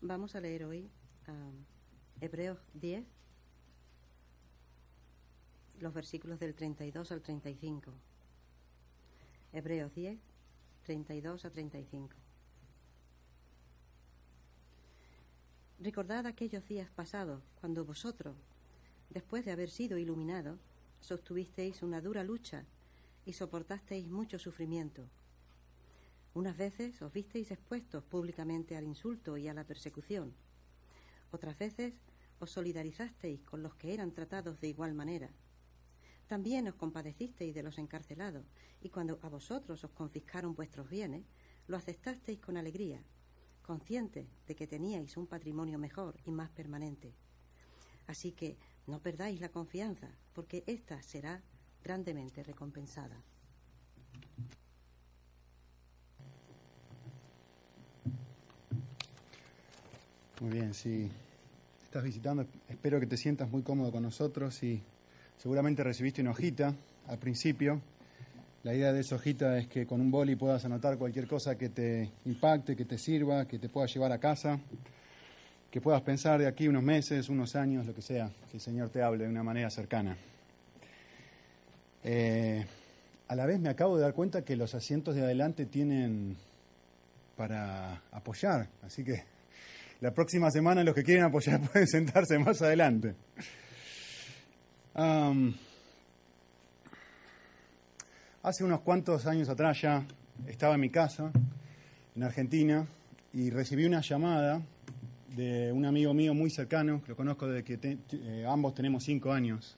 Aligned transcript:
Vamos 0.00 0.36
a 0.36 0.40
leer 0.40 0.64
hoy 0.64 0.88
ah, 1.26 1.50
Hebreos 2.20 2.58
10, 2.74 3.04
los 5.80 5.92
versículos 5.92 6.38
del 6.38 6.54
32 6.54 7.10
al 7.10 7.20
35. 7.20 7.90
Hebreos 9.52 9.92
10, 9.96 10.16
32 10.84 11.44
a 11.44 11.50
35. 11.50 12.14
Recordad 15.80 16.26
aquellos 16.26 16.64
días 16.68 16.88
pasados, 16.90 17.42
cuando 17.60 17.84
vosotros, 17.84 18.36
después 19.10 19.44
de 19.44 19.50
haber 19.50 19.68
sido 19.68 19.98
iluminados, 19.98 20.60
sostuvisteis 21.00 21.82
una 21.82 22.00
dura 22.00 22.22
lucha 22.22 22.64
y 23.26 23.32
soportasteis 23.32 24.06
mucho 24.06 24.38
sufrimiento. 24.38 25.08
Unas 26.38 26.56
veces 26.56 27.02
os 27.02 27.12
visteis 27.12 27.50
expuestos 27.50 28.04
públicamente 28.04 28.76
al 28.76 28.86
insulto 28.86 29.36
y 29.36 29.48
a 29.48 29.54
la 29.54 29.64
persecución. 29.64 30.36
Otras 31.32 31.58
veces 31.58 31.94
os 32.38 32.52
solidarizasteis 32.52 33.42
con 33.42 33.60
los 33.60 33.74
que 33.74 33.92
eran 33.92 34.12
tratados 34.12 34.60
de 34.60 34.68
igual 34.68 34.94
manera. 34.94 35.30
También 36.28 36.68
os 36.68 36.76
compadecisteis 36.76 37.56
de 37.56 37.64
los 37.64 37.76
encarcelados, 37.78 38.46
y 38.80 38.88
cuando 38.88 39.18
a 39.22 39.28
vosotros 39.28 39.82
os 39.82 39.90
confiscaron 39.90 40.54
vuestros 40.54 40.88
bienes, 40.88 41.24
lo 41.66 41.76
aceptasteis 41.76 42.38
con 42.38 42.56
alegría, 42.56 43.02
conscientes 43.62 44.28
de 44.46 44.54
que 44.54 44.68
teníais 44.68 45.16
un 45.16 45.26
patrimonio 45.26 45.76
mejor 45.76 46.20
y 46.24 46.30
más 46.30 46.50
permanente. 46.50 47.16
Así 48.06 48.30
que 48.30 48.56
no 48.86 49.02
perdáis 49.02 49.40
la 49.40 49.48
confianza, 49.48 50.08
porque 50.34 50.62
ésta 50.68 51.02
será 51.02 51.42
grandemente 51.82 52.44
recompensada. 52.44 53.24
Muy 60.40 60.52
bien, 60.52 60.72
si 60.72 61.10
estás 61.82 62.04
visitando, 62.04 62.46
espero 62.68 63.00
que 63.00 63.08
te 63.08 63.16
sientas 63.16 63.50
muy 63.50 63.62
cómodo 63.62 63.90
con 63.90 64.04
nosotros 64.04 64.62
y 64.62 64.80
seguramente 65.36 65.82
recibiste 65.82 66.20
una 66.20 66.30
hojita 66.30 66.76
al 67.08 67.18
principio. 67.18 67.80
La 68.62 68.72
idea 68.72 68.92
de 68.92 69.00
esa 69.00 69.16
hojita 69.16 69.58
es 69.58 69.66
que 69.66 69.84
con 69.84 70.00
un 70.00 70.12
boli 70.12 70.36
puedas 70.36 70.64
anotar 70.64 70.96
cualquier 70.96 71.26
cosa 71.26 71.58
que 71.58 71.70
te 71.70 72.12
impacte, 72.24 72.76
que 72.76 72.84
te 72.84 72.98
sirva, 72.98 73.48
que 73.48 73.58
te 73.58 73.68
pueda 73.68 73.88
llevar 73.88 74.12
a 74.12 74.18
casa, 74.18 74.60
que 75.72 75.80
puedas 75.80 76.02
pensar 76.02 76.38
de 76.38 76.46
aquí 76.46 76.68
unos 76.68 76.84
meses, 76.84 77.28
unos 77.28 77.56
años, 77.56 77.84
lo 77.84 77.92
que 77.92 78.02
sea, 78.02 78.30
que 78.48 78.58
el 78.58 78.60
Señor 78.60 78.90
te 78.90 79.02
hable 79.02 79.24
de 79.24 79.30
una 79.30 79.42
manera 79.42 79.70
cercana. 79.70 80.16
Eh, 82.04 82.64
a 83.26 83.34
la 83.34 83.44
vez 83.44 83.58
me 83.58 83.70
acabo 83.70 83.96
de 83.96 84.02
dar 84.02 84.14
cuenta 84.14 84.44
que 84.44 84.54
los 84.54 84.76
asientos 84.76 85.16
de 85.16 85.22
adelante 85.22 85.66
tienen 85.66 86.36
para 87.36 88.02
apoyar, 88.12 88.68
así 88.84 89.02
que 89.02 89.37
la 90.00 90.12
próxima 90.12 90.50
semana 90.50 90.84
los 90.84 90.94
que 90.94 91.02
quieren 91.02 91.24
apoyar 91.24 91.60
pueden 91.72 91.88
sentarse 91.88 92.38
más 92.38 92.62
adelante. 92.62 93.14
hace 98.42 98.64
unos 98.64 98.80
cuantos 98.80 99.26
años 99.26 99.48
atrás 99.48 99.80
ya 99.82 100.04
estaba 100.46 100.74
en 100.74 100.80
mi 100.80 100.90
casa, 100.90 101.30
en 102.16 102.22
Argentina, 102.22 102.86
y 103.32 103.50
recibí 103.50 103.84
una 103.84 104.00
llamada 104.00 104.62
de 105.36 105.70
un 105.72 105.84
amigo 105.84 106.14
mío 106.14 106.34
muy 106.34 106.50
cercano, 106.50 107.02
que 107.02 107.10
lo 107.10 107.16
conozco 107.16 107.46
desde 107.46 107.64
que 107.64 107.98
eh, 108.12 108.46
ambos 108.48 108.74
tenemos 108.74 109.04
cinco 109.04 109.32
años, 109.32 109.76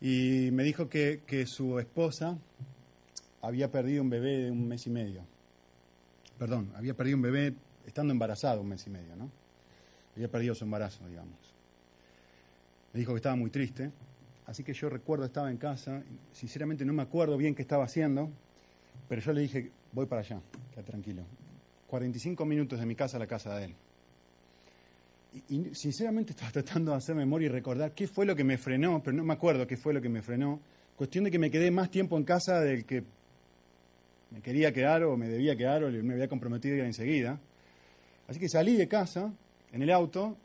y 0.00 0.50
me 0.52 0.62
dijo 0.62 0.88
que, 0.88 1.22
que 1.26 1.46
su 1.46 1.78
esposa 1.78 2.38
había 3.42 3.70
perdido 3.70 4.02
un 4.02 4.10
bebé 4.10 4.38
de 4.38 4.50
un 4.50 4.68
mes 4.68 4.86
y 4.86 4.90
medio. 4.90 5.22
Perdón, 6.38 6.70
había 6.76 6.94
perdido 6.94 7.16
un 7.16 7.22
bebé 7.22 7.54
estando 7.88 8.12
embarazado 8.12 8.60
un 8.60 8.68
mes 8.68 8.86
y 8.86 8.90
medio, 8.90 9.16
¿no? 9.16 9.30
Había 10.14 10.28
perdido 10.28 10.54
su 10.54 10.64
embarazo, 10.64 11.06
digamos. 11.08 11.36
Me 12.92 13.00
dijo 13.00 13.12
que 13.12 13.16
estaba 13.16 13.36
muy 13.36 13.50
triste, 13.50 13.90
así 14.46 14.62
que 14.62 14.72
yo 14.72 14.88
recuerdo, 14.88 15.24
estaba 15.24 15.50
en 15.50 15.56
casa, 15.56 16.02
sinceramente 16.32 16.84
no 16.84 16.92
me 16.92 17.02
acuerdo 17.02 17.36
bien 17.36 17.54
qué 17.54 17.62
estaba 17.62 17.84
haciendo, 17.84 18.30
pero 19.08 19.20
yo 19.22 19.32
le 19.32 19.42
dije, 19.42 19.70
voy 19.92 20.06
para 20.06 20.20
allá, 20.20 20.40
queda 20.74 20.84
tranquilo. 20.84 21.22
45 21.86 22.44
minutos 22.44 22.78
de 22.78 22.86
mi 22.86 22.94
casa 22.94 23.16
a 23.16 23.20
la 23.20 23.26
casa 23.26 23.56
de 23.56 23.64
él. 23.66 23.74
Y, 25.48 25.74
sinceramente 25.74 26.32
estaba 26.32 26.50
tratando 26.52 26.90
de 26.92 26.98
hacer 26.98 27.14
memoria 27.14 27.46
y 27.46 27.48
recordar 27.48 27.92
qué 27.92 28.06
fue 28.06 28.26
lo 28.26 28.36
que 28.36 28.44
me 28.44 28.58
frenó, 28.58 29.02
pero 29.02 29.16
no 29.16 29.24
me 29.24 29.32
acuerdo 29.32 29.66
qué 29.66 29.76
fue 29.76 29.94
lo 29.94 30.02
que 30.02 30.08
me 30.08 30.22
frenó. 30.22 30.60
Cuestión 30.96 31.24
de 31.24 31.30
que 31.30 31.38
me 31.38 31.50
quedé 31.50 31.70
más 31.70 31.90
tiempo 31.90 32.16
en 32.18 32.24
casa 32.24 32.60
del 32.60 32.84
que 32.84 33.04
me 34.30 34.42
quería 34.42 34.72
quedar 34.72 35.04
o 35.04 35.16
me 35.16 35.28
debía 35.28 35.56
quedar 35.56 35.84
o 35.84 35.90
me 35.90 36.14
había 36.14 36.28
comprometido 36.28 36.76
ya 36.76 36.84
enseguida. 36.84 37.40
Así 38.28 38.38
que 38.38 38.48
salí 38.48 38.76
de 38.76 38.86
casa 38.86 39.32
en 39.72 39.82
el 39.82 39.90
auto 39.90 40.36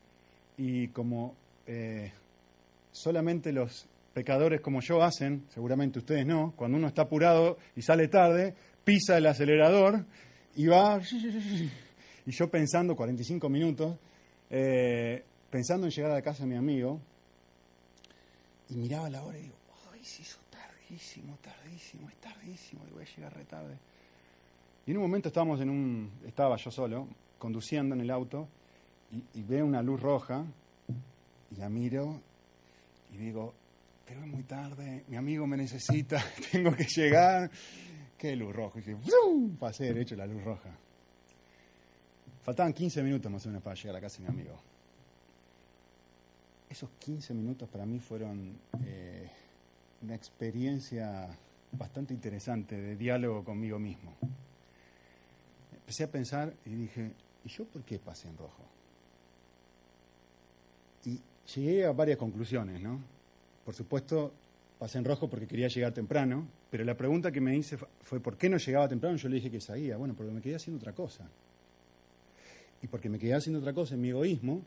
y 0.56 0.88
como 0.88 1.34
eh, 1.66 2.12
solamente 2.90 3.52
los 3.52 3.86
pecadores 4.14 4.60
como 4.60 4.80
yo 4.80 5.02
hacen, 5.02 5.44
seguramente 5.50 5.98
ustedes 5.98 6.24
no, 6.24 6.54
cuando 6.56 6.78
uno 6.78 6.88
está 6.88 7.02
apurado 7.02 7.58
y 7.76 7.82
sale 7.82 8.08
tarde, 8.08 8.54
pisa 8.84 9.18
el 9.18 9.26
acelerador 9.26 10.04
y 10.56 10.66
va, 10.66 11.00
y 12.26 12.30
yo 12.30 12.48
pensando 12.48 12.96
45 12.96 13.48
minutos, 13.48 13.98
eh, 14.48 15.22
pensando 15.50 15.86
en 15.86 15.92
llegar 15.92 16.12
a 16.12 16.14
la 16.14 16.22
casa 16.22 16.44
de 16.44 16.48
mi 16.48 16.56
amigo, 16.56 17.00
y 18.70 18.76
miraba 18.76 19.10
la 19.10 19.22
hora 19.24 19.38
y 19.38 19.42
digo, 19.42 19.56
ay, 19.92 20.02
se 20.04 20.22
hizo 20.22 20.38
tardísimo, 20.48 21.36
tardísimo, 21.42 22.08
es 22.08 22.16
tardísimo, 22.16 22.82
y 22.88 22.92
voy 22.92 23.02
a 23.02 23.16
llegar 23.16 23.36
re 23.36 23.44
tarde. 23.44 23.76
Y 24.86 24.92
en 24.92 24.96
un 24.98 25.02
momento 25.02 25.28
estábamos 25.28 25.60
en 25.60 25.70
un, 25.70 26.10
estaba 26.24 26.56
yo 26.56 26.70
solo, 26.70 27.08
conduciendo 27.44 27.94
en 27.94 28.00
el 28.00 28.10
auto 28.10 28.48
y, 29.34 29.42
veo 29.42 29.66
una 29.66 29.82
luz 29.82 30.00
roja 30.00 30.46
y 31.50 31.56
la 31.56 31.68
miro 31.68 32.18
y 33.12 33.18
digo, 33.18 33.52
pero 34.06 34.22
es 34.22 34.26
muy 34.26 34.44
tarde, 34.44 35.04
mi 35.08 35.16
amigo 35.16 35.46
me 35.46 35.58
necesita, 35.58 36.24
tengo 36.50 36.74
que 36.74 36.84
llegar. 36.84 37.50
¿Qué 38.16 38.34
luz 38.34 38.56
roja? 38.56 38.78
Y 38.78 38.82
dije, 38.82 38.96
pasé 39.60 39.84
derecho 39.84 40.16
la 40.16 40.26
luz 40.26 40.42
roja. 40.42 40.70
Faltaban 42.40 42.72
15 42.72 43.02
minutos 43.02 43.30
más 43.30 43.44
o 43.44 43.50
menos 43.50 43.62
para 43.62 43.76
llegar 43.76 43.96
a 43.96 44.00
casa 44.00 44.22
de 44.22 44.22
mi 44.22 44.28
amigo. 44.30 44.58
Esos 46.70 46.88
15 46.98 47.34
minutos 47.34 47.68
para 47.68 47.84
mí 47.84 47.98
fueron 47.98 48.58
eh, 48.86 49.28
una 50.00 50.14
experiencia 50.14 51.28
bastante 51.72 52.14
interesante 52.14 52.74
de 52.74 52.96
diálogo 52.96 53.44
conmigo 53.44 53.78
mismo. 53.78 54.14
Empecé 55.74 56.04
a 56.04 56.10
pensar 56.10 56.54
y 56.64 56.70
dije, 56.70 57.12
¿y 57.44 57.48
yo 57.48 57.64
por 57.64 57.82
qué 57.82 57.98
pasé 57.98 58.28
en 58.28 58.36
rojo? 58.36 58.62
Y 61.04 61.20
llegué 61.54 61.84
a 61.84 61.92
varias 61.92 62.18
conclusiones, 62.18 62.80
¿no? 62.80 63.00
Por 63.64 63.74
supuesto, 63.74 64.32
pasé 64.78 64.98
en 64.98 65.04
rojo 65.04 65.28
porque 65.28 65.46
quería 65.46 65.68
llegar 65.68 65.92
temprano, 65.92 66.46
pero 66.70 66.84
la 66.84 66.96
pregunta 66.96 67.30
que 67.30 67.40
me 67.40 67.56
hice 67.56 67.76
fue 68.02 68.20
¿por 68.20 68.36
qué 68.36 68.48
no 68.48 68.56
llegaba 68.56 68.88
temprano? 68.88 69.16
Yo 69.16 69.28
le 69.28 69.36
dije 69.36 69.50
que 69.50 69.60
seguía, 69.60 69.96
bueno, 69.96 70.14
porque 70.14 70.32
me 70.32 70.40
quedé 70.40 70.56
haciendo 70.56 70.78
otra 70.78 70.92
cosa. 70.92 71.28
Y 72.82 72.86
porque 72.88 73.08
me 73.08 73.18
quedé 73.18 73.34
haciendo 73.34 73.60
otra 73.60 73.72
cosa 73.72 73.94
en 73.94 74.00
mi 74.00 74.10
egoísmo, 74.10 74.62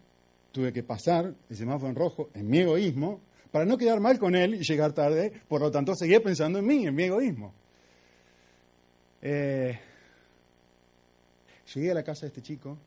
tuve 0.52 0.74
que 0.74 0.84
pasar 0.84 1.34
el 1.50 1.56
semáforo 1.56 1.90
en 1.90 1.96
rojo 1.96 2.30
en 2.34 2.48
mi 2.48 2.60
egoísmo 2.60 3.20
para 3.52 3.66
no 3.66 3.78
quedar 3.78 4.00
mal 4.00 4.20
con 4.20 4.36
él 4.36 4.56
y 4.56 4.64
llegar 4.64 4.94
tarde, 4.94 5.32
por 5.48 5.62
lo 5.62 5.72
tanto 5.72 5.96
seguía 5.96 6.22
pensando 6.22 6.60
en 6.60 6.66
mí, 6.66 6.86
en 6.86 6.96
mi 6.96 7.04
egoísmo. 7.04 7.54
Eh, 9.22 9.80
Llegué 11.74 11.92
a 11.92 11.96
la 11.96 12.04
casa 12.04 12.22
de 12.22 12.28
este 12.28 12.42
chico 12.42 12.78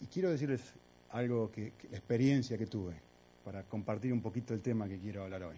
y 0.00 0.06
quiero 0.06 0.30
decirles 0.30 0.60
algo 1.10 1.50
que, 1.50 1.72
la 1.90 1.98
experiencia 1.98 2.56
que 2.56 2.66
tuve 2.66 2.94
para 3.44 3.62
compartir 3.64 4.12
un 4.12 4.20
poquito 4.20 4.54
el 4.54 4.60
tema 4.60 4.88
que 4.88 4.98
quiero 4.98 5.24
hablar 5.24 5.42
hoy. 5.42 5.56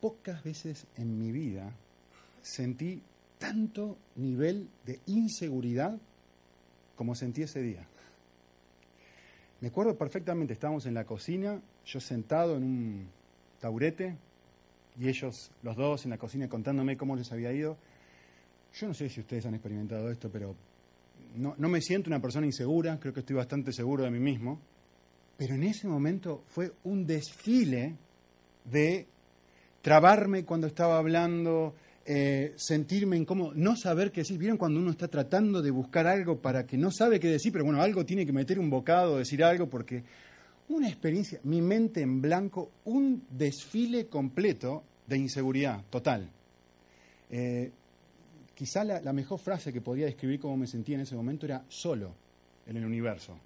Pocas 0.00 0.42
veces 0.44 0.86
en 0.96 1.18
mi 1.18 1.32
vida 1.32 1.70
sentí 2.42 3.02
tanto 3.38 3.96
nivel 4.16 4.68
de 4.86 5.00
inseguridad 5.06 5.98
como 6.96 7.14
sentí 7.14 7.42
ese 7.42 7.60
día. 7.60 7.86
Me 9.60 9.68
acuerdo 9.68 9.96
perfectamente, 9.96 10.52
estábamos 10.52 10.86
en 10.86 10.94
la 10.94 11.04
cocina, 11.04 11.60
yo 11.84 12.00
sentado 12.00 12.56
en 12.56 12.62
un 12.62 13.08
taburete 13.60 14.16
y 14.98 15.08
ellos, 15.08 15.50
los 15.62 15.76
dos, 15.76 16.04
en 16.04 16.10
la 16.10 16.18
cocina 16.18 16.48
contándome 16.48 16.96
cómo 16.96 17.16
les 17.16 17.30
había 17.32 17.52
ido. 17.52 17.76
Yo 18.74 18.86
no 18.86 18.94
sé 18.94 19.08
si 19.08 19.20
ustedes 19.20 19.46
han 19.46 19.54
experimentado 19.54 20.10
esto, 20.10 20.30
pero 20.30 20.54
no, 21.36 21.54
me 21.56 21.80
siento 21.80 22.10
una 22.10 22.20
persona 22.20 22.46
insegura, 22.46 22.98
creo 22.98 23.12
que 23.12 23.20
estoy 23.20 23.36
bastante 23.36 23.72
seguro 23.72 24.04
de 24.04 24.10
mí 24.10 24.18
mismo, 24.18 24.60
pero 25.36 25.54
en 25.54 25.64
ese 25.64 25.86
momento 25.86 26.44
fue 26.48 26.72
un 26.84 27.06
desfile 27.06 27.94
de 28.64 29.06
trabarme 29.82 30.44
cuando 30.44 30.66
estaba 30.66 30.98
hablando, 30.98 31.74
eh, 32.04 32.54
sentirme 32.56 33.16
incómodo, 33.16 33.52
no 33.54 33.76
saber 33.76 34.10
qué 34.10 34.22
decir. 34.22 34.38
¿Vieron 34.38 34.58
cuando 34.58 34.80
uno 34.80 34.90
está 34.90 35.08
tratando 35.08 35.62
de 35.62 35.70
buscar 35.70 36.06
algo 36.06 36.38
para 36.38 36.66
que 36.66 36.76
no 36.76 36.90
sabe 36.90 37.20
qué 37.20 37.28
decir, 37.28 37.52
pero 37.52 37.64
bueno, 37.64 37.82
algo 37.82 38.04
tiene 38.04 38.26
que 38.26 38.32
meter 38.32 38.58
un 38.58 38.70
bocado, 38.70 39.18
decir 39.18 39.44
algo, 39.44 39.68
porque 39.68 40.02
una 40.70 40.88
experiencia, 40.88 41.40
mi 41.44 41.62
mente 41.62 42.00
en 42.00 42.20
blanco, 42.20 42.70
un 42.84 43.24
desfile 43.30 44.06
completo 44.06 44.82
de 45.06 45.18
inseguridad 45.18 45.82
total. 45.88 46.28
Eh, 47.30 47.70
quizá 48.58 48.82
la, 48.82 49.12
mejor 49.12 49.38
frase 49.38 49.72
que 49.72 49.80
podía 49.80 50.06
describir 50.06 50.40
cómo 50.40 50.56
me 50.56 50.66
sentía 50.66 50.96
en 50.96 51.02
ese 51.02 51.14
momento 51.14 51.46
era 51.46 51.64
solo 51.68 52.12
en 52.66 52.76
el 52.76 52.84
universo. 52.84 53.38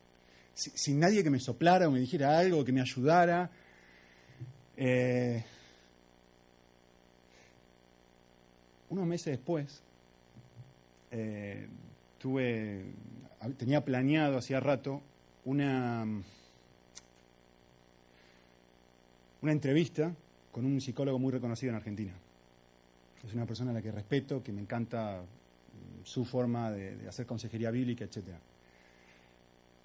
sin 0.55 0.99
nadie 0.99 1.23
que 1.23 1.29
me 1.29 1.39
soplara 1.39 1.87
o 1.87 1.91
me 1.91 2.01
dijera 2.01 2.39
algo, 2.39 2.65
que 2.65 2.73
me 2.73 2.81
ayudara. 2.81 3.51
Eh, 4.75 5.45
unos 8.89 9.07
meses 9.07 9.37
después, 9.37 9.83
eh, 11.11 11.69
tuve, 12.17 12.83
tenía 13.59 13.85
planeado 13.85 14.39
hacía 14.39 14.61
rato 14.61 15.03
una, 15.45 16.07
una 19.43 19.53
entrevista 19.53 20.15
con 20.51 20.65
un 20.65 20.81
psicólogo 20.81 21.19
muy 21.19 21.33
reconocido 21.33 21.69
en 21.69 21.77
Argentina. 21.77 22.15
Es 23.27 23.35
una 23.35 23.47
persona 23.47 23.71
a 23.71 23.75
la 23.75 23.83
que 23.83 23.93
respeto, 23.93 24.43
que 24.43 24.53
me 24.53 24.61
encanta 24.61 25.23
mm, 25.23 26.05
su 26.05 26.25
forma 26.25 26.71
de, 26.71 27.09
hacer 27.09 27.27
consejería 27.27 27.71
bíblica, 27.71 28.05
etc. 28.05 28.23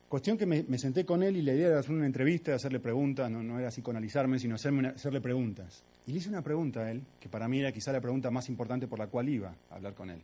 Cuestión 0.10 0.38
que 0.38 0.46
me, 0.46 0.78
senté 0.78 1.06
con 1.06 1.22
él 1.22 1.38
y 1.38 1.42
la 1.42 1.54
idea 1.54 1.68
era 1.68 1.80
hacer 1.80 1.92
una 1.92 2.06
entrevista, 2.06 2.56
hacerle 2.56 2.80
preguntas, 2.80 3.30
no, 3.30 3.60
era 3.60 3.70
psicoanalizarme, 3.70 4.40
sino 4.40 4.56
hacerle 4.56 5.22
preguntas. 5.22 5.84
Y 6.06 6.14
le 6.14 6.20
hice 6.20 6.30
una 6.30 6.42
pregunta 6.42 6.82
a 6.82 6.92
él, 6.92 7.04
que 7.20 7.28
para 7.28 7.48
mí 7.48 7.60
era 7.60 7.72
quizá 7.74 7.92
la 7.92 8.00
pregunta 8.00 8.32
más 8.32 8.48
importante 8.48 8.88
por 8.88 9.00
la 9.00 9.08
cual 9.08 9.28
iba 9.28 9.54
a 9.70 9.76
hablar 9.76 9.94
con 9.94 10.10
él. 10.10 10.22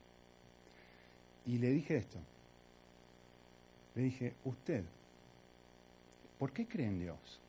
Y 1.45 1.57
le 1.57 1.71
dije 1.71 1.97
esto. 1.97 2.17
Le 3.95 4.03
dije, 4.03 4.33
usted, 4.45 4.83
¿por 6.39 6.51
qué 6.51 6.65
cree 6.65 6.87
en 6.87 6.99
Dios? 6.99 7.42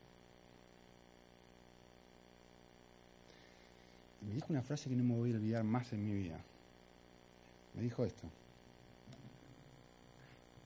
Me 4.26 4.35
dijo 4.35 4.47
una 4.50 4.62
frase 4.62 4.88
que 4.88 4.97
no 4.97 5.05
me 5.05 5.15
voy 5.15 5.32
a 5.32 5.37
olvidar 5.37 5.65
más 5.65 5.93
en 5.93 6.05
mi 6.05 6.15
vida. 6.15 6.38
Me 7.75 7.82
dijo 7.82 8.05
esto. 8.05 8.29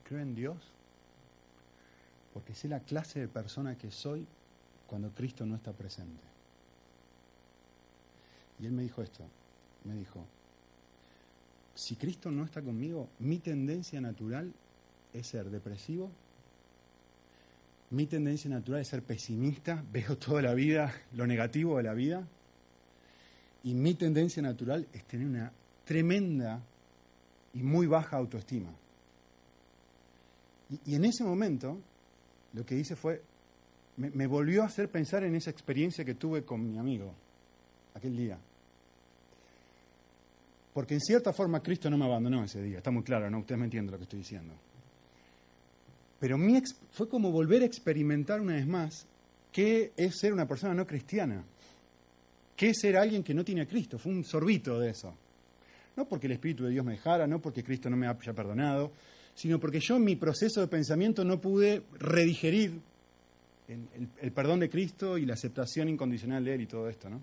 Creo 0.03 0.21
en 0.21 0.35
Dios 0.35 0.57
porque 2.33 2.55
sé 2.55 2.67
la 2.67 2.79
clase 2.79 3.19
de 3.19 3.27
persona 3.27 3.77
que 3.77 3.91
soy 3.91 4.25
cuando 4.87 5.09
Cristo 5.11 5.45
no 5.45 5.55
está 5.55 5.73
presente. 5.73 6.23
Y 8.59 8.65
él 8.65 8.71
me 8.71 8.83
dijo 8.83 9.01
esto, 9.01 9.23
me 9.85 9.95
dijo, 9.95 10.25
si 11.75 11.95
Cristo 11.95 12.29
no 12.29 12.43
está 12.43 12.61
conmigo, 12.61 13.07
mi 13.19 13.39
tendencia 13.39 14.01
natural 14.01 14.53
es 15.13 15.27
ser 15.27 15.49
depresivo, 15.49 16.09
mi 17.91 18.05
tendencia 18.05 18.49
natural 18.49 18.81
es 18.81 18.87
ser 18.89 19.01
pesimista, 19.01 19.83
veo 19.91 20.17
toda 20.17 20.41
la 20.41 20.53
vida, 20.53 20.93
lo 21.13 21.25
negativo 21.25 21.77
de 21.77 21.83
la 21.83 21.93
vida, 21.93 22.27
y 23.63 23.73
mi 23.73 23.93
tendencia 23.95 24.41
natural 24.41 24.87
es 24.93 25.03
tener 25.05 25.27
una 25.27 25.51
tremenda 25.85 26.61
y 27.53 27.63
muy 27.63 27.87
baja 27.87 28.17
autoestima. 28.17 28.69
Y, 30.85 30.95
en 30.95 31.05
ese 31.05 31.23
momento 31.23 31.79
lo 32.53 32.65
que 32.65 32.75
hice 32.75 32.95
fue, 32.95 33.21
me, 33.97 34.27
volvió 34.27 34.63
a 34.63 34.67
hacer 34.67 34.89
pensar 34.89 35.23
en 35.23 35.35
esa 35.35 35.49
experiencia 35.49 36.05
que 36.05 36.15
tuve 36.15 36.43
con 36.43 36.67
mi 36.67 36.77
amigo 36.77 37.13
aquel 37.93 38.15
día. 38.15 38.37
Porque 40.73 40.93
en 40.93 41.01
cierta 41.01 41.33
forma 41.33 41.61
Cristo 41.61 41.89
no 41.89 41.97
me 41.97 42.05
abandonó 42.05 42.43
ese 42.43 42.61
día, 42.61 42.77
está 42.77 42.91
muy 42.91 43.03
claro, 43.03 43.29
¿no? 43.29 43.39
Ustedes 43.39 43.59
me 43.59 43.65
entienden 43.65 43.91
lo 43.91 43.97
que 43.97 44.03
estoy 44.03 44.19
diciendo. 44.19 44.53
Pero 46.19 46.37
mi 46.37 46.61
fue 46.91 47.09
como 47.09 47.31
volver 47.31 47.63
a 47.63 47.65
experimentar 47.65 48.41
una 48.41 48.53
vez 48.53 48.67
más 48.67 49.05
qué 49.51 49.91
es 49.95 50.19
ser 50.19 50.33
una 50.33 50.47
persona 50.47 50.73
no 50.73 50.85
cristiana, 50.85 51.43
qué 52.59 52.71
es 52.71 52.79
ser 52.81 52.97
alguien 52.97 53.23
que 53.23 53.33
no 53.33 53.45
tiene 53.45 53.61
a 53.61 53.65
Cristo. 53.65 53.97
Fue 53.97 54.11
un 54.11 54.25
sorbito 54.25 54.77
de 54.77 54.89
eso. 54.89 55.15
No 55.95 56.05
porque 56.09 56.27
el 56.27 56.33
Espíritu 56.33 56.65
de 56.65 56.71
Dios 56.71 56.83
me 56.83 56.91
dejara, 56.91 57.25
no 57.25 57.39
porque 57.39 57.63
Cristo 57.63 57.89
no 57.89 57.95
me 57.95 58.05
haya 58.05 58.33
perdonado, 58.33 58.91
sino 59.33 59.61
porque 59.61 59.79
yo 59.79 59.95
en 59.95 60.03
mi 60.03 60.17
proceso 60.17 60.59
de 60.59 60.67
pensamiento 60.67 61.23
no 61.23 61.39
pude 61.39 61.83
redigerir 61.97 62.81
el 63.69 64.31
perdón 64.33 64.59
de 64.59 64.69
Cristo 64.69 65.17
y 65.17 65.25
la 65.25 65.35
aceptación 65.35 65.87
incondicional 65.87 66.43
de 66.43 66.55
Él 66.55 66.61
y 66.61 66.65
todo 66.65 66.89
esto, 66.89 67.09
¿no? 67.09 67.21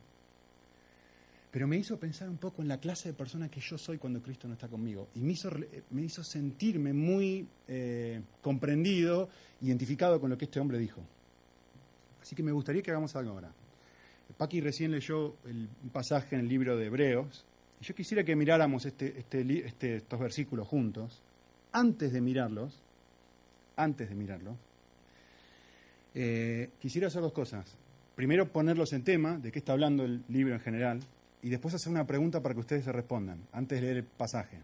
pero 1.51 1.67
me 1.67 1.77
hizo 1.77 1.99
pensar 1.99 2.31
un 2.31 2.39
poco 2.39 2.63
en 2.63 2.69
la 2.69 2.79
clase 2.79 3.11
de 3.11 3.15
persona 3.15 3.51
que 3.51 3.61
yo 3.61 3.77
soy 3.77 3.99
cuando 3.99 4.23
Cristo 4.23 4.47
no 4.47 4.55
está 4.55 4.69
conmigo. 4.69 5.09
Y 5.15 5.21
me 5.21 5.33
hizo, 5.33 5.51
me 5.91 6.03
hizo 6.03 6.23
sentirme 6.23 6.93
muy 6.93 7.47
eh, 7.67 8.21
comprendido, 8.43 9.29
identificado 9.63 10.21
con 10.21 10.29
lo 10.29 10.37
que 10.37 10.45
este 10.47 10.61
hombre 10.61 10.79
dijo. 10.79 11.01
Así 12.21 12.37
que 12.37 12.43
me 12.43 12.53
gustaría 12.53 12.83
que 12.83 12.91
hagamos 12.91 13.17
algo 13.17 13.33
ahora. 13.33 13.51
Paqui 14.37 14.61
recién 14.61 14.91
leyó 14.91 15.37
un 15.45 15.91
pasaje 15.93 16.37
en 16.37 16.43
el 16.43 16.49
libro 16.49 16.77
de 16.77 16.87
Hebreos. 16.87 17.45
Y 17.81 17.85
yo 17.85 17.95
quisiera 17.95 18.25
que 18.25 18.37
miráramos 18.37 18.85
este, 18.87 19.19
este, 19.19 19.67
este, 19.67 19.97
estos 19.97 20.21
versículos 20.21 20.69
juntos. 20.69 21.23
Antes 21.73 22.13
de 22.13 22.21
mirarlos, 22.21 22.81
antes 23.77 24.09
de 24.09 24.15
mirarlos, 24.15 24.57
eh, 26.15 26.71
quisiera 26.81 27.09
hacer 27.09 27.23
dos 27.23 27.33
cosas. 27.33 27.77
Primero, 28.15 28.51
ponerlos 28.51 28.93
en 28.95 29.05
tema, 29.05 29.37
de 29.37 29.53
qué 29.53 29.59
está 29.59 29.73
hablando 29.73 30.05
el 30.05 30.23
libro 30.29 30.55
en 30.55 30.61
general, 30.61 31.01
y 31.43 31.51
después 31.51 31.75
hacer 31.75 31.93
una 31.93 32.07
pregunta 32.07 32.43
para 32.43 32.55
que 32.55 32.61
ustedes 32.61 32.85
se 32.85 32.93
respondan, 32.93 33.39
antes 33.53 33.79
de 33.79 33.83
leer 33.83 33.97
el 33.99 34.05
pasaje. 34.05 34.59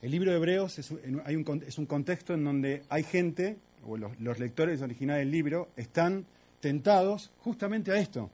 El 0.00 0.10
libro 0.10 0.30
de 0.30 0.38
Hebreos 0.38 0.78
es 0.78 0.90
un, 0.90 1.22
hay 1.24 1.36
un 1.36 1.86
contexto 1.86 2.34
en 2.34 2.44
donde 2.44 2.82
hay 2.88 3.04
gente, 3.04 3.58
o 3.86 3.96
los, 3.96 4.38
lectores 4.38 4.80
originales 4.82 5.26
del 5.26 5.30
libro, 5.30 5.68
están 5.76 6.24
tentados 6.60 7.30
justamente 7.38 7.92
a 7.92 7.98
esto, 7.98 8.30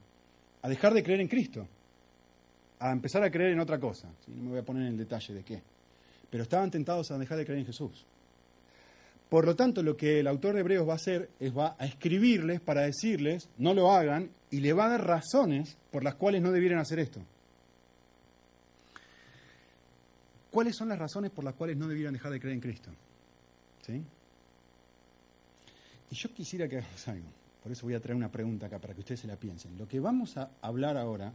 a 0.61 0.69
dejar 0.69 0.93
de 0.93 1.03
creer 1.03 1.21
en 1.21 1.27
Cristo, 1.27 1.67
a 2.79 2.91
empezar 2.91 3.23
a 3.23 3.31
creer 3.31 3.51
en 3.51 3.59
otra 3.59 3.79
cosa. 3.79 4.09
No 4.27 4.43
me 4.43 4.49
voy 4.51 4.59
a 4.59 4.63
poner 4.63 4.83
en 4.83 4.89
el 4.89 4.97
detalle 4.97 5.33
de 5.33 5.43
qué. 5.43 5.61
Pero 6.29 6.43
estaban 6.43 6.71
tentados 6.71 7.11
a 7.11 7.17
dejar 7.17 7.37
de 7.37 7.45
creer 7.45 7.59
en 7.59 7.65
Jesús. 7.65 8.05
Por 9.29 9.45
lo 9.45 9.55
tanto, 9.55 9.83
lo 9.83 9.95
que 9.95 10.19
el 10.19 10.27
autor 10.27 10.55
de 10.55 10.61
Hebreos 10.61 10.87
va 10.87 10.93
a 10.93 10.95
hacer 10.95 11.29
es 11.39 11.55
va 11.55 11.75
a 11.77 11.85
escribirles 11.85 12.61
para 12.61 12.81
decirles, 12.81 13.47
no 13.57 13.73
lo 13.73 13.91
hagan, 13.91 14.31
y 14.49 14.59
le 14.59 14.73
va 14.73 14.85
a 14.85 14.89
dar 14.89 15.05
razones 15.05 15.77
por 15.91 16.03
las 16.03 16.15
cuales 16.15 16.41
no 16.41 16.51
debieran 16.51 16.79
hacer 16.79 16.99
esto. 16.99 17.21
¿Cuáles 20.49 20.75
son 20.75 20.89
las 20.89 20.97
razones 20.97 21.29
por 21.29 21.43
las 21.43 21.53
cuales 21.53 21.77
no 21.77 21.87
debieran 21.87 22.13
dejar 22.13 22.31
de 22.31 22.39
creer 22.39 22.55
en 22.55 22.61
Cristo? 22.61 22.89
¿Sí? 23.85 24.03
Y 26.09 26.15
yo 26.15 26.33
quisiera 26.33 26.67
que 26.67 26.77
hagamos 26.77 27.07
algo. 27.07 27.27
Por 27.61 27.71
eso 27.71 27.85
voy 27.85 27.95
a 27.95 27.99
traer 27.99 28.15
una 28.15 28.31
pregunta 28.31 28.67
acá 28.67 28.79
para 28.79 28.93
que 28.93 29.01
ustedes 29.01 29.19
se 29.21 29.27
la 29.27 29.35
piensen. 29.35 29.77
Lo 29.77 29.87
que 29.87 29.99
vamos 29.99 30.37
a 30.37 30.49
hablar 30.61 30.97
ahora 30.97 31.33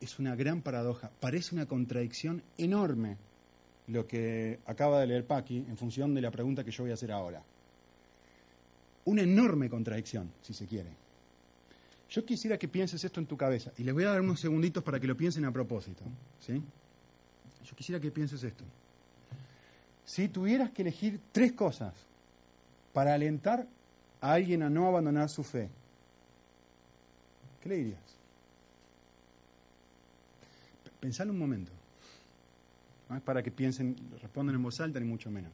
es 0.00 0.18
una 0.18 0.36
gran 0.36 0.62
paradoja. 0.62 1.10
Parece 1.20 1.54
una 1.54 1.66
contradicción 1.66 2.42
enorme 2.56 3.16
lo 3.88 4.06
que 4.06 4.60
acaba 4.66 5.00
de 5.00 5.06
leer 5.06 5.26
Paqui 5.26 5.56
en 5.56 5.76
función 5.76 6.14
de 6.14 6.20
la 6.20 6.30
pregunta 6.30 6.62
que 6.62 6.70
yo 6.70 6.84
voy 6.84 6.90
a 6.90 6.94
hacer 6.94 7.10
ahora. 7.10 7.42
Una 9.06 9.22
enorme 9.22 9.70
contradicción, 9.70 10.30
si 10.42 10.52
se 10.52 10.66
quiere. 10.66 10.90
Yo 12.10 12.24
quisiera 12.24 12.58
que 12.58 12.68
pienses 12.68 13.02
esto 13.02 13.20
en 13.20 13.26
tu 13.26 13.36
cabeza 13.36 13.72
y 13.78 13.84
les 13.84 13.94
voy 13.94 14.04
a 14.04 14.10
dar 14.10 14.20
unos 14.20 14.40
segunditos 14.40 14.82
para 14.82 15.00
que 15.00 15.06
lo 15.06 15.16
piensen 15.16 15.44
a 15.46 15.52
propósito. 15.52 16.04
¿sí? 16.40 16.62
Yo 17.64 17.76
quisiera 17.76 18.00
que 18.00 18.10
pienses 18.10 18.42
esto. 18.42 18.64
Si 20.04 20.28
tuvieras 20.28 20.70
que 20.70 20.82
elegir 20.82 21.20
tres 21.32 21.52
cosas 21.52 21.94
para 22.92 23.14
alentar 23.14 23.66
a 24.20 24.32
alguien 24.32 24.62
a 24.62 24.70
no 24.70 24.86
abandonar 24.86 25.28
su 25.28 25.44
fe, 25.44 25.68
¿qué 27.62 27.68
le 27.68 27.76
dirías? 27.76 28.00
Pensalo 31.00 31.32
un 31.32 31.38
momento. 31.38 31.70
No 33.08 33.16
es 33.16 33.22
para 33.22 33.42
que 33.42 33.50
piensen, 33.50 33.96
respondan 34.20 34.56
en 34.56 34.62
voz 34.62 34.80
alta, 34.80 35.00
ni 35.00 35.06
mucho 35.06 35.30
menos. 35.30 35.52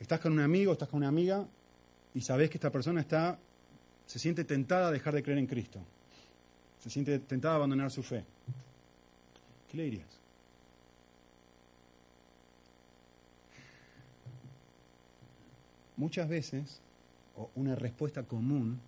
Estás 0.00 0.18
con 0.20 0.32
un 0.32 0.40
amigo, 0.40 0.72
estás 0.72 0.88
con 0.88 0.98
una 0.98 1.08
amiga 1.08 1.46
y 2.14 2.20
sabes 2.22 2.50
que 2.50 2.56
esta 2.56 2.70
persona 2.70 3.00
está, 3.00 3.38
se 4.06 4.18
siente 4.18 4.44
tentada 4.44 4.88
a 4.88 4.90
dejar 4.90 5.14
de 5.14 5.22
creer 5.22 5.38
en 5.38 5.46
Cristo. 5.46 5.80
Se 6.80 6.90
siente 6.90 7.18
tentada 7.20 7.54
a 7.54 7.56
abandonar 7.58 7.90
su 7.90 8.02
fe. 8.02 8.24
¿Qué 9.70 9.76
le 9.76 9.84
dirías? 9.84 10.08
Muchas 15.96 16.28
veces, 16.28 16.80
una 17.54 17.74
respuesta 17.74 18.22
común 18.22 18.80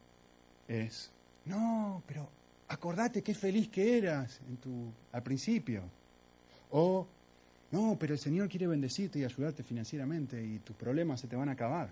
es, 0.69 1.11
no, 1.45 2.03
pero 2.07 2.29
acordate 2.69 3.23
qué 3.23 3.35
feliz 3.35 3.69
que 3.69 3.99
eras 3.99 4.41
en 4.49 4.57
tu, 4.57 4.93
al 5.13 5.23
principio. 5.23 5.83
O, 6.71 7.07
no, 7.71 7.97
pero 7.99 8.15
el 8.15 8.21
Señor 8.21 8.49
quiere 8.49 8.67
bendecirte 8.67 9.19
y 9.19 9.25
ayudarte 9.25 9.63
financieramente 9.63 10.43
y 10.43 10.59
tus 10.59 10.77
problemas 10.77 11.21
se 11.21 11.29
te 11.29 11.37
van 11.37 11.49
a 11.49 11.53
acabar. 11.53 11.91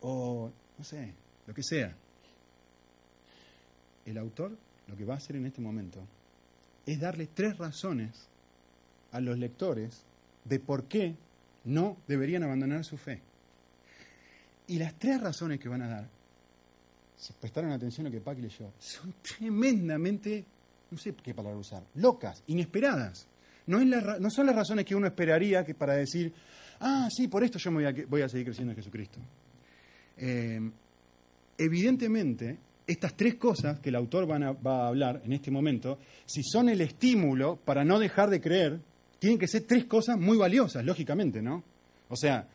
O, 0.00 0.50
no 0.76 0.84
sé, 0.84 1.12
lo 1.46 1.54
que 1.54 1.62
sea. 1.62 1.94
El 4.06 4.18
autor 4.18 4.56
lo 4.86 4.96
que 4.96 5.04
va 5.04 5.14
a 5.14 5.16
hacer 5.18 5.36
en 5.36 5.46
este 5.46 5.60
momento 5.60 6.00
es 6.86 6.98
darle 6.98 7.26
tres 7.26 7.58
razones 7.58 8.28
a 9.12 9.20
los 9.20 9.38
lectores 9.38 10.02
de 10.44 10.58
por 10.58 10.84
qué 10.84 11.14
no 11.64 11.96
deberían 12.06 12.42
abandonar 12.42 12.84
su 12.84 12.96
fe. 12.96 13.20
Y 14.68 14.78
las 14.78 14.94
tres 14.98 15.20
razones 15.20 15.58
que 15.58 15.68
van 15.68 15.82
a 15.82 15.88
dar, 15.88 16.08
si 17.16 17.32
prestaron 17.32 17.72
atención 17.72 18.06
a 18.06 18.10
lo 18.10 18.14
que 18.14 18.20
Pac 18.20 18.38
leyó, 18.38 18.72
son 18.78 19.14
tremendamente 19.22 20.44
no 20.90 20.98
sé 20.98 21.14
qué 21.22 21.34
palabra 21.34 21.58
usar, 21.58 21.82
locas, 21.96 22.42
inesperadas. 22.46 23.26
no, 23.66 24.30
son 24.30 24.46
las 24.46 24.56
razones 24.56 24.84
que 24.84 24.94
uno 24.94 25.06
esperaría 25.06 25.64
que 25.64 25.74
para 25.74 25.94
decir, 25.94 26.32
ah, 26.80 27.08
sí, 27.10 27.28
por 27.28 27.44
esto 27.44 27.58
yo 27.58 27.70
me 27.70 27.92
voy 28.04 28.22
a, 28.22 28.28
seguir 28.28 28.46
creciendo 28.46 28.72
en 28.72 28.76
Jesucristo. 28.76 29.18
Eh, 30.16 30.60
evidentemente, 31.58 32.58
estas 32.86 33.14
tres 33.14 33.34
cosas 33.34 33.80
que 33.80 33.90
el 33.90 33.96
autor 33.96 34.26
va 34.30 34.84
a 34.84 34.88
hablar 34.88 35.20
en 35.24 35.32
este 35.32 35.50
momento, 35.50 35.98
si 36.24 36.42
son 36.42 36.68
el 36.68 36.80
estímulo 36.80 37.56
para 37.56 37.84
no 37.84 37.98
dejar 37.98 38.30
de 38.30 38.40
creer, 38.40 38.80
tienen 39.18 39.38
que 39.38 39.48
ser 39.48 39.64
tres 39.64 39.84
cosas 39.84 40.18
muy 40.18 40.38
valiosas, 40.38 40.84
lógicamente, 40.84 41.42
¿no? 41.42 41.62
O 42.08 42.16
sea, 42.16 42.48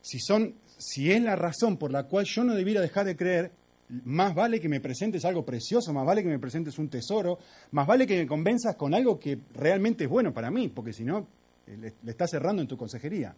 si 0.00 0.18
son, 0.20 0.54
si 0.78 1.10
es 1.10 1.22
la 1.22 1.36
razón 1.36 1.76
por 1.76 1.90
la 1.90 2.04
cual 2.04 2.26
yo 2.26 2.44
no 2.44 2.54
debiera 2.54 2.80
dejar 2.80 3.06
de 3.06 3.16
creer, 3.16 3.52
más 3.88 4.34
vale 4.34 4.60
que 4.60 4.68
me 4.68 4.80
presentes 4.80 5.24
algo 5.24 5.44
precioso, 5.44 5.92
más 5.92 6.04
vale 6.04 6.22
que 6.22 6.28
me 6.28 6.38
presentes 6.38 6.78
un 6.78 6.88
tesoro, 6.88 7.38
más 7.70 7.86
vale 7.86 8.06
que 8.06 8.16
me 8.16 8.26
convenzas 8.26 8.76
con 8.76 8.94
algo 8.94 9.18
que 9.18 9.38
realmente 9.54 10.04
es 10.04 10.10
bueno 10.10 10.32
para 10.32 10.50
mí, 10.50 10.68
porque 10.68 10.92
si 10.92 11.04
no, 11.04 11.26
eh, 11.66 11.92
le, 12.02 12.10
estás 12.10 12.30
cerrando 12.30 12.62
en 12.62 12.68
tu 12.68 12.76
consejería. 12.76 13.34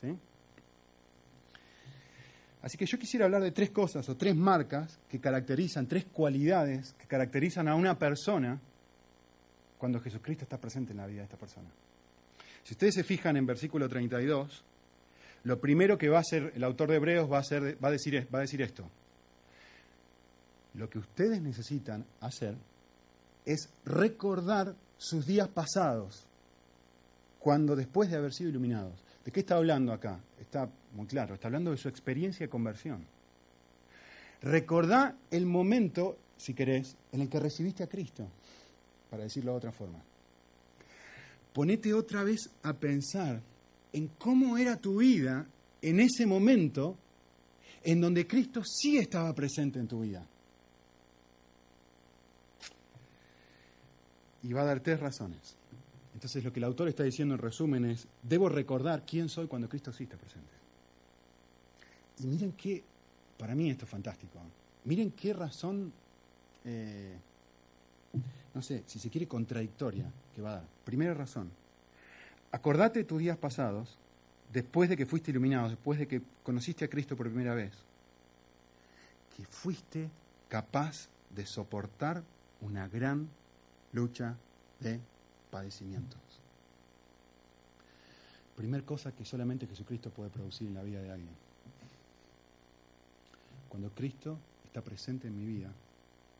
¿sí? 0.00 0.16
Así 2.62 2.78
que 2.78 2.86
yo 2.86 2.98
quisiera 2.98 3.26
hablar 3.26 3.42
de 3.42 3.52
tres 3.52 3.70
cosas 3.70 4.08
o 4.08 4.16
tres 4.16 4.34
marcas 4.34 4.98
que 5.08 5.20
caracterizan, 5.20 5.86
tres 5.86 6.06
cualidades 6.06 6.94
que 6.94 7.06
caracterizan 7.06 7.68
a 7.68 7.74
una 7.74 7.98
persona 7.98 8.58
cuando 9.76 10.00
Jesucristo 10.00 10.44
está 10.44 10.58
presente 10.58 10.92
en 10.92 10.96
la 10.98 11.06
vida 11.06 11.18
de 11.18 11.24
esta 11.24 11.36
persona. 11.36 11.68
Si 12.62 12.72
ustedes 12.72 12.94
se 12.94 13.04
fijan 13.04 13.36
en 13.36 13.44
versículo 13.44 13.86
32, 13.86 14.64
lo 15.44 15.60
primero 15.60 15.98
que 15.98 16.08
va 16.08 16.18
a 16.18 16.20
hacer 16.20 16.52
el 16.54 16.64
autor 16.64 16.90
de 16.90 16.96
Hebreos 16.96 17.30
va 17.30 17.38
a, 17.38 17.86
a, 17.86 17.90
decir, 17.90 18.26
decir 18.28 18.62
esto. 18.62 18.84
Lo 20.74 20.90
que 20.90 20.98
ustedes 20.98 21.40
necesitan 21.40 22.04
hacer 22.20 22.54
es 23.46 23.68
recordar 23.84 24.74
sus 24.96 25.26
días 25.26 25.48
pasados, 25.48 26.24
cuando 27.38 27.76
después 27.76 28.10
de 28.10 28.16
haber 28.16 28.32
sido 28.32 28.50
iluminados. 28.50 28.94
¿De 29.24 29.30
qué 29.30 29.40
está 29.40 29.56
hablando 29.56 29.92
acá? 29.92 30.18
Está 30.40 30.68
muy 30.94 31.06
claro, 31.06 31.34
está 31.34 31.48
hablando 31.48 31.70
de 31.70 31.76
su 31.76 31.88
experiencia 31.88 32.46
de 32.46 32.50
conversión. 32.50 33.04
Recordá 34.42 35.14
el 35.30 35.46
momento, 35.46 36.16
si 36.36 36.54
querés, 36.54 36.96
en 37.12 37.20
el 37.20 37.28
que 37.28 37.40
recibiste 37.40 37.82
a 37.82 37.86
Cristo, 37.86 38.26
para 39.10 39.24
decirlo 39.24 39.52
de 39.52 39.58
otra 39.58 39.72
forma 39.72 40.00
ponete 41.54 41.94
otra 41.94 42.24
vez 42.24 42.50
a 42.64 42.74
pensar 42.74 43.40
en 43.94 44.08
cómo 44.18 44.58
era 44.58 44.76
tu 44.76 44.98
vida 44.98 45.46
en 45.80 46.00
ese 46.00 46.26
momento 46.26 46.98
en 47.82 48.00
donde 48.00 48.26
Cristo 48.26 48.62
sí 48.62 48.98
estaba 48.98 49.34
presente 49.34 49.78
en 49.78 49.88
tu 49.88 50.00
vida. 50.00 50.26
Y 54.42 54.52
va 54.52 54.62
a 54.62 54.66
dar 54.66 54.80
tres 54.80 55.00
razones. 55.00 55.56
Entonces 56.12 56.44
lo 56.44 56.52
que 56.52 56.60
el 56.60 56.64
autor 56.64 56.88
está 56.88 57.02
diciendo 57.04 57.34
en 57.34 57.40
resumen 57.40 57.86
es, 57.86 58.06
debo 58.22 58.48
recordar 58.48 59.04
quién 59.06 59.30
soy 59.30 59.46
cuando 59.46 59.68
Cristo 59.68 59.92
sí 59.92 60.04
está 60.04 60.16
presente. 60.16 60.52
Y 62.18 62.26
miren 62.26 62.52
qué, 62.52 62.82
para 63.38 63.54
mí 63.54 63.70
esto 63.70 63.86
es 63.86 63.90
fantástico, 63.90 64.38
miren 64.84 65.12
qué 65.12 65.32
razón 65.32 65.92
eh, 66.64 67.16
no 68.54 68.62
sé, 68.62 68.84
si 68.86 68.98
se 68.98 69.10
quiere, 69.10 69.26
contradictoria 69.26 70.10
que 70.34 70.42
va 70.42 70.50
a 70.50 70.54
dar. 70.56 70.64
Primera 70.84 71.14
razón, 71.14 71.50
acordate 72.54 73.00
de 73.00 73.04
tus 73.04 73.18
días 73.18 73.36
pasados, 73.36 73.98
después 74.52 74.88
de 74.88 74.96
que 74.96 75.06
fuiste 75.06 75.32
iluminado, 75.32 75.68
después 75.68 75.98
de 75.98 76.06
que 76.06 76.22
conociste 76.44 76.84
a 76.84 76.88
Cristo 76.88 77.16
por 77.16 77.26
primera 77.26 77.52
vez, 77.52 77.72
que 79.36 79.44
fuiste 79.44 80.08
capaz 80.48 81.08
de 81.34 81.44
soportar 81.46 82.22
una 82.60 82.86
gran 82.86 83.28
lucha 83.92 84.36
de 84.78 85.00
padecimientos. 85.50 86.20
Primer 88.56 88.84
cosa 88.84 89.10
que 89.10 89.24
solamente 89.24 89.66
Jesucristo 89.66 90.10
puede 90.10 90.30
producir 90.30 90.68
en 90.68 90.74
la 90.74 90.84
vida 90.84 91.02
de 91.02 91.10
alguien. 91.10 91.34
Cuando 93.68 93.90
Cristo 93.90 94.38
está 94.64 94.80
presente 94.80 95.26
en 95.26 95.36
mi 95.36 95.44
vida, 95.44 95.72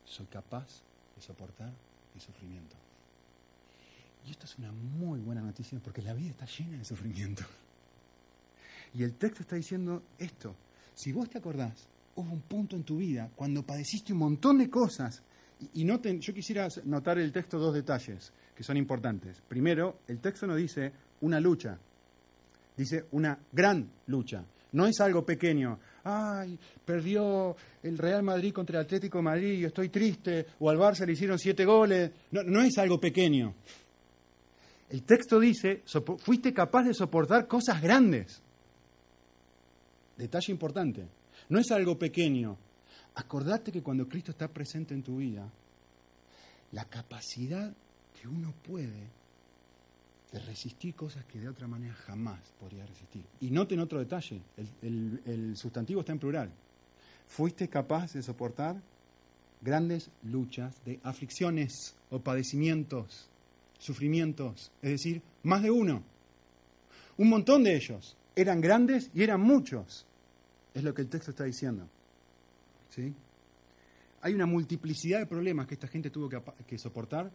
soy 0.05 0.27
capaz 0.27 0.81
de 1.17 1.21
soportar 1.21 1.73
el 2.15 2.21
sufrimiento. 2.21 2.84
Y 4.25 4.31
esto 4.31 4.45
es 4.45 4.57
una 4.57 4.71
muy 4.71 5.19
buena 5.19 5.41
noticia 5.41 5.79
porque 5.79 6.01
la 6.01 6.13
vida 6.13 6.31
está 6.31 6.45
llena 6.45 6.77
de 6.77 6.85
sufrimiento. 6.85 7.43
Y 8.93 9.03
el 9.03 9.13
texto 9.13 9.41
está 9.41 9.55
diciendo 9.55 10.03
esto. 10.17 10.55
Si 10.93 11.11
vos 11.11 11.29
te 11.29 11.37
acordás, 11.37 11.87
hubo 12.15 12.31
un 12.31 12.41
punto 12.41 12.75
en 12.75 12.83
tu 12.83 12.97
vida 12.97 13.29
cuando 13.35 13.63
padeciste 13.63 14.13
un 14.13 14.19
montón 14.19 14.57
de 14.57 14.69
cosas. 14.69 15.21
Y, 15.73 15.85
yo 15.85 16.33
quisiera 16.33 16.67
notar 16.85 17.19
el 17.19 17.31
texto 17.31 17.59
dos 17.59 17.73
detalles 17.73 18.31
que 18.55 18.63
son 18.63 18.77
importantes. 18.77 19.41
Primero, 19.47 19.99
el 20.07 20.19
texto 20.19 20.47
no 20.47 20.55
dice 20.55 20.91
una 21.21 21.39
lucha, 21.39 21.77
dice 22.75 23.05
una 23.11 23.37
gran 23.51 23.89
lucha. 24.07 24.43
No 24.71 24.85
es 24.87 24.99
algo 24.99 25.25
pequeño. 25.25 25.79
Ay, 26.03 26.59
perdió 26.83 27.55
el 27.81 27.97
Real 27.97 28.23
Madrid 28.23 28.51
contra 28.51 28.79
el 28.79 28.85
Atlético 28.85 29.21
Madrid 29.21 29.59
y 29.59 29.65
estoy 29.65 29.89
triste. 29.89 30.47
O 30.59 30.69
al 30.69 30.77
Barça 30.77 31.05
le 31.05 31.13
hicieron 31.13 31.39
siete 31.39 31.63
goles. 31.63 32.11
No 32.31 32.61
es 32.61 32.77
algo 32.77 32.99
pequeño. 32.99 33.55
El 34.89 35.03
texto 35.03 35.39
dice, 35.39 35.83
fuiste 36.19 36.53
capaz 36.53 36.83
de 36.83 36.93
soportar 36.93 37.47
cosas 37.47 37.81
grandes. 37.81 38.41
Detalle 40.17 40.51
importante. 40.51 41.07
No 41.49 41.59
es 41.59 41.71
algo 41.71 41.97
pequeño. 41.97 42.57
Acordate 43.15 43.71
que 43.71 43.81
cuando 43.81 44.07
Cristo 44.07 44.31
está 44.31 44.47
presente 44.47 44.93
en 44.93 45.03
tu 45.03 45.17
vida, 45.17 45.49
la 46.71 46.85
capacidad 46.85 47.73
que 48.19 48.27
uno 48.27 48.53
puede 48.63 49.07
de 50.31 50.39
resistir 50.39 50.93
cosas 50.95 51.23
que 51.25 51.39
de 51.39 51.47
otra 51.47 51.67
manera 51.67 51.93
jamás 51.93 52.41
podría 52.59 52.85
resistir. 52.85 53.23
Y 53.39 53.51
noten 53.51 53.79
otro 53.79 53.99
detalle, 53.99 54.41
el, 54.81 55.55
sustantivo 55.55 56.01
está 56.01 56.11
en 56.11 56.19
plural. 56.19 56.51
Fuiste 57.27 57.69
capaz 57.69 58.13
de 58.13 58.21
soportar 58.21 58.81
grandes 59.61 60.09
luchas 60.23 60.75
de 60.83 60.99
aflicciones 61.03 61.95
o 62.09 62.19
padecimientos, 62.19 63.29
sufrimientos, 63.77 64.71
es 64.81 64.91
decir, 64.91 65.21
más 65.43 65.61
de 65.61 65.71
uno. 65.71 66.03
Un 67.17 67.29
montón 67.29 67.63
de 67.63 67.75
ellos. 67.75 68.17
Eran 68.35 68.59
grandes 68.61 69.09
y 69.13 69.23
eran 69.23 69.41
muchos. 69.41 70.05
Es 70.73 70.83
lo 70.83 70.93
que 70.93 71.01
el 71.01 71.09
texto 71.09 71.31
está 71.31 71.45
diciendo. 71.45 71.87
¿Sí? 72.89 73.13
Hay 74.21 74.33
una 74.33 74.45
multiplicidad 74.45 75.19
de 75.19 75.25
problemas 75.25 75.67
que 75.67 75.75
esta 75.75 75.87
gente 75.87 76.09
tuvo 76.09 76.29
que, 76.67 76.77
soportar 76.77 77.31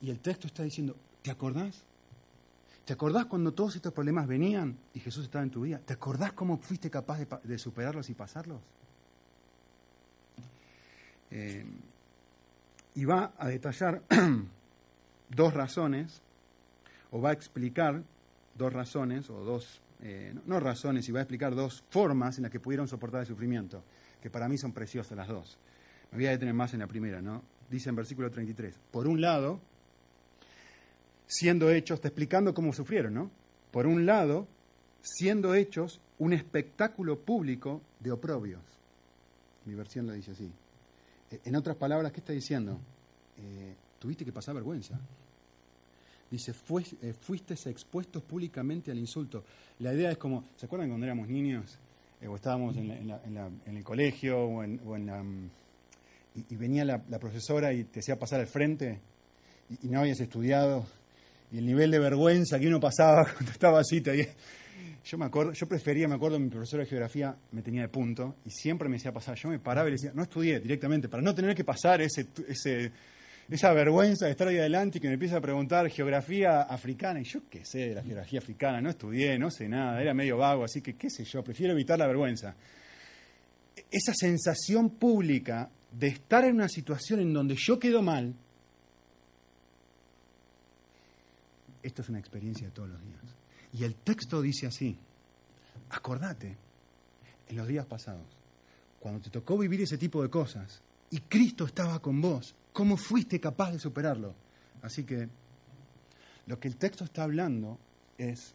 y 0.00 0.10
el 0.10 0.18
texto 0.18 0.46
está 0.46 0.62
diciendo, 0.62 0.96
¿te 1.22 1.30
acordás? 1.30 1.82
¿Te 2.84 2.92
acordás 2.92 3.26
cuando 3.26 3.52
todos 3.52 3.76
estos 3.76 3.92
problemas 3.92 4.26
venían 4.26 4.76
y 4.92 5.00
Jesús 5.00 5.24
estaba 5.24 5.44
en 5.44 5.50
tu 5.50 5.62
vida? 5.62 5.78
¿Te 5.78 5.94
acordás 5.94 6.32
cómo 6.32 6.58
fuiste 6.58 6.90
capaz 6.90 7.20
de, 7.42 7.58
superarlos 7.58 8.10
y 8.10 8.14
pasarlos? 8.14 8.60
Eh, 11.30 11.64
y 12.94 13.04
va 13.04 13.32
a 13.38 13.48
detallar 13.48 14.02
dos 15.28 15.54
razones, 15.54 16.22
o 17.10 17.20
va 17.20 17.30
a 17.30 17.32
explicar 17.32 18.02
dos 18.54 18.72
razones, 18.72 19.28
o 19.30 19.44
dos, 19.44 19.80
eh, 20.02 20.34
no, 20.46 20.60
razones, 20.60 21.08
y 21.08 21.12
va 21.12 21.20
a 21.20 21.22
explicar 21.22 21.54
dos 21.54 21.84
formas 21.90 22.36
en 22.38 22.42
las 22.42 22.52
que 22.52 22.60
pudieron 22.60 22.88
soportar 22.88 23.20
el 23.20 23.26
sufrimiento, 23.26 23.82
que 24.20 24.30
para 24.30 24.48
mí 24.48 24.58
son 24.58 24.72
preciosas 24.72 25.16
las 25.16 25.28
dos. 25.28 25.58
Me 26.12 26.18
voy 26.18 26.26
a 26.26 26.30
detener 26.30 26.54
más 26.54 26.72
en 26.74 26.80
la 26.80 26.86
primera, 26.86 27.20
¿no? 27.20 27.42
Dice 27.70 27.88
en 27.88 27.96
versículo 27.96 28.30
33, 28.30 28.78
por 28.90 29.06
un 29.06 29.20
lado, 29.20 29.60
siendo 31.26 31.70
hechos, 31.70 31.96
está 31.96 32.08
explicando 32.08 32.54
cómo 32.54 32.72
sufrieron, 32.72 33.14
¿no? 33.14 33.30
Por 33.70 33.86
un 33.86 34.06
lado, 34.06 34.46
siendo 35.02 35.54
hechos 35.54 36.00
un 36.18 36.32
espectáculo 36.32 37.18
público 37.20 37.82
de 38.00 38.12
oprobios. 38.12 38.62
Mi 39.64 39.74
versión 39.74 40.06
lo 40.06 40.12
dice 40.12 40.30
así. 40.30 40.50
Eh, 41.30 41.40
en 41.44 41.56
otras 41.56 41.76
palabras, 41.76 42.12
¿qué 42.12 42.20
está 42.20 42.32
diciendo? 42.32 42.78
Eh, 43.38 43.74
tuviste 43.98 44.24
que 44.24 44.32
pasar 44.32 44.54
vergüenza. 44.54 44.98
Dice, 46.30 46.52
eh, 47.02 47.12
fuiste 47.12 47.54
expuestos 47.70 48.22
públicamente 48.22 48.90
al 48.90 48.98
insulto. 48.98 49.44
La 49.78 49.94
idea 49.94 50.10
es 50.10 50.18
como, 50.18 50.44
¿se 50.56 50.66
acuerdan 50.66 50.88
cuando 50.88 51.06
éramos 51.06 51.28
niños? 51.28 51.78
o 52.26 52.34
estábamos 52.34 52.76
en, 52.76 52.90
el 53.66 53.84
colegio 53.84 54.38
o 54.38 54.64
en, 54.64 55.06
la, 55.06 55.22
mm, 55.22 55.50
y, 56.50 56.56
venía 56.56 56.84
la, 56.84 57.18
profesora 57.18 57.72
y 57.72 57.84
te 57.84 58.00
hacía 58.00 58.18
pasar 58.18 58.40
al 58.40 58.46
frente 58.46 59.00
y, 59.82 59.88
no 59.88 60.00
habías 60.00 60.20
estudiado 60.20 60.86
y 61.52 61.58
el 61.58 61.66
nivel 61.66 61.90
de 61.90 61.98
vergüenza 61.98 62.58
que 62.58 62.66
uno 62.66 62.80
pasaba 62.80 63.24
cuando 63.32 63.52
estaba 63.52 63.80
así. 63.80 64.02
Yo 65.04 65.18
me 65.18 65.26
acuerdo, 65.26 65.52
yo 65.52 65.68
prefería, 65.68 66.08
me 66.08 66.16
acuerdo, 66.16 66.40
mi 66.40 66.48
profesor 66.48 66.80
de 66.80 66.86
geografía 66.86 67.36
me 67.52 67.62
tenía 67.62 67.82
de 67.82 67.88
punto 67.88 68.36
y 68.44 68.50
siempre 68.50 68.88
me 68.88 68.96
decía 68.96 69.12
pasar. 69.12 69.36
Yo 69.36 69.48
me 69.48 69.60
paraba 69.60 69.88
y 69.88 69.92
le 69.92 69.96
decía, 69.96 70.12
no 70.12 70.22
estudié 70.22 70.58
directamente, 70.58 71.08
para 71.08 71.22
no 71.22 71.34
tener 71.34 71.54
que 71.54 71.62
pasar 71.62 72.00
ese, 72.00 72.26
ese, 72.48 72.90
esa 73.48 73.72
vergüenza 73.72 74.26
de 74.26 74.32
estar 74.32 74.48
ahí 74.48 74.58
adelante 74.58 74.98
y 74.98 75.00
que 75.00 75.08
me 75.08 75.14
empiece 75.14 75.36
a 75.36 75.40
preguntar 75.40 75.88
geografía 75.88 76.62
africana. 76.62 77.20
Y 77.20 77.24
yo 77.24 77.48
qué 77.48 77.64
sé 77.64 77.88
de 77.88 77.94
la 77.94 78.02
geografía 78.02 78.40
africana, 78.40 78.80
no 78.80 78.90
estudié, 78.90 79.38
no 79.38 79.50
sé 79.50 79.68
nada, 79.68 80.00
era 80.00 80.14
medio 80.14 80.38
vago, 80.38 80.64
así 80.64 80.80
que 80.80 80.96
qué 80.96 81.10
sé 81.10 81.24
yo, 81.24 81.44
prefiero 81.44 81.72
evitar 81.72 81.98
la 81.98 82.06
vergüenza. 82.06 82.54
Esa 83.90 84.12
sensación 84.14 84.90
pública 84.90 85.70
de 85.92 86.08
estar 86.08 86.44
en 86.44 86.56
una 86.56 86.68
situación 86.68 87.20
en 87.20 87.32
donde 87.32 87.54
yo 87.56 87.78
quedo 87.78 88.02
mal, 88.02 88.34
esto 91.82 92.02
es 92.02 92.08
una 92.08 92.18
experiencia 92.18 92.66
de 92.66 92.72
todos 92.72 92.88
los 92.88 93.00
días. 93.00 93.22
Y 93.72 93.84
el 93.84 93.94
texto 93.94 94.42
dice 94.42 94.66
así, 94.66 94.98
acordate, 95.90 96.56
en 97.48 97.56
los 97.56 97.68
días 97.68 97.86
pasados, 97.86 98.26
cuando 98.98 99.20
te 99.20 99.30
tocó 99.30 99.56
vivir 99.56 99.82
ese 99.82 99.98
tipo 99.98 100.20
de 100.20 100.28
cosas 100.28 100.80
y 101.10 101.20
Cristo 101.20 101.64
estaba 101.64 102.00
con 102.00 102.20
vos, 102.20 102.56
¿cómo 102.76 102.98
fuiste 102.98 103.40
capaz 103.40 103.72
de 103.72 103.78
superarlo? 103.78 104.34
Así 104.82 105.04
que 105.04 105.30
lo 106.46 106.60
que 106.60 106.68
el 106.68 106.76
texto 106.76 107.04
está 107.04 107.22
hablando 107.22 107.78
es, 108.18 108.54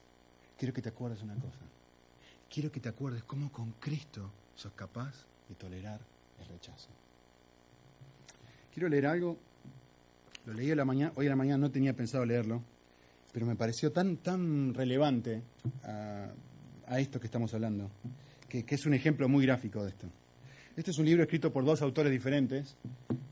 quiero 0.59 0.75
que 0.75 0.81
te 0.83 0.89
acuerdes 0.89 1.23
una 1.23 1.33
cosa, 1.33 1.65
quiero 2.47 2.71
que 2.71 2.79
te 2.79 2.87
acuerdes 2.87 3.23
cómo 3.23 3.51
con 3.51 3.71
Cristo 3.79 4.31
sos 4.53 4.73
capaz 4.73 5.25
de 5.49 5.55
tolerar 5.55 5.99
el 6.39 6.47
rechazo. 6.47 6.89
Quiero 8.71 8.89
leer 8.89 9.07
algo, 9.07 9.39
lo 10.45 10.53
leí 10.53 10.67
hoy 10.67 11.25
a 11.25 11.29
la 11.29 11.35
mañana 11.35 11.57
no 11.57 11.71
tenía 11.71 11.95
pensado 11.95 12.23
leerlo, 12.23 12.61
pero 13.33 13.47
me 13.47 13.55
pareció 13.55 13.91
tan, 13.91 14.17
tan 14.17 14.75
relevante 14.75 15.41
a, 15.83 16.99
esto 16.99 17.19
que 17.19 17.25
estamos 17.25 17.55
hablando, 17.55 17.89
que, 18.47 18.65
que 18.65 18.75
es 18.75 18.85
un 18.85 18.93
ejemplo 18.93 19.27
muy 19.27 19.47
gráfico 19.47 19.81
de 19.81 19.89
esto. 19.89 20.07
Este 20.77 20.91
es 20.91 20.99
un 20.99 21.05
libro 21.05 21.23
escrito 21.23 21.51
por 21.51 21.65
dos 21.65 21.81
autores 21.81 22.11
diferentes 22.11 22.77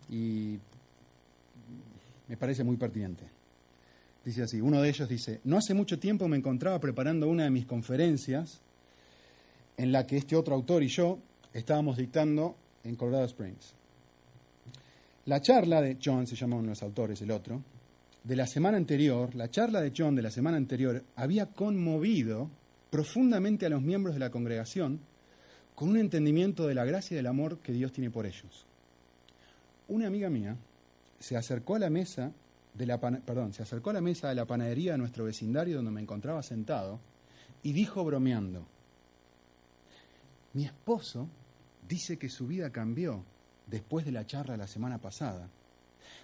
y 0.09 0.57
me 2.29 2.37
parece 2.37 2.63
muy 2.63 2.77
pertinente. 2.77 3.25
Dice 4.23 4.43
así, 4.43 4.61
uno 4.61 4.81
de 4.81 4.89
ellos 4.89 5.09
dice, 5.09 5.41
no 5.43 5.57
hace 5.57 5.73
mucho 5.73 5.99
tiempo 5.99 6.27
me 6.27 6.37
encontraba 6.37 6.79
preparando 6.79 7.27
una 7.27 7.45
de 7.45 7.49
mis 7.49 7.65
conferencias 7.65 8.61
en 9.75 9.91
la 9.91 10.05
que 10.05 10.17
este 10.17 10.35
otro 10.35 10.53
autor 10.53 10.83
y 10.83 10.87
yo 10.87 11.19
estábamos 11.53 11.97
dictando 11.97 12.55
en 12.83 12.95
Colorado 12.95 13.25
Springs. 13.25 13.73
La 15.25 15.41
charla 15.41 15.81
de 15.81 15.97
John, 16.03 16.27
se 16.27 16.35
llama 16.35 16.57
uno 16.57 16.65
de 16.65 16.69
los 16.69 16.83
autores, 16.83 17.21
el 17.21 17.31
otro, 17.31 17.61
de 18.23 18.35
la 18.35 18.45
semana 18.45 18.77
anterior, 18.77 19.33
la 19.33 19.49
charla 19.49 19.81
de 19.81 19.93
John 19.95 20.15
de 20.15 20.21
la 20.21 20.31
semana 20.31 20.57
anterior 20.57 21.03
había 21.15 21.47
conmovido 21.47 22.49
profundamente 22.91 23.65
a 23.65 23.69
los 23.69 23.81
miembros 23.81 24.15
de 24.15 24.19
la 24.19 24.29
congregación 24.29 24.99
con 25.73 25.89
un 25.89 25.97
entendimiento 25.97 26.67
de 26.67 26.75
la 26.75 26.85
gracia 26.85 27.15
y 27.15 27.17
del 27.17 27.27
amor 27.27 27.59
que 27.59 27.71
Dios 27.71 27.91
tiene 27.91 28.11
por 28.11 28.25
ellos. 28.25 28.65
Una 29.87 30.07
amiga 30.07 30.29
mía 30.29 30.57
se 31.19 31.35
acercó 31.35 31.75
a 31.75 31.79
la 31.79 31.89
mesa 31.89 32.31
de 32.73 32.85
la 32.85 32.99
perdón, 32.99 33.53
se 33.53 33.63
acercó 33.63 33.89
a 33.89 33.93
la 33.93 34.01
mesa 34.01 34.29
de 34.29 34.35
la 34.35 34.45
panadería 34.45 34.93
de 34.93 34.97
nuestro 34.97 35.25
vecindario 35.25 35.77
donde 35.77 35.91
me 35.91 36.01
encontraba 36.01 36.41
sentado 36.43 36.99
y 37.61 37.73
dijo 37.73 38.03
bromeando: 38.03 38.65
Mi 40.53 40.65
esposo 40.65 41.27
dice 41.87 42.17
que 42.17 42.29
su 42.29 42.47
vida 42.47 42.69
cambió 42.69 43.23
después 43.67 44.05
de 44.05 44.11
la 44.11 44.25
charla 44.25 44.57
la 44.57 44.67
semana 44.67 44.97
pasada. 44.99 45.49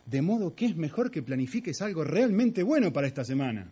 De 0.05 0.21
modo 0.21 0.55
que 0.55 0.67
es 0.67 0.75
mejor 0.75 1.11
que 1.11 1.23
planifiques 1.23 1.81
algo 1.81 2.03
realmente 2.03 2.63
bueno 2.63 2.93
para 2.93 3.07
esta 3.07 3.23
semana. 3.23 3.69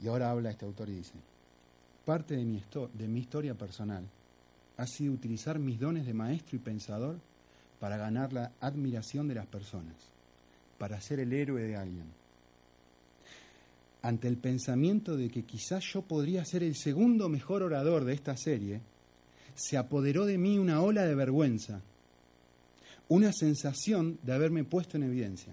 Y 0.00 0.06
ahora 0.06 0.30
habla 0.30 0.50
este 0.50 0.64
autor 0.64 0.88
y 0.90 0.96
dice, 0.96 1.14
parte 2.04 2.36
de 2.36 2.44
mi, 2.44 2.62
de 2.94 3.08
mi 3.08 3.20
historia 3.20 3.54
personal 3.54 4.04
ha 4.76 4.86
sido 4.86 5.12
utilizar 5.12 5.58
mis 5.58 5.80
dones 5.80 6.06
de 6.06 6.14
maestro 6.14 6.56
y 6.56 6.60
pensador 6.60 7.18
para 7.80 7.96
ganar 7.96 8.32
la 8.32 8.52
admiración 8.60 9.28
de 9.28 9.34
las 9.34 9.46
personas, 9.46 9.94
para 10.78 11.00
ser 11.00 11.20
el 11.20 11.32
héroe 11.32 11.62
de 11.62 11.76
alguien. 11.76 12.06
Ante 14.02 14.28
el 14.28 14.36
pensamiento 14.36 15.16
de 15.16 15.28
que 15.28 15.42
quizás 15.42 15.84
yo 15.92 16.02
podría 16.02 16.44
ser 16.44 16.62
el 16.62 16.76
segundo 16.76 17.28
mejor 17.28 17.62
orador 17.62 18.04
de 18.04 18.14
esta 18.14 18.36
serie, 18.36 18.80
se 19.54 19.76
apoderó 19.76 20.24
de 20.24 20.38
mí 20.38 20.58
una 20.58 20.80
ola 20.80 21.04
de 21.04 21.14
vergüenza, 21.14 21.80
una 23.08 23.32
sensación 23.32 24.18
de 24.22 24.32
haberme 24.32 24.64
puesto 24.64 24.96
en 24.96 25.04
evidencia. 25.04 25.52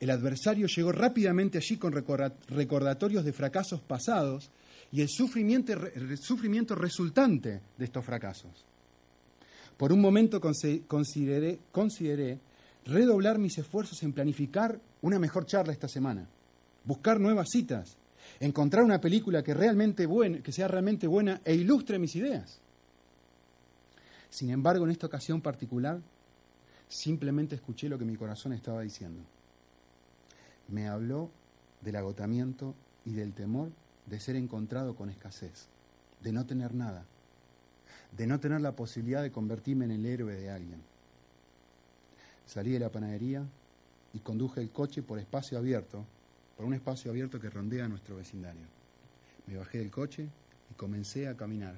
El 0.00 0.10
adversario 0.10 0.66
llegó 0.68 0.92
rápidamente 0.92 1.58
allí 1.58 1.76
con 1.76 1.92
recordatorios 1.92 3.24
de 3.24 3.32
fracasos 3.32 3.80
pasados 3.80 4.50
y 4.92 5.00
el 5.00 5.08
sufrimiento, 5.08 5.72
el 5.72 6.16
sufrimiento 6.18 6.74
resultante 6.74 7.60
de 7.76 7.84
estos 7.84 8.04
fracasos. 8.04 8.64
Por 9.78 9.92
un 9.92 10.00
momento 10.00 10.40
consideré, 10.40 11.60
redoblar 12.84 13.38
mis 13.38 13.56
esfuerzos 13.58 14.02
en 14.02 14.12
planificar 14.12 14.80
una 15.02 15.18
mejor 15.20 15.46
charla 15.46 15.72
esta 15.72 15.88
semana, 15.88 16.28
buscar 16.84 17.20
nuevas 17.20 17.48
citas, 17.50 17.96
encontrar 18.40 18.82
una 18.82 19.00
película 19.00 19.44
que 19.44 19.54
sea 19.54 20.68
realmente 20.68 21.06
buena 21.06 21.40
e 21.44 21.54
ilustre 21.54 22.00
mis 22.00 22.16
ideas. 22.16 22.60
Sin 24.30 24.50
embargo, 24.50 24.84
en 24.84 24.90
esta 24.90 25.06
ocasión 25.06 25.40
particular, 25.40 26.00
simplemente 26.88 27.54
escuché 27.54 27.88
lo 27.88 27.98
que 27.98 28.04
mi 28.04 28.16
corazón 28.16 28.52
estaba 28.54 28.82
diciendo. 28.82 29.22
Me 30.66 30.88
habló 30.88 31.30
del 31.82 31.94
agotamiento 31.96 32.74
y 33.04 33.12
del 33.12 33.32
temor 33.32 33.70
de 34.06 34.18
ser 34.18 34.34
encontrado 34.34 34.96
con 34.96 35.08
escasez, 35.08 35.68
de 36.20 36.32
no 36.32 36.46
tener 36.46 36.74
nada, 36.74 37.04
de 38.16 38.26
no 38.26 38.40
tener 38.40 38.60
la 38.60 38.74
posibilidad 38.74 39.22
de 39.22 39.30
convertirme 39.30 39.84
en 39.84 39.92
el 39.92 40.06
héroe 40.06 40.34
de 40.34 40.50
alguien. 40.50 40.82
Salí 42.46 42.72
de 42.72 42.80
la 42.80 42.90
panadería 42.90 43.44
y 44.12 44.20
conduje 44.20 44.60
el 44.60 44.70
coche 44.70 45.02
por 45.02 45.18
espacio 45.18 45.58
abierto, 45.58 46.04
por 46.56 46.64
un 46.64 46.74
espacio 46.74 47.10
abierto 47.10 47.40
que 47.40 47.50
rondea 47.50 47.88
nuestro 47.88 48.16
vecindario. 48.16 48.66
Me 49.46 49.56
bajé 49.56 49.78
del 49.78 49.90
coche 49.90 50.28
y 50.70 50.74
comencé 50.74 51.28
a 51.28 51.36
caminar 51.36 51.76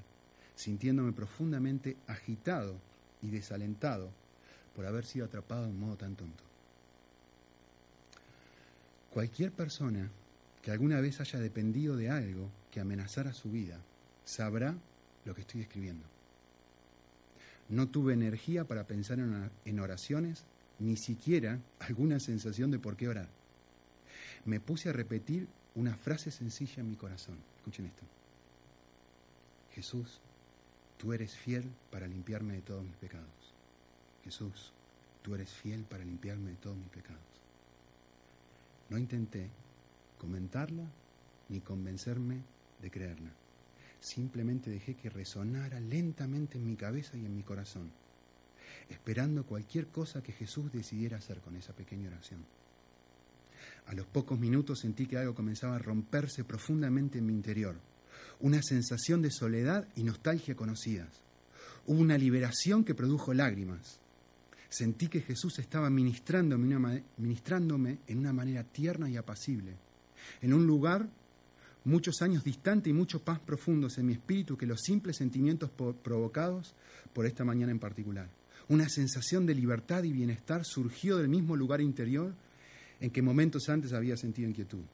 sintiéndome 0.61 1.13
profundamente 1.13 1.97
agitado 2.07 2.77
y 3.23 3.31
desalentado 3.31 4.11
por 4.77 4.85
haber 4.85 5.07
sido 5.07 5.25
atrapado 5.25 5.65
de 5.65 5.71
un 5.71 5.81
modo 5.81 5.97
tan 5.97 6.15
tonto. 6.15 6.45
Cualquier 9.11 9.53
persona 9.53 10.11
que 10.63 10.71
alguna 10.71 11.01
vez 11.01 11.21
haya 11.21 11.39
dependido 11.39 11.97
de 11.97 12.11
algo 12.11 12.51
que 12.71 12.81
amenazara 12.81 13.33
su 13.33 13.51
vida 13.51 13.79
sabrá 14.25 14.75
lo 15.25 15.35
que 15.35 15.41
estoy 15.41 15.63
escribiendo. 15.63 16.07
No 17.71 17.89
tuve 17.89 18.13
energía 18.13 18.65
para 18.65 18.85
pensar 18.85 19.19
en 19.65 19.81
oraciones, 19.81 20.45
ni 20.81 20.97
siquiera 20.97 21.61
alguna 21.79 22.19
sensación 22.19 22.71
de 22.71 22.81
por 22.81 22.97
qué 22.97 23.09
orar. 23.09 23.29
Me 24.45 24.59
puse 24.59 24.89
a 24.89 24.93
repetir 24.93 25.47
una 25.77 25.95
frase 25.95 26.31
sencilla 26.31 26.81
en 26.81 26.91
mi 26.91 26.97
corazón. 26.97 27.37
Escuchen 27.59 27.87
esto. 27.87 28.03
Jesús, 29.73 30.21
tú 30.99 31.13
eres 31.13 31.37
fiel 31.37 31.71
para 31.91 32.09
limpiarme 32.09 32.55
de 32.55 32.63
todos 32.63 32.85
mis 32.85 32.97
pecados. 32.97 33.55
Jesús, 34.25 34.73
tú 35.23 35.35
eres 35.35 35.51
fiel 35.51 35.85
para 35.85 36.05
limpiarme 36.05 36.51
de 36.51 36.57
todos 36.57 36.77
mis 36.77 36.89
pecados. 36.89 37.23
No 38.89 38.99
intenté 38.99 39.49
comentarla 40.19 40.85
ni 41.49 41.61
convencerme 41.61 42.43
de 42.83 42.91
creerla. 42.91 43.31
Simplemente 44.01 44.71
dejé 44.71 44.95
que 44.95 45.11
resonara 45.11 45.81
lentamente 45.81 46.59
en 46.59 46.67
mi 46.67 46.77
cabeza 46.77 47.17
y 47.17 47.27
en 47.27 47.37
mi 47.37 47.43
corazón, 47.43 47.91
esperando 48.89 49.45
cualquier 49.45 49.89
cosa 49.89 50.23
que 50.23 50.33
Jesús 50.33 50.73
decidiera 50.73 51.19
hacer 51.19 51.41
con 51.41 51.57
esa 51.57 51.73
pequeña 51.73 52.09
oración. 52.09 52.45
A 53.87 53.95
los 53.95 54.07
pocos 54.07 54.39
minutos 54.39 54.81
sentí 54.81 55.07
que 55.07 55.19
algo 55.19 55.35
comenzaba 55.35 55.77
a 55.77 55.81
romperse 55.81 56.45
profundamente 56.45 57.19
en 57.19 57.27
mi 57.27 57.33
interior 57.33 57.77
una 58.41 58.63
sensación 58.63 59.23
de 59.23 59.31
soledad 59.31 59.87
y 59.97 60.03
nostalgia 60.03 60.55
conocidas. 60.55 61.09
Hubo 61.87 62.01
una 62.01 62.17
liberación 62.17 62.85
que 62.85 62.95
produjo 62.95 63.35
lágrimas. 63.35 64.01
Sentí 64.69 65.09
que 65.09 65.21
Jesús 65.21 65.59
estaba 65.59 65.91
ministrándome, 65.91 67.99
en 68.07 68.19
una 68.19 68.33
manera 68.33 68.65
tierna 68.65 69.11
y 69.11 69.17
apacible, 69.17 69.75
en 70.41 70.55
un 70.55 70.67
lugar 70.67 71.09
muchos 71.85 72.23
años 72.23 72.45
distante 72.45 72.91
y 72.91 72.93
mucho 72.93 73.23
más 73.27 73.41
profundos 73.41 73.99
en 73.99 74.07
mi 74.07 74.13
espíritu 74.13 74.57
que 74.57 74.67
los 74.67 74.81
simples 74.81 75.17
sentimientos 75.17 75.71
provocados 75.71 76.75
por 77.13 77.27
esta 77.27 77.45
mañana 77.45 77.73
en 77.73 77.79
particular. 77.79 78.29
Una 78.69 78.89
sensación 78.89 79.47
de 79.47 79.55
libertad 79.55 80.05
y 80.05 80.13
bienestar 80.13 80.65
surgió 80.65 81.17
del 81.17 81.29
mismo 81.29 81.57
lugar 81.57 81.81
interior 81.81 82.35
en 83.01 83.11
que 83.11 83.23
momentos 83.23 83.69
antes 83.69 83.93
había 83.93 84.17
sentido 84.17 84.49
inquietud 84.49 84.85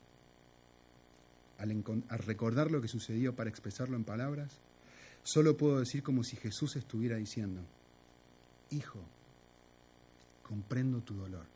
al, 1.58 1.84
recordar 2.26 2.70
lo 2.70 2.80
que 2.80 2.88
sucedió 2.88 3.34
para 3.34 3.50
expresarlo 3.50 3.96
en 3.96 4.04
palabras, 4.04 4.50
solo 5.22 5.56
puedo 5.56 5.78
decir 5.78 6.02
como 6.02 6.22
si 6.22 6.36
Jesús 6.36 6.76
estuviera 6.76 7.16
diciendo, 7.16 7.62
Hijo, 8.70 9.00
comprendo 10.42 11.00
tu 11.00 11.14
dolor. 11.14 11.46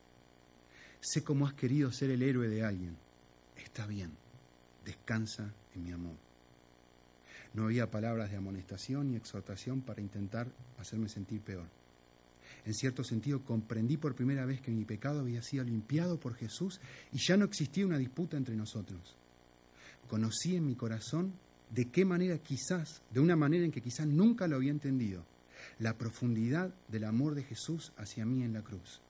Sé 1.01 1.25
cómo 1.25 1.47
has 1.47 1.55
querido 1.55 1.93
ser 1.93 2.11
el 2.11 2.23
héroe 2.23 2.49
de 2.49 2.63
alguien. 2.65 2.97
Está 3.57 3.87
bien, 3.87 4.13
descansa 4.85 5.53
en 5.75 5.85
mi 5.85 5.93
amor. 5.93 6.17
No 7.55 7.65
había 7.65 7.91
palabras 7.91 8.31
de 8.31 8.37
amonestación 8.37 9.11
ni 9.11 9.17
exhortación 9.17 9.81
para 9.81 10.01
intentar 10.01 10.47
hacerme 10.79 11.09
sentir 11.09 11.41
peor. 11.41 11.67
En 12.65 12.75
cierto 12.75 13.03
sentido, 13.03 13.45
comprendí 13.45 13.97
por 13.97 14.15
primera 14.15 14.45
vez 14.45 14.61
que 14.61 14.71
mi 14.71 14.85
pecado 14.85 15.21
había 15.21 15.43
sido 15.43 15.65
limpiado 15.65 16.21
por 16.21 16.35
Jesús 16.35 16.81
y 17.13 17.19
ya 17.19 17.37
no 17.37 17.45
existía 17.45 17.87
una 17.87 17.99
disputa 17.99 18.37
entre 18.37 18.55
nosotros 18.55 19.17
conocí 20.11 20.57
en 20.57 20.67
mi 20.67 20.75
corazón 20.75 21.33
de 21.71 21.85
qué 21.85 22.05
manera 22.05 22.37
quizás, 22.39 23.01
de 23.13 23.21
una 23.21 23.37
manera 23.37 23.65
en 23.65 23.71
que 23.71 23.81
quizás 23.81 24.09
nunca 24.09 24.49
lo 24.49 24.57
había 24.57 24.73
entendido, 24.73 25.25
la 25.79 25.97
profundidad 25.97 26.75
del 26.89 27.05
amor 27.05 27.37
de 27.37 27.45
Jesús 27.45 27.93
hacia 27.97 28.27
mí 28.27 28.43
en 28.43 28.53
la 28.53 28.63
cruz. 28.63 29.01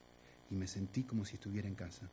Y 0.50 0.56
me 0.56 0.66
sentí 0.66 1.04
como 1.04 1.24
si 1.24 1.36
estuviera 1.36 1.68
en 1.68 1.74
casa. 1.74 2.10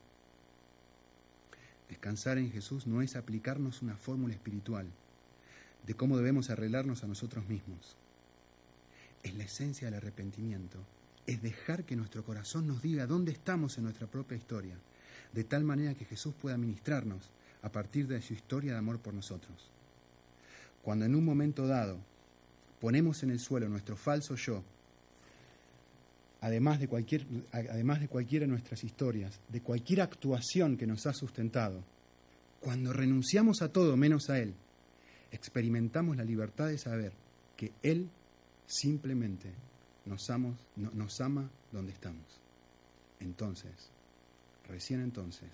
Descansar 1.88 2.38
en 2.38 2.50
Jesús 2.50 2.86
no 2.86 3.02
es 3.02 3.16
aplicarnos 3.16 3.82
una 3.82 3.96
fórmula 3.96 4.34
espiritual 4.34 4.86
de 5.86 5.94
cómo 5.94 6.18
debemos 6.18 6.50
arreglarnos 6.50 7.02
a 7.02 7.06
nosotros 7.06 7.48
mismos. 7.48 7.96
Es 9.22 9.34
la 9.34 9.44
esencia 9.44 9.86
del 9.86 9.94
arrepentimiento, 9.96 10.78
es 11.26 11.42
dejar 11.42 11.84
que 11.84 11.96
nuestro 11.96 12.24
corazón 12.24 12.66
nos 12.66 12.82
diga 12.82 13.06
dónde 13.06 13.32
estamos 13.32 13.78
en 13.78 13.84
nuestra 13.84 14.06
propia 14.06 14.36
historia, 14.36 14.76
de 15.32 15.44
tal 15.44 15.64
manera 15.64 15.94
que 15.94 16.04
Jesús 16.04 16.34
pueda 16.40 16.58
ministrarnos 16.58 17.30
a 17.62 17.70
partir 17.70 18.06
de 18.06 18.20
su 18.22 18.34
historia 18.34 18.72
de 18.72 18.78
amor 18.78 18.98
por 18.98 19.14
nosotros. 19.14 19.70
Cuando 20.82 21.04
en 21.04 21.14
un 21.14 21.24
momento 21.24 21.66
dado 21.66 21.98
ponemos 22.80 23.22
en 23.22 23.30
el 23.30 23.40
suelo 23.40 23.68
nuestro 23.68 23.96
falso 23.96 24.36
yo, 24.36 24.62
además 26.40 26.78
de, 26.78 26.88
cualquier, 26.88 27.26
además 27.52 28.00
de 28.00 28.08
cualquiera 28.08 28.44
de 28.44 28.52
nuestras 28.52 28.84
historias, 28.84 29.40
de 29.48 29.60
cualquier 29.60 30.02
actuación 30.02 30.76
que 30.76 30.86
nos 30.86 31.06
ha 31.06 31.12
sustentado, 31.12 31.82
cuando 32.60 32.92
renunciamos 32.92 33.62
a 33.62 33.72
todo 33.72 33.96
menos 33.96 34.30
a 34.30 34.38
Él, 34.38 34.54
experimentamos 35.30 36.16
la 36.16 36.24
libertad 36.24 36.68
de 36.68 36.78
saber 36.78 37.12
que 37.56 37.72
Él 37.82 38.08
simplemente 38.66 39.52
nos, 40.04 40.26
nos 40.76 41.20
ama 41.20 41.50
donde 41.72 41.92
estamos. 41.92 42.40
Entonces, 43.20 43.90
recién 44.68 45.00
entonces, 45.00 45.48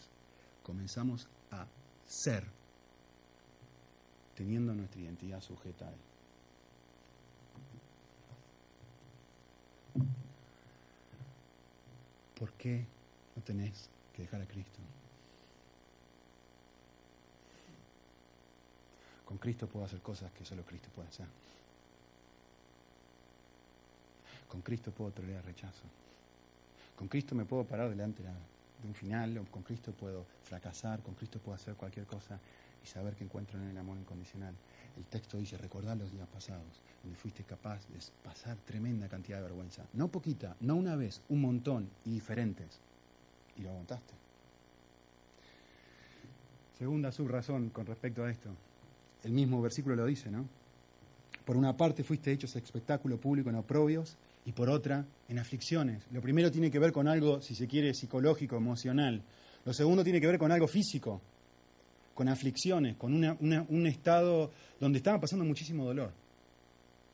comenzamos 0.62 1.28
a 1.50 1.66
ser, 2.06 2.44
teniendo 4.34 4.74
nuestra 4.74 5.00
identidad 5.00 5.40
sujeta 5.40 5.86
a 5.86 5.90
Él. 5.90 6.13
¿Por 12.38 12.52
qué 12.52 12.84
no 13.36 13.42
tenés 13.42 13.88
que 14.14 14.22
dejar 14.22 14.40
a 14.42 14.46
Cristo? 14.46 14.80
Con 19.24 19.38
Cristo 19.38 19.66
puedo 19.66 19.86
hacer 19.86 20.00
cosas 20.00 20.30
que 20.32 20.44
solo 20.44 20.62
Cristo 20.64 20.88
puede 20.94 21.08
hacer. 21.08 21.26
Con 24.48 24.60
Cristo 24.62 24.92
puedo 24.92 25.10
tolerar 25.10 25.44
rechazo. 25.44 25.82
Con 26.96 27.08
Cristo 27.08 27.34
me 27.34 27.44
puedo 27.44 27.64
parar 27.64 27.90
delante 27.90 28.22
de 28.22 28.28
un 28.86 28.94
final, 28.94 29.46
con 29.50 29.62
Cristo 29.62 29.92
puedo 29.92 30.24
fracasar, 30.44 31.00
con 31.02 31.14
Cristo 31.14 31.38
puedo 31.40 31.56
hacer 31.56 31.74
cualquier 31.74 32.06
cosa 32.06 32.38
y 32.84 32.86
saber 32.86 33.14
que 33.14 33.24
encuentro 33.24 33.58
en 33.58 33.68
el 33.68 33.78
amor 33.78 33.98
incondicional. 33.98 34.54
El 34.96 35.04
texto 35.06 35.38
dice, 35.38 35.56
recordar 35.56 35.96
los 35.96 36.12
días 36.12 36.28
pasados, 36.28 36.82
donde 37.02 37.18
fuiste 37.18 37.42
capaz 37.42 37.80
de 37.88 37.98
pasar 38.22 38.56
tremenda 38.58 39.08
cantidad 39.08 39.38
de 39.38 39.44
vergüenza. 39.44 39.84
No 39.94 40.08
poquita, 40.08 40.56
no 40.60 40.76
una 40.76 40.94
vez, 40.94 41.22
un 41.30 41.40
montón 41.40 41.88
y 42.04 42.10
diferentes. 42.10 42.78
Y 43.56 43.62
lo 43.62 43.70
aguantaste. 43.70 44.12
Segunda 46.78 47.10
subrazón 47.10 47.70
con 47.70 47.86
respecto 47.86 48.22
a 48.22 48.30
esto. 48.30 48.50
El 49.22 49.32
mismo 49.32 49.62
versículo 49.62 49.96
lo 49.96 50.04
dice, 50.04 50.30
¿no? 50.30 50.46
Por 51.44 51.56
una 51.56 51.76
parte 51.76 52.04
fuiste 52.04 52.32
hechos 52.32 52.54
espectáculo 52.56 53.18
público 53.18 53.50
en 53.50 53.56
oprobios 53.56 54.16
y 54.44 54.52
por 54.52 54.68
otra 54.68 55.04
en 55.28 55.38
aflicciones. 55.38 56.04
Lo 56.10 56.20
primero 56.20 56.50
tiene 56.50 56.70
que 56.70 56.78
ver 56.78 56.92
con 56.92 57.08
algo, 57.08 57.40
si 57.40 57.54
se 57.54 57.66
quiere, 57.66 57.94
psicológico, 57.94 58.56
emocional. 58.56 59.22
Lo 59.64 59.72
segundo 59.72 60.04
tiene 60.04 60.20
que 60.20 60.26
ver 60.26 60.38
con 60.38 60.52
algo 60.52 60.66
físico 60.66 61.20
con 62.14 62.28
aflicciones, 62.28 62.96
con 62.96 63.14
un 63.14 63.86
estado 63.86 64.50
donde 64.80 64.98
estaba 64.98 65.20
pasando 65.20 65.44
muchísimo 65.44 65.84
dolor. 65.84 66.12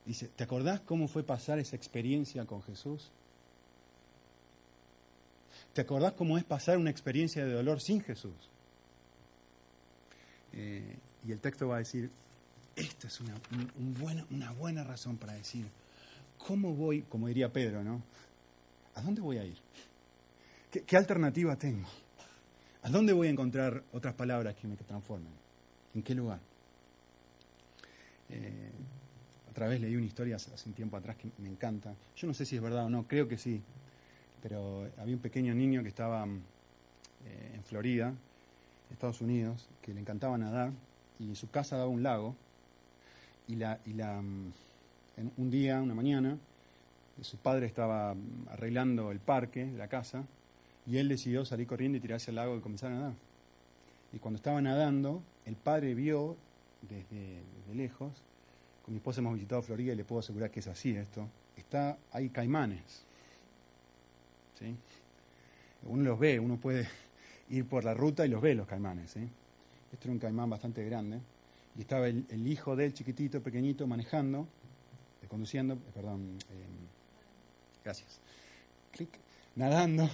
Dice, 0.04 0.28
¿te 0.28 0.44
acordás 0.44 0.80
cómo 0.80 1.08
fue 1.08 1.22
pasar 1.22 1.58
esa 1.58 1.76
experiencia 1.76 2.44
con 2.44 2.62
Jesús? 2.62 3.10
¿Te 5.72 5.82
acordás 5.82 6.12
cómo 6.14 6.36
es 6.36 6.44
pasar 6.44 6.78
una 6.78 6.90
experiencia 6.90 7.44
de 7.44 7.52
dolor 7.52 7.80
sin 7.80 8.00
Jesús? 8.02 8.34
Eh, 10.52 10.96
y 11.26 11.32
el 11.32 11.38
texto 11.38 11.68
va 11.68 11.76
a 11.76 11.78
decir, 11.78 12.10
esta 12.76 13.06
es 13.06 13.20
una, 13.20 13.34
una 14.30 14.52
buena 14.52 14.84
razón 14.84 15.16
para 15.16 15.34
decir, 15.34 15.66
¿cómo 16.38 16.74
voy, 16.74 17.02
como 17.02 17.28
diría 17.28 17.52
Pedro, 17.52 17.84
¿no? 17.84 18.02
¿A 18.94 19.02
dónde 19.02 19.20
voy 19.20 19.38
a 19.38 19.44
ir? 19.44 19.56
qué 20.86 20.96
alternativa 20.96 21.56
tengo? 21.56 21.88
¿A 22.82 22.88
dónde 22.88 23.12
voy 23.12 23.26
a 23.26 23.30
encontrar 23.30 23.84
otras 23.92 24.14
palabras 24.14 24.54
que 24.54 24.66
me 24.66 24.74
transformen? 24.74 25.32
¿En 25.94 26.02
qué 26.02 26.14
lugar? 26.14 26.40
Eh, 28.30 28.70
otra 29.50 29.68
vez 29.68 29.82
leí 29.82 29.96
una 29.96 30.06
historia 30.06 30.36
hace 30.36 30.66
un 30.66 30.74
tiempo 30.74 30.96
atrás 30.96 31.16
que 31.16 31.30
me 31.38 31.50
encanta. 31.50 31.92
Yo 32.16 32.26
no 32.26 32.32
sé 32.32 32.46
si 32.46 32.56
es 32.56 32.62
verdad 32.62 32.86
o 32.86 32.90
no, 32.90 33.06
creo 33.06 33.28
que 33.28 33.36
sí. 33.36 33.60
Pero 34.42 34.88
había 34.96 35.14
un 35.14 35.20
pequeño 35.20 35.54
niño 35.54 35.82
que 35.82 35.90
estaba 35.90 36.24
eh, 36.24 37.52
en 37.54 37.62
Florida, 37.64 38.14
Estados 38.90 39.20
Unidos, 39.20 39.68
que 39.82 39.92
le 39.92 40.00
encantaba 40.00 40.38
nadar 40.38 40.72
y 41.18 41.28
en 41.28 41.36
su 41.36 41.50
casa 41.50 41.76
daba 41.76 41.90
un 41.90 42.02
lago. 42.02 42.34
Y, 43.46 43.56
la, 43.56 43.78
y 43.84 43.92
la, 43.92 44.20
en 44.20 45.32
un 45.36 45.50
día, 45.50 45.82
una 45.82 45.94
mañana, 45.94 46.38
su 47.20 47.36
padre 47.36 47.66
estaba 47.66 48.16
arreglando 48.48 49.10
el 49.10 49.18
parque 49.18 49.70
la 49.76 49.88
casa 49.88 50.24
y 50.86 50.98
él 50.98 51.08
decidió 51.08 51.44
salir 51.44 51.66
corriendo 51.66 51.98
y 51.98 52.00
tirarse 52.00 52.30
al 52.30 52.36
lago 52.36 52.56
y 52.56 52.60
comenzar 52.60 52.92
a 52.92 52.94
nadar. 52.94 53.14
Y 54.12 54.18
cuando 54.18 54.36
estaba 54.36 54.60
nadando, 54.60 55.22
el 55.44 55.56
padre 55.56 55.94
vio 55.94 56.36
desde, 56.82 57.42
lejos, 57.74 58.12
con 58.84 58.94
mi 58.94 58.98
esposa 58.98 59.20
hemos 59.20 59.34
visitado 59.34 59.62
Florida 59.62 59.92
y 59.92 59.96
le 59.96 60.04
puedo 60.04 60.20
asegurar 60.20 60.50
que 60.50 60.60
es 60.60 60.66
así 60.66 60.90
esto, 60.96 61.28
está, 61.56 61.98
hay 62.10 62.30
caimanes. 62.30 63.04
¿sí? 64.58 64.74
Uno 65.84 66.02
los 66.02 66.18
ve, 66.18 66.40
uno 66.40 66.56
puede 66.56 66.88
ir 67.50 67.66
por 67.66 67.84
la 67.84 67.94
ruta 67.94 68.26
y 68.26 68.28
los 68.28 68.40
ve 68.40 68.54
los 68.54 68.66
caimanes. 68.66 69.12
¿sí? 69.12 69.28
Este 69.92 70.06
era 70.06 70.12
un 70.12 70.18
caimán 70.18 70.50
bastante 70.50 70.84
grande. 70.84 71.20
Y 71.76 71.82
estaba 71.82 72.08
el, 72.08 72.46
hijo 72.46 72.74
de 72.74 72.86
él, 72.86 72.94
chiquitito, 72.94 73.40
pequeñito, 73.40 73.86
manejando, 73.86 74.48
conduciendo, 75.28 75.74
eh, 75.74 75.78
perdón, 75.94 76.36
eh, 76.50 76.66
gracias, 77.84 78.18
clic, 78.90 79.10
nadando 79.54 80.10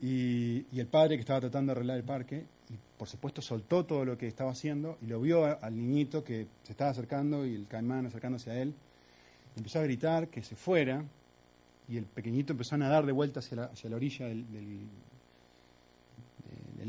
y, 0.00 0.66
el 0.78 0.86
padre 0.86 1.16
que 1.16 1.20
estaba 1.20 1.40
tratando 1.40 1.72
de 1.72 1.78
arreglar 1.78 1.96
el 1.96 2.04
parque, 2.04 2.44
y 2.68 2.74
por 2.98 3.08
supuesto 3.08 3.42
soltó 3.42 3.84
todo 3.84 4.04
lo 4.04 4.18
que 4.18 4.26
estaba 4.26 4.50
haciendo 4.50 4.98
y 5.02 5.06
lo 5.06 5.20
vio 5.20 5.44
al 5.44 5.76
niñito 5.76 6.24
que 6.24 6.46
se 6.62 6.72
estaba 6.72 6.90
acercando 6.90 7.46
y 7.46 7.54
el 7.54 7.66
caimán 7.66 8.06
acercándose 8.06 8.50
a 8.50 8.60
él. 8.60 8.74
empezó 9.56 9.78
a 9.78 9.82
gritar 9.82 10.28
que 10.28 10.42
se 10.42 10.56
fuera 10.56 11.04
y 11.88 11.98
el 11.98 12.04
pequeñito 12.06 12.52
empezó 12.52 12.74
a 12.74 12.78
nadar 12.78 13.04
de 13.04 13.12
vuelta 13.12 13.40
hacia 13.40 13.56
la, 13.56 13.96
orilla 13.96 14.26
del, 14.26 14.46
del, 14.50 14.88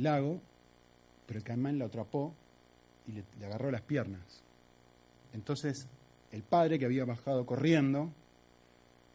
lago, 0.01 0.39
pero 1.25 1.37
el 1.39 1.43
caimán 1.43 1.77
lo 1.77 1.85
atrapó 1.85 2.33
y 3.07 3.11
le, 3.13 3.23
le 3.39 3.45
agarró 3.45 3.71
las 3.71 3.81
piernas. 3.81 4.43
Entonces 5.33 5.87
el 6.31 6.43
padre 6.43 6.79
que 6.79 6.85
había 6.85 7.05
bajado 7.05 7.45
corriendo 7.45 8.09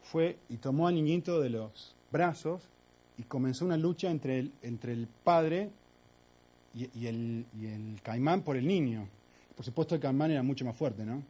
fue 0.03 0.38
y 0.48 0.57
tomó 0.57 0.88
al 0.88 0.94
niñito 0.94 1.40
de 1.40 1.50
los 1.50 1.94
brazos 2.11 2.62
y 3.20 3.24
comenzó 3.24 3.66
una 3.66 3.76
lucha 3.76 4.11
entre 4.11 4.38
el, 4.38 4.52
entre 4.62 4.94
el 4.94 5.06
padre 5.06 5.68
y, 6.74 6.85
el, 7.06 7.44
y, 7.61 7.66
el, 7.66 8.00
caimán 8.02 8.40
por 8.40 8.56
el 8.56 8.66
niño. 8.66 9.06
Por 9.54 9.62
supuesto 9.62 9.94
el 9.94 10.00
caimán 10.00 10.30
era 10.30 10.42
mucho 10.42 10.64
más 10.64 10.74
fuerte, 10.74 11.04
¿no? 11.04 11.22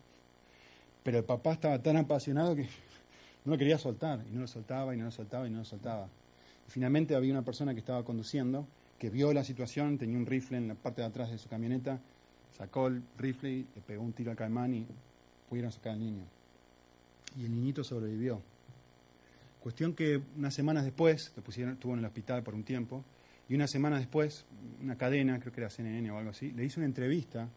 Pero 1.02 1.18
el 1.18 1.24
papá 1.24 1.54
estaba 1.54 1.82
tan 1.82 1.96
apasionado 1.96 2.54
que 2.54 2.62
no 3.44 3.52
lo 3.52 3.58
quería 3.58 3.76
soltar, 3.76 4.24
y 4.30 4.32
no 4.32 4.42
lo 4.42 4.46
soltaba, 4.46 4.94
y 4.94 4.98
no 4.98 5.06
lo 5.06 5.10
soltaba, 5.10 5.48
y 5.48 5.50
no 5.50 5.58
lo 5.58 5.64
soltaba. 5.64 6.06
Y 6.68 6.70
finalmente 6.70 7.16
había 7.16 7.32
una 7.32 7.42
persona 7.42 7.74
que 7.74 7.80
estaba 7.80 8.04
conduciendo, 8.04 8.68
que 8.96 9.10
vio 9.10 9.32
la 9.32 9.42
situación, 9.42 9.98
tenía 9.98 10.16
un 10.16 10.26
rifle 10.26 10.58
en 10.58 10.68
la 10.68 10.74
parte 10.76 11.00
de 11.00 11.08
atrás 11.08 11.32
de 11.32 11.38
su 11.38 11.48
camioneta, 11.48 11.98
sacó 12.56 12.86
el 12.86 13.02
rifle 13.18 13.50
y 13.50 13.66
le 13.74 13.80
pegó 13.84 14.04
un 14.04 14.12
tiro 14.12 14.30
al 14.30 14.36
caimán 14.36 14.74
y 14.74 14.86
pudieron 15.48 15.72
sacar 15.72 15.94
al 15.94 16.00
niño. 16.00 16.22
Y 17.36 17.46
el 17.46 17.50
niñito 17.50 17.82
sobrevivió. 17.82 18.42
Cuestión 19.60 19.94
que 19.94 20.20
unas 20.36 20.54
semanas 20.54 20.84
después, 20.84 21.32
lo 21.36 21.42
pusieron, 21.42 21.74
estuvo 21.74 21.92
en 21.92 21.98
el 21.98 22.06
hospital 22.06 22.42
por 22.42 22.54
un 22.54 22.64
tiempo, 22.64 23.04
y 23.48 23.54
unas 23.54 23.70
semanas 23.70 24.00
después, 24.00 24.46
una 24.80 24.96
cadena, 24.96 25.38
creo 25.38 25.52
que 25.52 25.60
era 25.60 25.68
CNN 25.68 26.10
o 26.10 26.16
algo 26.16 26.30
así, 26.30 26.50
le 26.52 26.64
hizo 26.64 26.80
una 26.80 26.86
entrevista 26.86 27.48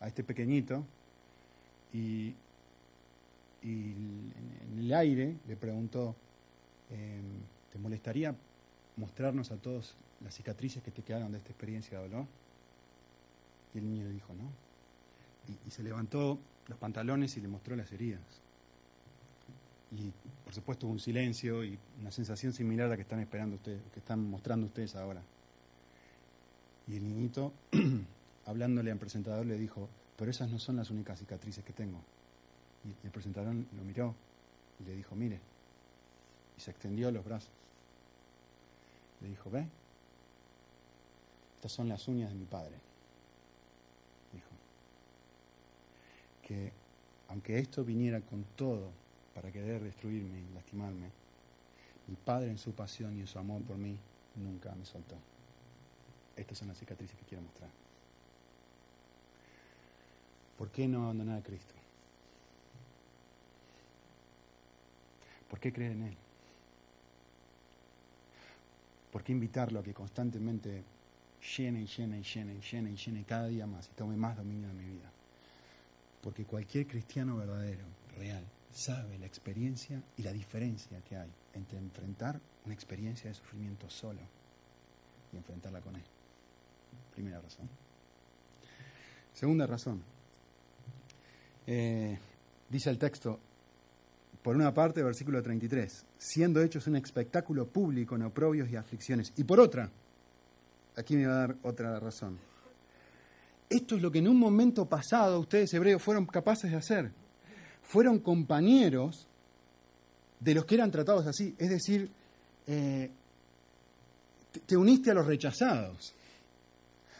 a 0.00 0.08
este 0.08 0.24
pequeñito 0.24 0.84
y, 1.92 2.34
en 3.62 4.78
el 4.78 4.92
aire 4.92 5.36
le 5.46 5.56
preguntó, 5.56 6.14
em, 6.90 7.40
¿te 7.72 7.78
molestaría 7.78 8.34
mostrarnos 8.96 9.50
a 9.50 9.56
todos 9.56 9.96
las 10.22 10.34
cicatrices 10.34 10.82
que 10.82 10.90
te 10.90 11.02
quedaron 11.02 11.32
de 11.32 11.38
esta 11.38 11.50
experiencia 11.50 11.98
de 11.98 12.08
dolor? 12.08 12.26
Y 13.74 13.78
el 13.78 13.84
niño 13.84 14.04
le 14.04 14.12
dijo, 14.12 14.34
no. 14.34 14.50
y 15.64 15.70
se 15.70 15.82
levantó 15.82 16.40
los 16.66 16.78
pantalones 16.78 17.36
y 17.36 17.40
le 17.40 17.46
mostró 17.46 17.76
las 17.76 17.92
heridas 17.92 18.45
y 19.92 20.12
por 20.44 20.52
supuesto 20.52 20.86
un 20.86 20.98
silencio 20.98 21.64
y 21.64 21.78
una 22.00 22.10
sensación 22.10 22.52
similar 22.52 22.86
a 22.86 22.90
la 22.90 22.96
que 22.96 23.02
están 23.02 23.20
esperando 23.20 23.56
ustedes, 23.56 23.80
que 23.92 24.00
están 24.00 24.28
mostrando 24.28 24.66
ustedes 24.66 24.94
ahora. 24.96 25.22
Y 26.88 26.96
el 26.96 27.04
niñito, 27.04 27.52
hablándole 28.46 28.90
al 28.90 28.98
presentador, 28.98 29.46
le 29.46 29.58
dijo, 29.58 29.88
pero 30.16 30.30
esas 30.30 30.50
no 30.50 30.58
son 30.58 30.76
las 30.76 30.90
únicas 30.90 31.18
cicatrices 31.18 31.64
que 31.64 31.72
tengo. 31.72 32.00
Y 32.84 33.06
el 33.06 33.12
presentador 33.12 33.54
lo 33.54 33.84
miró 33.84 34.14
y 34.80 34.84
le 34.84 34.94
dijo, 34.94 35.14
mire, 35.14 35.40
y 36.56 36.60
se 36.60 36.70
extendió 36.70 37.10
los 37.10 37.24
brazos. 37.24 37.50
Le 39.20 39.28
dijo, 39.28 39.50
ve, 39.50 39.66
Estas 41.56 41.72
son 41.72 41.88
las 41.88 42.06
uñas 42.06 42.30
de 42.30 42.36
mi 42.36 42.44
padre, 42.44 42.76
dijo. 44.32 44.48
Que 46.46 46.72
aunque 47.28 47.58
esto 47.58 47.84
viniera 47.84 48.20
con 48.20 48.44
todo 48.56 48.90
para 49.36 49.52
querer 49.52 49.82
destruirme 49.82 50.40
y 50.40 50.54
lastimarme, 50.54 51.10
mi 52.06 52.16
padre 52.16 52.48
en 52.48 52.56
su 52.56 52.72
pasión 52.72 53.14
y 53.18 53.20
en 53.20 53.26
su 53.26 53.38
amor 53.38 53.60
por 53.60 53.76
mí 53.76 53.94
nunca 54.34 54.74
me 54.74 54.86
soltó. 54.86 55.14
Estas 56.34 56.56
son 56.56 56.68
las 56.68 56.78
cicatrices 56.78 57.14
que 57.18 57.24
quiero 57.26 57.44
mostrar. 57.44 57.68
¿Por 60.56 60.70
qué 60.70 60.88
no 60.88 61.04
abandonar 61.04 61.40
a 61.40 61.42
Cristo? 61.42 61.74
¿Por 65.50 65.60
qué 65.60 65.70
creer 65.70 65.92
en 65.92 66.04
Él? 66.04 66.16
¿Por 69.12 69.22
qué 69.22 69.32
invitarlo 69.32 69.80
a 69.80 69.82
que 69.82 69.92
constantemente 69.92 70.82
llene 71.58 71.82
y 71.82 71.86
llene 71.86 72.20
y 72.20 72.22
llene 72.22 72.54
y 72.54 72.60
llene 72.62 72.90
y 72.90 72.96
llene 72.96 73.24
cada 73.24 73.48
día 73.48 73.66
más 73.66 73.86
y 73.86 73.96
tome 73.96 74.16
más 74.16 74.34
dominio 74.34 74.68
de 74.68 74.74
mi 74.74 74.84
vida? 74.84 75.10
Porque 76.22 76.44
cualquier 76.44 76.86
cristiano 76.86 77.36
verdadero, 77.36 77.84
real, 78.16 78.42
sabe 78.76 79.18
la 79.18 79.26
experiencia 79.26 80.02
y 80.18 80.22
la 80.22 80.32
diferencia 80.32 81.00
que 81.00 81.16
hay 81.16 81.30
entre 81.54 81.78
enfrentar 81.78 82.38
una 82.66 82.74
experiencia 82.74 83.30
de 83.30 83.34
sufrimiento 83.34 83.88
solo 83.88 84.20
y 85.32 85.36
enfrentarla 85.38 85.80
con 85.80 85.96
Él. 85.96 86.02
Primera 87.14 87.40
razón. 87.40 87.68
Segunda 89.32 89.66
razón. 89.66 90.02
Eh, 91.66 92.18
dice 92.68 92.90
el 92.90 92.98
texto, 92.98 93.40
por 94.42 94.54
una 94.54 94.74
parte, 94.74 95.02
versículo 95.02 95.42
33, 95.42 96.04
siendo 96.18 96.60
hechos 96.60 96.86
un 96.86 96.96
espectáculo 96.96 97.66
público 97.66 98.14
en 98.14 98.22
oprobios 98.24 98.68
y 98.68 98.76
aflicciones. 98.76 99.32
Y 99.36 99.44
por 99.44 99.58
otra, 99.58 99.90
aquí 100.96 101.16
me 101.16 101.26
va 101.26 101.32
a 101.32 101.38
dar 101.38 101.56
otra 101.62 101.98
razón. 101.98 102.38
Esto 103.70 103.96
es 103.96 104.02
lo 104.02 104.12
que 104.12 104.18
en 104.18 104.28
un 104.28 104.38
momento 104.38 104.86
pasado 104.86 105.40
ustedes 105.40 105.72
hebreos 105.72 106.02
fueron 106.02 106.26
capaces 106.26 106.70
de 106.70 106.76
hacer. 106.76 107.25
Fueron 107.86 108.18
compañeros 108.18 109.26
de 110.40 110.54
los 110.54 110.64
que 110.64 110.74
eran 110.74 110.90
tratados 110.90 111.26
así. 111.26 111.54
Es 111.58 111.70
decir, 111.70 112.10
eh, 112.66 113.10
te 114.66 114.76
uniste 114.76 115.10
a 115.10 115.14
los 115.14 115.26
rechazados. 115.26 116.14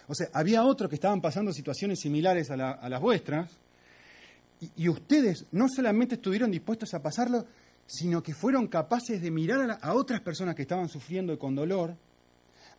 O 0.09 0.14
sea, 0.14 0.29
había 0.33 0.64
otros 0.64 0.88
que 0.88 0.94
estaban 0.96 1.20
pasando 1.20 1.52
situaciones 1.52 2.00
similares 2.00 2.50
a, 2.50 2.57
las 2.57 3.00
vuestras, 3.00 3.50
y, 4.76 4.88
ustedes 4.88 5.44
no 5.52 5.68
solamente 5.68 6.14
estuvieron 6.14 6.50
dispuestos 6.50 6.94
a 6.94 7.02
pasarlo, 7.02 7.44
sino 7.87 8.22
que 8.22 8.33
fueron 8.33 8.68
capaces 8.68 9.20
de 9.20 9.31
mirar 9.31 9.79
a, 9.81 9.94
otras 9.94 10.20
personas 10.20 10.55
que 10.55 10.62
estaban 10.62 10.88
sufriendo 10.88 11.38
con 11.38 11.55
dolor, 11.55 11.94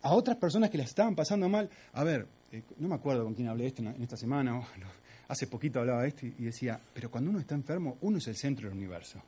a 0.02 0.14
otras 0.14 0.36
personas 0.38 0.70
que 0.70 0.78
las 0.78 0.88
estaban 0.88 1.14
pasando 1.14 1.48
mal. 1.48 1.68
A 1.92 2.02
ver, 2.02 2.26
eh, 2.52 2.62
no 2.78 2.88
me 2.88 2.94
acuerdo 2.94 3.24
con 3.24 3.34
quién 3.34 3.48
hablé 3.48 3.66
esto 3.66 3.82
en, 3.82 4.02
esta 4.02 4.16
semana, 4.16 4.60
hace 5.28 5.46
poquito 5.46 5.80
hablaba 5.80 6.02
de 6.02 6.08
esto 6.08 6.26
y 6.26 6.44
decía, 6.44 6.80
pero 6.92 7.10
cuando 7.10 7.30
uno 7.30 7.40
está 7.40 7.54
enfermo, 7.54 7.98
uno 8.00 8.18
es 8.18 8.26
el 8.28 8.36
centro 8.36 8.68
del 8.68 8.76
universo. 8.76 9.22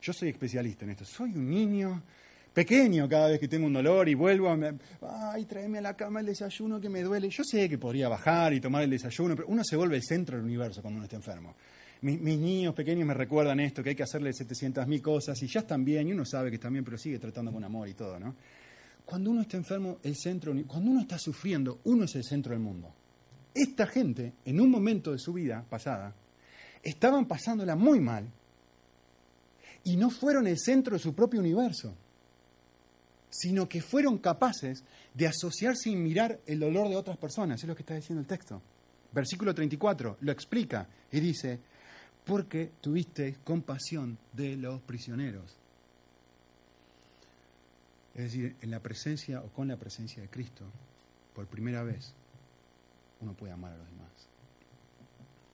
Yo 0.00 0.12
soy 0.12 0.28
especialista 0.30 0.84
en 0.84 0.92
esto. 0.92 1.04
Soy 1.04 1.30
un 1.30 1.48
niño 1.48 2.02
pequeño 2.52 3.08
cada 3.08 3.28
vez 3.28 3.40
que 3.40 3.48
tengo 3.48 3.66
un 3.66 3.72
dolor 3.72 4.08
y 4.08 4.14
vuelvo 4.14 4.48
a... 4.48 5.32
Ay, 5.32 5.44
tráeme 5.44 5.78
a 5.78 5.80
la 5.80 5.94
cama 5.94 6.20
el 6.20 6.26
desayuno 6.26 6.80
que 6.80 6.88
me 6.88 7.02
duele. 7.02 7.28
Yo 7.30 7.44
sé 7.44 7.68
que 7.68 7.78
podría 7.78 8.08
bajar 8.08 8.52
y 8.52 8.60
tomar 8.60 8.82
el 8.82 8.90
desayuno, 8.90 9.34
pero 9.36 9.48
uno 9.48 9.62
se 9.64 9.76
vuelve 9.76 9.96
el 9.96 10.02
centro 10.02 10.36
del 10.36 10.44
universo 10.44 10.82
cuando 10.82 10.98
uno 10.98 11.04
está 11.04 11.16
enfermo. 11.16 11.54
Mis, 12.00 12.20
niños 12.20 12.74
pequeños 12.74 13.06
me 13.08 13.14
recuerdan 13.14 13.58
esto, 13.58 13.82
que 13.82 13.90
hay 13.90 13.96
que 13.96 14.04
hacerle 14.04 14.30
700.000 14.30 15.02
cosas 15.02 15.42
y 15.42 15.48
ya 15.48 15.60
están 15.60 15.84
bien, 15.84 16.08
y 16.08 16.12
uno 16.12 16.24
sabe 16.24 16.48
que 16.48 16.54
están 16.54 16.72
bien, 16.72 16.84
pero 16.84 16.96
sigue 16.96 17.18
tratando 17.18 17.52
con 17.52 17.64
amor 17.64 17.88
y 17.88 17.94
todo, 17.94 18.20
¿no? 18.20 18.36
Cuando 19.08 19.30
uno 19.30 19.40
está 19.40 19.56
enfermo, 19.56 19.98
el 20.02 20.14
centro, 20.16 20.52
cuando 20.66 20.90
uno 20.90 21.00
está 21.00 21.18
sufriendo, 21.18 21.80
uno 21.84 22.04
es 22.04 22.14
el 22.14 22.24
centro 22.24 22.52
del 22.52 22.60
mundo. 22.60 22.92
Esta 23.54 23.86
gente, 23.86 24.34
en 24.44 24.60
un 24.60 24.70
momento 24.70 25.12
de 25.12 25.18
su 25.18 25.32
vida 25.32 25.64
pasada, 25.68 26.14
estaban 26.82 27.26
pasándola 27.26 27.74
muy 27.74 28.00
mal 28.00 28.30
y 29.84 29.96
no 29.96 30.10
fueron 30.10 30.46
el 30.46 30.58
centro 30.58 30.94
de 30.94 30.98
su 30.98 31.14
propio 31.14 31.40
universo 31.40 31.94
sino 33.30 33.68
que 33.68 33.82
fueron 33.82 34.18
capaces 34.18 34.84
de 35.14 35.26
asociar 35.26 35.76
sin 35.76 36.02
mirar 36.02 36.40
el 36.46 36.60
dolor 36.60 36.88
de 36.88 36.96
otras 36.96 37.16
personas. 37.16 37.60
Es 37.60 37.68
lo 37.68 37.74
que 37.74 37.82
está 37.82 37.94
diciendo 37.94 38.20
el 38.20 38.26
texto. 38.26 38.62
Versículo 39.12 39.54
34 39.54 40.18
lo 40.20 40.32
explica 40.32 40.88
y 41.10 41.20
dice, 41.20 41.60
porque 42.24 42.72
tuviste 42.80 43.36
compasión 43.44 44.18
de 44.32 44.56
los 44.56 44.80
prisioneros. 44.82 45.56
Es 48.18 48.24
decir, 48.24 48.56
en 48.62 48.72
la 48.72 48.80
presencia 48.80 49.40
o 49.42 49.48
con 49.50 49.68
la 49.68 49.76
presencia 49.76 50.20
de 50.20 50.28
Cristo, 50.28 50.64
por 51.36 51.46
primera 51.46 51.84
vez, 51.84 52.14
uno 53.20 53.32
puede 53.32 53.52
amar 53.52 53.72
a 53.72 53.76
los 53.76 53.86
demás. 53.86 54.10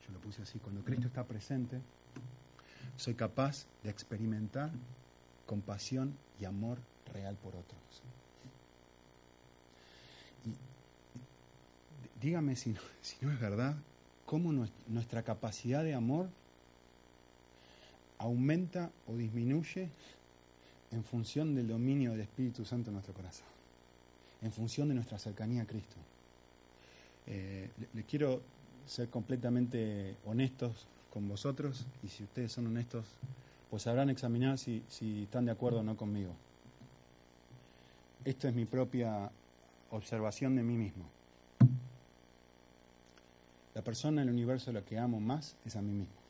Yo 0.06 0.14
lo 0.14 0.18
puse 0.20 0.40
así, 0.40 0.58
cuando 0.60 0.82
Cristo 0.82 1.06
está 1.06 1.24
presente, 1.24 1.78
soy 2.96 3.12
capaz 3.12 3.66
de 3.82 3.90
experimentar 3.90 4.70
compasión 5.44 6.16
y 6.40 6.46
amor 6.46 6.78
real 7.12 7.36
por 7.36 7.54
otros. 7.54 8.02
Y 10.46 10.54
dígame 12.18 12.56
si 12.56 12.70
no, 12.70 12.80
es 13.02 13.40
verdad, 13.40 13.76
cómo 14.24 14.54
nuestra 14.88 15.22
capacidad 15.22 15.84
de 15.84 15.92
amor 15.92 16.30
aumenta 18.16 18.90
o 19.06 19.18
disminuye 19.18 19.90
en 20.94 21.04
función 21.04 21.54
del 21.54 21.68
dominio 21.68 22.12
del 22.12 22.20
Espíritu 22.20 22.43
Santo 22.62 22.90
en 22.90 22.94
nuestro 22.94 23.14
corazón, 23.14 23.46
en 24.42 24.52
función 24.52 24.88
de 24.88 24.94
nuestra 24.94 25.18
cercanía 25.18 25.62
a 25.62 25.66
Cristo. 25.66 25.96
Eh, 27.26 27.70
le, 27.94 28.02
quiero 28.04 28.42
ser 28.86 29.08
completamente 29.08 30.16
honestos 30.26 30.86
con 31.10 31.26
vosotros 31.26 31.86
y 32.02 32.08
si 32.08 32.24
ustedes 32.24 32.52
son 32.52 32.66
honestos, 32.66 33.06
pues 33.70 33.84
sabrán 33.84 34.10
examinar 34.10 34.58
si, 34.58 34.82
si 34.88 35.22
están 35.22 35.46
de 35.46 35.52
acuerdo 35.52 35.80
o 35.80 35.82
no 35.82 35.96
conmigo. 35.96 36.34
Esto 38.26 38.46
es 38.46 38.54
mi 38.54 38.66
propia 38.66 39.30
observación 39.90 40.54
de 40.56 40.62
mí 40.62 40.76
mismo. 40.76 41.04
La 43.74 43.82
persona 43.82 44.22
en 44.22 44.28
el 44.28 44.34
universo 44.34 44.70
a 44.70 44.74
la 44.74 44.82
que 44.82 44.98
amo 44.98 45.18
más 45.18 45.56
es 45.64 45.76
a 45.76 45.82
mí 45.82 45.92
mismo. 45.92 46.23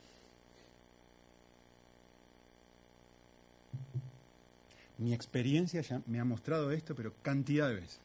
Mi 4.97 5.13
experiencia 5.13 5.81
ya 5.81 6.01
me 6.05 6.19
ha 6.19 6.25
mostrado 6.25 6.71
esto, 6.71 6.95
pero 6.95 7.13
cantidad 7.21 7.67
de 7.67 7.75
veces. 7.75 7.99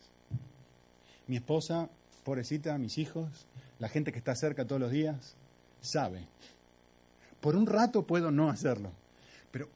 Mi 1.29 1.37
esposa, 1.37 1.89
pobrecita, 2.25 2.77
mis 2.79 2.99
hijos, 2.99 3.47
la 3.79 3.89
gente 3.89 4.13
que 4.13 4.19
está 4.19 4.35
cerca 4.35 4.67
todos 4.67 4.81
los 4.81 4.91
días, 4.91 5.35
sabe. 5.81 6.27
Por 7.41 7.57
un 7.57 7.67
rato 7.67 8.07
puedo 8.07 8.31
no 8.31 8.51
hacerlo, 8.51 8.91
pero 9.53 9.69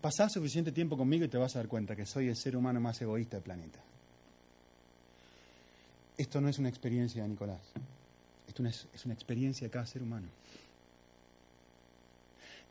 pasás 0.00 0.32
suficiente 0.32 0.72
tiempo 0.72 0.96
conmigo 0.96 1.24
y 1.24 1.28
te 1.28 1.38
vas 1.38 1.56
a 1.56 1.60
dar 1.60 1.68
cuenta 1.68 1.96
que 1.96 2.06
soy 2.06 2.28
el 2.28 2.36
ser 2.36 2.56
humano 2.56 2.80
más 2.80 3.00
egoísta 3.00 3.36
del 3.36 3.44
planeta. 3.44 3.80
Esto 6.16 6.40
no 6.40 6.48
es 6.48 6.58
una 6.58 6.68
experiencia 6.68 7.22
de 7.22 7.28
Nicolás, 7.28 7.62
esto 8.46 8.64
es, 8.66 8.86
es 8.94 9.04
una 9.04 9.14
experiencia 9.14 9.66
de 9.66 9.70
cada 9.70 9.86
ser 9.86 10.02
humano. 10.02 10.28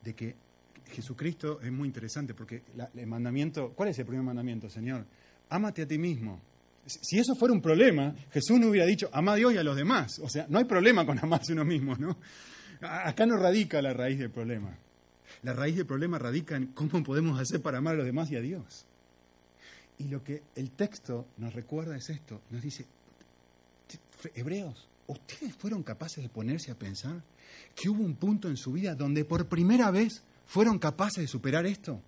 De 0.01 0.13
que 0.13 0.35
Jesucristo 0.91 1.59
es 1.61 1.71
muy 1.71 1.87
interesante 1.87 2.33
porque 2.33 2.63
el 2.95 3.07
mandamiento, 3.07 3.73
¿cuál 3.73 3.89
es 3.89 3.99
el 3.99 4.05
primer 4.05 4.23
mandamiento, 4.23 4.69
Señor? 4.69 5.05
Ámate 5.49 5.83
a 5.83 5.87
ti 5.87 5.97
mismo. 5.97 6.41
Si 6.85 7.17
eso 7.17 7.35
fuera 7.35 7.53
un 7.53 7.61
problema, 7.61 8.13
Jesús 8.31 8.59
no 8.59 8.67
hubiera 8.67 8.85
dicho, 8.85 9.09
ama 9.13 9.33
a 9.33 9.35
Dios 9.35 9.53
y 9.53 9.57
a 9.57 9.63
los 9.63 9.75
demás. 9.75 10.19
O 10.19 10.29
sea, 10.29 10.45
no 10.49 10.59
hay 10.59 10.65
problema 10.65 11.05
con 11.05 11.17
amarse 11.19 11.53
uno 11.53 11.63
mismo, 11.63 11.95
¿no? 11.95 12.17
Acá 12.81 13.25
no 13.25 13.37
radica 13.37 13.81
la 13.81 13.93
raíz 13.93 14.19
del 14.19 14.29
problema. 14.29 14.77
La 15.43 15.53
raíz 15.53 15.77
del 15.77 15.85
problema 15.85 16.19
radica 16.19 16.55
en 16.55 16.67
cómo 16.67 17.03
podemos 17.03 17.39
hacer 17.39 17.61
para 17.61 17.77
amar 17.77 17.95
a 17.95 17.97
los 17.97 18.05
demás 18.05 18.29
y 18.31 18.35
a 18.35 18.41
Dios. 18.41 18.85
Y 19.97 20.05
lo 20.05 20.23
que 20.23 20.43
el 20.55 20.71
texto 20.71 21.27
nos 21.37 21.53
recuerda 21.53 21.95
es 21.95 22.09
esto. 22.09 22.41
Nos 22.49 22.61
dice, 22.61 22.85
hebreos, 24.35 24.87
¿ustedes 25.07 25.55
fueron 25.55 25.83
capaces 25.83 26.23
de 26.23 26.29
ponerse 26.29 26.71
a 26.71 26.75
pensar 26.75 27.23
que 27.75 27.89
hubo 27.89 28.03
un 28.03 28.15
punto 28.15 28.49
en 28.49 28.57
su 28.57 28.73
vida 28.73 28.95
donde 28.95 29.23
por 29.25 29.47
primera 29.47 29.91
vez 29.91 30.23
fueron 30.45 30.79
capaces 30.79 31.23
de 31.23 31.27
superar 31.27 31.65
esto? 31.65 32.01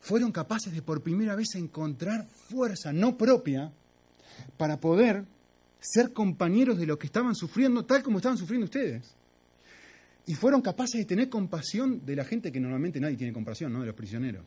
Fueron 0.00 0.32
capaces 0.32 0.72
de 0.72 0.82
por 0.82 1.02
primera 1.02 1.34
vez 1.34 1.54
encontrar 1.54 2.26
fuerza 2.26 2.92
no 2.92 3.16
propia 3.16 3.72
para 4.56 4.78
poder 4.78 5.24
ser 5.80 6.12
compañeros 6.12 6.78
de 6.78 6.86
lo 6.86 6.98
que 6.98 7.06
estaban 7.06 7.34
sufriendo 7.34 7.84
tal 7.84 8.02
como 8.02 8.18
estaban 8.18 8.38
sufriendo 8.38 8.64
ustedes. 8.64 9.14
Y 10.26 10.34
fueron 10.34 10.62
capaces 10.62 10.98
de 11.00 11.04
tener 11.04 11.28
compasión 11.28 12.04
de 12.04 12.16
la 12.16 12.24
gente 12.24 12.50
que 12.50 12.60
normalmente 12.60 13.00
nadie 13.00 13.16
tiene 13.16 13.32
compasión, 13.32 13.72
¿no? 13.72 13.80
De 13.80 13.86
los 13.86 13.94
prisioneros. 13.94 14.44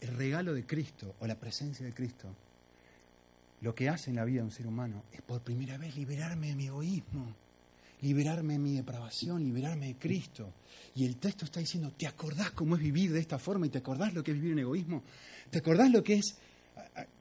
El 0.00 0.16
regalo 0.16 0.54
de 0.54 0.64
Cristo 0.64 1.14
o 1.20 1.26
la 1.26 1.38
presencia 1.38 1.84
de 1.84 1.92
Cristo, 1.92 2.28
lo 3.60 3.74
que 3.74 3.88
hace 3.88 4.10
en 4.10 4.16
la 4.16 4.24
vida 4.24 4.40
de 4.40 4.46
un 4.46 4.52
ser 4.52 4.66
humano 4.66 5.04
es 5.12 5.22
por 5.22 5.40
primera 5.40 5.78
vez 5.78 5.96
liberarme 5.96 6.48
de 6.48 6.56
mi 6.56 6.66
egoísmo, 6.66 7.34
liberarme 8.02 8.54
de 8.54 8.58
mi 8.58 8.76
depravación, 8.76 9.42
liberarme 9.42 9.86
de 9.86 9.96
Cristo. 9.96 10.52
Y 10.94 11.06
el 11.06 11.16
texto 11.16 11.46
está 11.46 11.60
diciendo, 11.60 11.92
¿te 11.96 12.06
acordás 12.06 12.50
cómo 12.50 12.76
es 12.76 12.82
vivir 12.82 13.12
de 13.12 13.20
esta 13.20 13.38
forma 13.38 13.66
y 13.66 13.70
te 13.70 13.78
acordás 13.78 14.12
lo 14.12 14.22
que 14.22 14.32
es 14.32 14.36
vivir 14.36 14.52
en 14.52 14.58
egoísmo? 14.60 15.02
¿Te 15.50 15.58
acordás 15.58 15.90
lo 15.90 16.02
que 16.02 16.14
es 16.14 16.36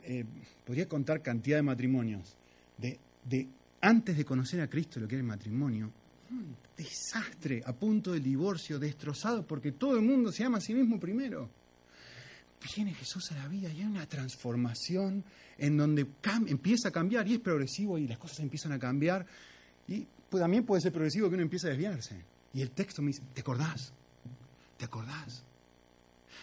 eh, 0.04 0.26
podría 0.66 0.88
contar 0.88 1.22
cantidad 1.22 1.58
de 1.58 1.64
matrimonios 1.64 2.36
de, 2.78 3.48
antes 3.82 4.18
de 4.18 4.26
conocer 4.26 4.62
a 4.62 4.70
Cristo 4.70 5.00
lo 5.00 5.08
que 5.08 5.16
era 5.16 5.22
el 5.22 5.28
matrimonio, 5.28 5.92
un 6.32 6.56
desastre, 6.76 7.62
a 7.66 7.74
punto 7.74 8.14
del 8.14 8.24
divorcio, 8.24 8.80
destrozado, 8.80 9.46
porque 9.46 9.74
todo 9.74 9.96
el 9.96 10.02
mundo 10.02 10.32
se 10.32 10.44
ama 10.44 10.58
a 10.58 10.62
sí 10.62 10.74
mismo 10.74 11.00
primero. 11.00 11.50
Viene 12.76 12.94
Jesús 12.94 13.32
a 13.32 13.36
la 13.36 13.48
vida 13.48 13.72
y 13.72 13.82
hay 13.82 13.86
una 13.86 14.06
transformación 14.08 15.24
en 15.58 15.78
donde 15.78 16.08
empieza 16.48 16.90
a 16.90 16.92
cambiar 16.92 17.28
y 17.28 17.36
es 17.36 17.40
progresivo 17.40 17.98
y 17.98 18.08
las 18.08 18.18
cosas 18.18 18.40
empiezan 18.40 18.72
a 18.72 18.80
cambiar. 18.80 19.26
Y 19.88 20.08
pues, 20.32 20.42
también 20.42 20.66
puede 20.66 20.82
ser 20.82 20.94
progresivo 20.94 21.28
que 21.28 21.36
uno 21.36 21.44
empiece 21.44 21.68
a 21.68 21.72
desviarse. 21.72 22.16
Y 22.54 22.62
el 22.62 22.72
texto 22.72 23.02
me 23.02 23.10
dice, 23.10 23.22
¿te 23.34 23.42
acordás? 23.42 23.92
¿Te 24.78 24.86
acordás? 24.86 25.44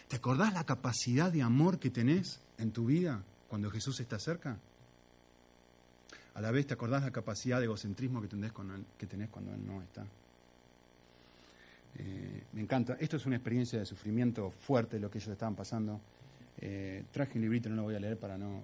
¿Te 0.09 0.17
acordás 0.17 0.53
la 0.53 0.65
capacidad 0.65 1.33
de 1.33 1.41
amor 1.41 1.79
que 1.79 1.89
tenés 1.89 2.39
en 2.59 2.71
tu 2.71 2.87
vida 2.87 3.23
cuando 3.49 3.71
Jesús 3.71 3.99
está 4.01 4.19
cerca? 4.19 4.59
A 6.35 6.41
la 6.43 6.51
vez 6.51 6.67
te 6.67 6.75
acordás 6.75 7.03
la 7.03 7.11
capacidad 7.11 7.59
de 7.59 7.65
egocentrismo 7.65 8.21
que 8.21 8.29
tenés, 8.29 8.53
cuando 8.53 8.75
Él 9.55 9.67
no 9.67 9.83
está. 9.83 10.05
Eh, 11.99 12.43
me 12.53 12.61
encanta. 12.61 12.97
Esto 13.01 13.17
es 13.17 13.25
una 13.25 13.37
experiencia 13.37 13.79
de 13.79 13.87
sufrimiento 13.87 14.51
fuerte 14.51 15.01
lo 15.01 15.11
que 15.11 15.17
ellos 15.17 15.31
estaban 15.31 15.57
pasando. 15.57 15.99
Eh, 16.61 17.05
traje 17.11 17.39
un 17.39 17.43
librito, 17.43 17.71
no 17.71 17.77
lo 17.77 17.83
voy 17.85 17.95
a 17.95 18.01
leer 18.01 18.19
para 18.19 18.37
no. 18.37 18.63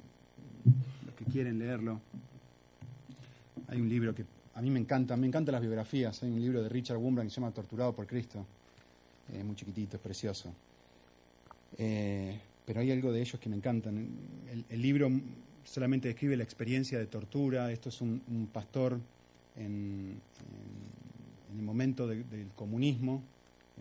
Los 1.06 1.14
que 1.14 1.24
quieren 1.24 1.58
leerlo. 1.58 2.00
Hay 3.68 3.80
un 3.80 3.88
libro 3.88 4.14
que 4.14 4.26
a 4.54 4.62
mí 4.62 4.70
me 4.70 4.80
encanta, 4.80 5.16
me 5.16 5.26
encantan 5.26 5.52
las 5.52 5.62
biografías. 5.62 6.22
Hay 6.22 6.30
un 6.30 6.40
libro 6.40 6.62
de 6.62 6.68
Richard 6.68 6.96
Wurmbrand 6.96 7.28
que 7.28 7.34
se 7.34 7.40
llama 7.40 7.52
Torturado 7.52 7.92
por 7.92 8.06
Cristo. 8.06 8.44
Es 9.32 9.44
muy 9.44 9.56
chiquitito, 9.56 9.96
es 9.96 10.02
precioso. 10.02 10.52
Eh, 11.76 12.38
pero 12.64 12.80
hay 12.80 12.92
algo 12.92 13.12
de 13.12 13.20
ellos 13.20 13.40
que 13.40 13.48
me 13.48 13.56
encantan. 13.56 14.08
el 14.68 14.82
libro 14.82 15.10
solamente 15.64 16.08
describe 16.08 16.36
la 16.36 16.44
experiencia 16.44 16.98
de 16.98 17.06
tortura. 17.06 17.72
Esto 17.72 17.88
es 17.88 18.00
un, 18.00 18.48
pastor 18.52 18.98
en, 19.56 20.20
el 21.56 21.62
momento 21.62 22.06
del 22.06 22.48
comunismo, 22.54 23.22
eh, 23.76 23.80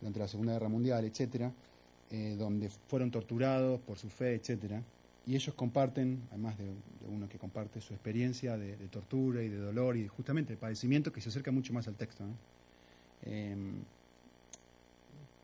durante 0.00 0.18
la 0.18 0.28
Segunda 0.28 0.52
Guerra 0.52 0.68
Mundial, 0.68 1.04
etcétera, 1.04 1.52
eh, 2.10 2.36
donde 2.38 2.70
fueron 2.88 3.10
torturados 3.10 3.80
por 3.80 3.98
su 3.98 4.08
fe, 4.08 4.34
etcétera. 4.34 4.82
Y 5.26 5.36
ellos 5.36 5.54
comparten, 5.54 6.22
además 6.30 6.58
de, 6.58 6.72
uno 7.08 7.28
que 7.28 7.38
comparte 7.38 7.80
su 7.80 7.94
experiencia 7.94 8.56
de, 8.56 8.74
tortura 8.88 9.42
y 9.42 9.48
de 9.48 9.58
dolor 9.58 9.96
y 9.96 10.08
justamente 10.08 10.54
de 10.54 10.56
padecimiento 10.56 11.12
que 11.12 11.20
se 11.20 11.28
acerca 11.28 11.52
mucho 11.52 11.72
más 11.72 11.86
al 11.86 11.94
texto. 11.94 12.24
Em, 13.24 13.74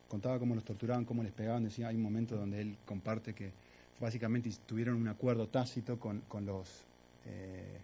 contaba 0.09 0.39
cómo 0.39 0.55
los 0.55 0.65
torturaban, 0.65 1.05
cómo 1.05 1.23
les 1.23 1.33
pegaban, 1.33 1.65
decía, 1.65 1.89
hay 1.89 1.97
un 1.97 2.03
momento 2.03 2.37
donde 2.37 2.61
él 2.61 2.77
comparte 2.85 3.35
que 3.35 3.53
básicamente 4.01 4.51
tuvieron 4.67 4.97
un 4.97 5.09
acuerdo 5.09 5.49
tácito 5.49 5.99
con, 5.99 6.23
los, 6.45 6.85
eh, 7.27 7.79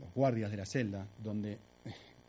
los, 0.00 0.14
guardias 0.14 0.50
de 0.50 0.56
la 0.56 0.66
celda, 0.66 1.06
donde 1.22 1.58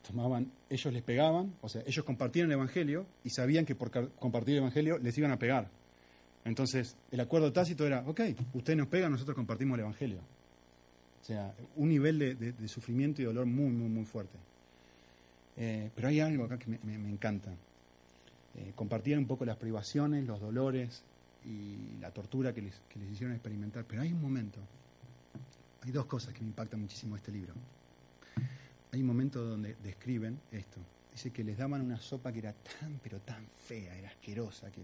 tomaban, 0.07 0.51
ellos 0.69 0.93
les 0.93 1.01
pegaban, 1.01 1.53
o 1.61 1.69
sea, 1.69 1.81
ellos 1.85 2.03
compartían 2.03 2.47
el 2.47 2.53
Evangelio 2.53 3.05
y 3.23 3.29
sabían 3.29 3.65
que 3.65 3.75
por 3.75 3.89
compartir 4.15 4.55
el 4.55 4.59
Evangelio 4.59 4.97
les 4.97 5.17
iban 5.17 5.31
a 5.31 5.39
pegar. 5.39 5.69
Entonces, 6.45 6.95
el 7.11 7.19
acuerdo 7.19 7.51
tácito 7.51 7.85
era, 7.85 8.03
ok, 8.05 8.21
ustedes 8.53 8.77
nos 8.77 8.87
pegan, 8.87 9.11
nosotros 9.11 9.35
compartimos 9.35 9.75
el 9.75 9.81
Evangelio. 9.81 10.19
O 11.21 11.25
sea, 11.25 11.53
un 11.75 11.89
nivel 11.89 12.19
de, 12.19 12.67
sufrimiento 12.67 13.21
y 13.21 13.25
dolor 13.25 13.47
muy, 13.47 13.71
muy, 13.71 13.89
muy 13.89 14.05
fuerte. 14.05 14.37
Eh, 15.57 15.89
pero 15.95 16.07
hay 16.07 16.19
algo 16.19 16.45
acá 16.45 16.59
que 16.59 16.69
me, 16.69 17.09
encanta. 17.09 17.51
Eh, 18.55 18.73
compartían 18.75 19.19
un 19.19 19.25
poco 19.25 19.43
las 19.43 19.57
privaciones, 19.57 20.25
los 20.25 20.39
dolores, 20.39 21.03
y 21.45 21.97
la 21.99 22.11
tortura 22.11 22.53
que 22.53 22.61
les, 22.61 22.73
hicieron 23.11 23.35
experimentar. 23.35 23.85
Pero 23.85 24.01
hay 24.01 24.11
un 24.11 24.21
momento, 24.21 24.59
hay 25.81 25.91
dos 25.91 26.05
cosas 26.05 26.33
que 26.33 26.41
me 26.41 26.47
impactan 26.47 26.81
muchísimo 26.81 27.15
este 27.15 27.31
libro. 27.31 27.53
Hay 28.91 29.01
un 29.01 29.07
momento 29.07 29.43
donde 29.43 29.75
describen 29.83 30.39
esto. 30.51 30.79
Dice 31.11 31.31
que 31.31 31.43
les 31.43 31.57
daban 31.57 31.81
una 31.81 31.99
sopa 31.99 32.31
que 32.31 32.39
era 32.39 32.53
tan, 32.53 32.99
pero 33.01 33.19
tan 33.19 33.45
fea, 33.57 33.95
era 33.95 34.09
asquerosa, 34.09 34.71
que 34.71 34.81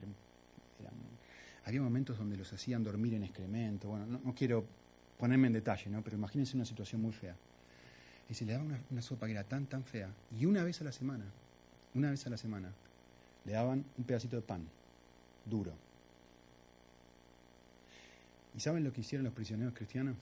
había 1.66 1.82
momentos 1.82 2.18
donde 2.18 2.38
los 2.38 2.52
hacían 2.54 2.84
dormir 2.84 3.14
en 3.14 3.24
excremento. 3.24 3.90
Bueno, 3.90 4.06
no, 4.06 4.36
quiero 4.36 4.66
ponerme 5.18 5.48
en 5.48 5.54
detalle, 5.54 5.90
¿no? 5.90 6.02
pero 6.04 6.18
imagínense 6.18 6.56
una 6.56 6.66
situación 6.66 7.02
muy 7.02 7.12
fea. 7.12 7.36
Y 8.30 8.34
se 8.34 8.46
le 8.46 8.54
daban 8.54 8.68
una, 8.68 8.80
una 8.90 9.02
sopa 9.02 9.26
que 9.26 9.34
era 9.34 9.44
tan, 9.44 9.66
tan 9.66 9.84
fea. 9.84 10.10
Y 10.40 10.46
una 10.46 10.64
vez 10.64 10.82
a 10.82 10.84
la 10.84 10.92
semana, 10.92 11.26
una 11.94 12.12
vez 12.12 12.26
a 12.26 12.30
la 12.30 12.38
semana, 12.38 12.72
le 13.46 13.52
daban 13.52 13.84
un 13.98 14.04
pedacito 14.04 14.36
de 14.36 14.42
pan, 14.42 14.66
duro, 15.46 15.74
¿Y 18.56 18.60
saben 18.60 18.84
lo 18.84 18.92
que 18.92 19.02
hicieron 19.02 19.24
los 19.24 19.34
prisioneros 19.34 19.74
cristianos? 19.74 20.16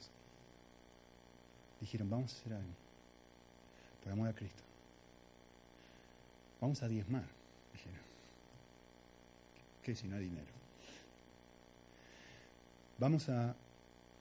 Dijeron, 1.82 2.10
vamos 2.10 2.34
a 2.34 2.38
hacer 2.38 2.54
algo, 2.54 2.73
por 4.04 4.12
amor 4.12 4.28
a 4.28 4.34
Cristo. 4.34 4.62
Vamos 6.62 6.84
a 6.84 6.88
diezmar, 6.88 7.23
dijeron. 7.71 7.99
¿Qué 9.82 9.95
si 9.95 10.08
no 10.08 10.17
hay 10.17 10.25
dinero? 10.25 10.59
Vamos 12.99 13.29
a, 13.29 13.55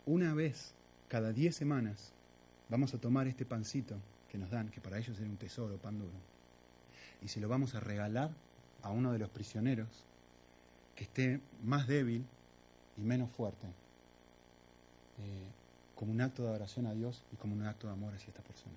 una 0.06 0.34
vez 0.34 0.72
cada 1.08 1.32
diez 1.32 1.56
semanas, 1.56 2.12
vamos 2.68 2.94
a 2.94 2.98
tomar 2.98 3.26
este 3.26 3.44
pancito 3.44 3.96
que 4.30 4.38
nos 4.38 4.50
dan, 4.50 4.70
que 4.70 4.80
para 4.80 4.98
ellos 4.98 5.18
era 5.18 5.28
un 5.28 5.36
tesoro, 5.36 5.76
pan 5.78 5.98
duro, 5.98 6.12
y 7.20 7.28
se 7.28 7.40
lo 7.40 7.48
vamos 7.48 7.74
a 7.74 7.80
regalar 7.80 8.30
a 8.82 8.90
uno 8.90 9.12
de 9.12 9.18
los 9.18 9.30
prisioneros 9.30 9.88
que 10.94 11.04
esté 11.04 11.40
más 11.64 11.88
débil 11.88 12.24
y 12.96 13.00
menos 13.00 13.30
fuerte 13.30 13.66
eh, 13.66 15.48
como 15.96 16.12
un 16.12 16.20
acto 16.20 16.44
de 16.44 16.50
adoración 16.50 16.86
a 16.86 16.94
Dios 16.94 17.24
y 17.32 17.36
como 17.36 17.54
un 17.54 17.66
acto 17.66 17.88
de 17.88 17.94
amor 17.94 18.14
hacia 18.14 18.28
esta 18.28 18.42
persona. 18.42 18.76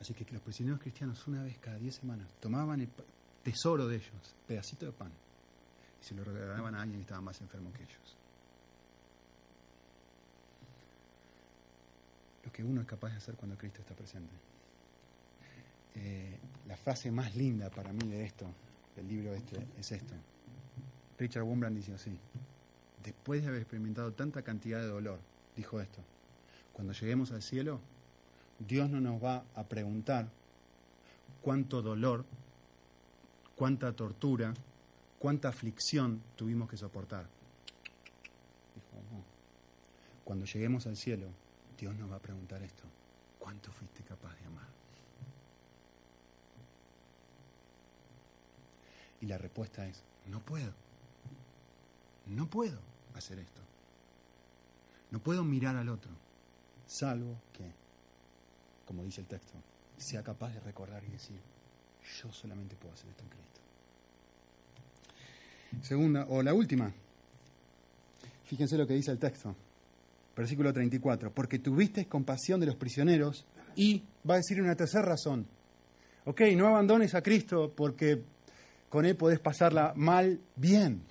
Así 0.00 0.12
que 0.12 0.26
los 0.32 0.42
prisioneros 0.42 0.80
cristianos 0.80 1.24
una 1.28 1.44
vez 1.44 1.56
cada 1.58 1.78
diez 1.78 1.94
semanas 1.94 2.26
tomaban 2.40 2.80
el 2.80 2.88
tesoro 3.44 3.86
de 3.86 3.96
ellos, 3.96 4.34
pedacito 4.48 4.86
de 4.86 4.92
pan, 4.92 5.12
y 6.00 6.04
se 6.04 6.14
lo 6.14 6.24
regalaban 6.24 6.74
a 6.74 6.82
alguien 6.82 7.00
que 7.00 7.02
estaba 7.02 7.20
más 7.20 7.40
enfermo 7.40 7.72
que 7.72 7.82
ellos. 7.82 8.16
Lo 12.44 12.52
que 12.52 12.62
uno 12.62 12.80
es 12.80 12.86
capaz 12.86 13.10
de 13.10 13.16
hacer 13.16 13.34
cuando 13.34 13.56
Cristo 13.56 13.80
está 13.80 13.94
presente. 13.94 14.34
Eh, 15.96 16.38
la 16.66 16.76
frase 16.76 17.10
más 17.10 17.34
linda 17.34 17.70
para 17.70 17.92
mí 17.92 18.08
de 18.08 18.24
esto, 18.24 18.46
del 18.94 19.08
libro 19.08 19.34
este, 19.34 19.66
es 19.78 19.92
esto. 19.92 20.14
Richard 21.18 21.42
Wurmbrand 21.42 21.76
dice 21.76 21.94
así, 21.94 22.16
después 23.02 23.42
de 23.42 23.48
haber 23.48 23.62
experimentado 23.62 24.12
tanta 24.12 24.42
cantidad 24.42 24.80
de 24.80 24.86
dolor, 24.86 25.18
dijo 25.56 25.80
esto, 25.80 26.00
cuando 26.72 26.92
lleguemos 26.92 27.32
al 27.32 27.42
cielo, 27.42 27.80
Dios 28.60 28.88
no 28.88 29.00
nos 29.00 29.22
va 29.22 29.44
a 29.54 29.64
preguntar 29.64 30.28
cuánto 31.42 31.82
dolor, 31.82 32.24
cuánta 33.56 33.92
tortura, 33.92 34.54
cuánta 35.18 35.48
aflicción 35.48 36.22
tuvimos 36.36 36.68
que 36.68 36.76
soportar. 36.76 37.26
Cuando 40.24 40.44
lleguemos 40.44 40.86
al 40.86 40.96
cielo, 40.96 41.26
Dios 41.78 41.96
nos 41.96 42.10
va 42.10 42.16
a 42.16 42.20
preguntar 42.20 42.62
esto, 42.62 42.82
¿cuánto 43.38 43.72
fuiste 43.72 44.02
capaz 44.02 44.34
de 44.36 44.44
amar? 44.46 44.68
Y 49.20 49.26
la 49.26 49.38
respuesta 49.38 49.86
es, 49.86 50.02
no 50.26 50.40
puedo. 50.40 50.72
No 52.26 52.46
puedo 52.46 52.78
hacer 53.14 53.38
esto. 53.38 53.62
No 55.10 55.20
puedo 55.20 55.42
mirar 55.42 55.76
al 55.76 55.88
otro, 55.88 56.10
salvo 56.86 57.40
que, 57.54 57.72
como 58.86 59.02
dice 59.04 59.22
el 59.22 59.26
texto, 59.26 59.54
sea 59.96 60.22
capaz 60.22 60.50
de 60.50 60.60
recordar 60.60 61.02
y 61.04 61.08
decir, 61.08 61.40
yo 62.20 62.30
solamente 62.30 62.76
puedo 62.76 62.92
hacer 62.92 63.08
esto 63.08 63.22
en 63.22 63.30
Cristo. 63.30 63.57
Segunda, 65.82 66.26
o 66.28 66.42
la 66.42 66.54
última, 66.54 66.92
fíjense 68.44 68.78
lo 68.78 68.86
que 68.86 68.94
dice 68.94 69.10
el 69.10 69.18
texto, 69.18 69.54
versículo 70.36 70.72
34, 70.72 71.32
porque 71.32 71.58
tuviste 71.58 72.06
compasión 72.06 72.58
de 72.60 72.66
los 72.66 72.76
prisioneros 72.76 73.44
y 73.76 74.02
va 74.28 74.34
a 74.34 74.38
decir 74.38 74.60
una 74.60 74.74
tercera 74.74 75.04
razón, 75.04 75.46
ok, 76.24 76.40
no 76.56 76.66
abandones 76.66 77.14
a 77.14 77.22
Cristo 77.22 77.72
porque 77.76 78.22
con 78.88 79.04
Él 79.04 79.16
podés 79.16 79.40
pasarla 79.40 79.92
mal 79.94 80.40
bien. 80.56 81.02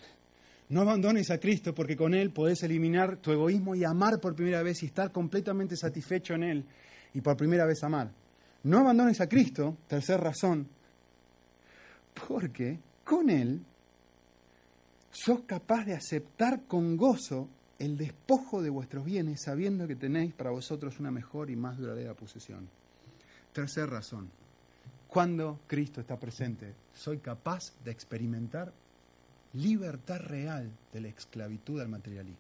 No 0.70 0.82
abandones 0.82 1.32
a 1.32 1.40
Cristo 1.40 1.74
porque 1.74 1.96
con 1.96 2.14
Él 2.14 2.32
podés 2.32 2.62
eliminar 2.64 3.18
tu 3.18 3.32
egoísmo 3.32 3.76
y 3.76 3.86
amar 3.86 4.20
por 4.20 4.36
primera 4.36 4.62
vez 4.64 4.84
y 4.84 4.88
estar 4.88 5.12
completamente 5.12 5.78
satisfecho 5.78 6.34
en 6.34 6.44
Él 6.44 6.66
y 7.14 7.22
por 7.22 7.38
primera 7.38 7.66
vez 7.66 7.84
amar. 7.84 8.12
No 8.64 8.80
abandones 8.80 9.22
a 9.22 9.30
Cristo, 9.30 9.78
tercera 9.88 10.18
razón, 10.18 10.68
porque 12.28 12.80
con 13.04 13.30
Él 13.30 13.62
sos 15.18 15.42
capaz 15.42 15.86
de 15.86 15.96
aceptar 15.96 16.66
con 16.68 16.96
gozo 16.96 17.50
el 17.80 17.98
despojo 17.98 18.62
de 18.62 18.70
vuestros 18.70 19.04
bienes 19.04 19.42
sabiendo 19.42 19.88
que 19.88 19.96
tenéis 19.96 20.34
para 20.34 20.52
vosotros 20.52 21.00
una 21.00 21.10
mejor 21.10 21.50
y 21.50 21.56
más 21.56 21.78
duradera 21.78 22.14
posesión. 22.14 22.70
Tercera 23.52 23.88
razón, 23.88 24.30
cuando 25.08 25.60
Cristo 25.66 26.02
está 26.02 26.20
presente, 26.20 26.74
soy 26.94 27.18
capaz 27.18 27.74
de 27.84 27.92
experimentar 27.92 28.72
libertad 29.54 30.20
real 30.20 30.70
de 30.94 31.02
la 31.02 31.08
esclavitud 31.08 31.82
al 31.82 31.90
materialismo. 31.90 32.38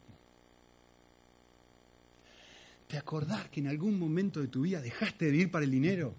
¿Te 2.87 2.97
acordás 2.97 3.49
que 3.49 3.59
en 3.59 3.67
algún 3.67 3.97
momento 3.97 4.39
de 4.39 4.47
tu 4.49 4.61
vida 4.61 4.81
dejaste 4.81 5.25
de 5.25 5.31
vivir 5.31 5.51
para 5.51 5.65
el 5.65 5.71
dinero? 5.71 6.13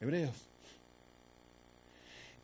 Hebreos. 0.00 0.34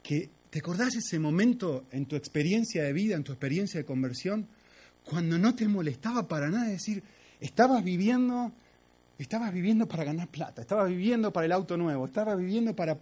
Que 0.02 0.28
¿Te 0.56 0.60
acordás 0.60 0.96
ese 0.96 1.18
momento 1.18 1.84
en 1.90 2.06
tu 2.06 2.16
experiencia 2.16 2.82
de 2.82 2.94
vida, 2.94 3.14
en 3.14 3.22
tu 3.22 3.30
experiencia 3.30 3.78
de 3.78 3.84
conversión, 3.84 4.48
cuando 5.04 5.36
no 5.36 5.54
te 5.54 5.68
molestaba 5.68 6.26
para 6.26 6.48
nada 6.48 6.68
decir, 6.68 7.02
estabas 7.38 7.84
viviendo, 7.84 8.50
estabas 9.18 9.52
viviendo 9.52 9.86
para 9.86 10.04
ganar 10.04 10.28
plata, 10.28 10.62
estabas 10.62 10.88
viviendo 10.88 11.30
para 11.30 11.44
el 11.44 11.52
auto 11.52 11.76
nuevo, 11.76 12.06
estabas 12.06 12.38
viviendo 12.38 12.74
para, 12.74 12.98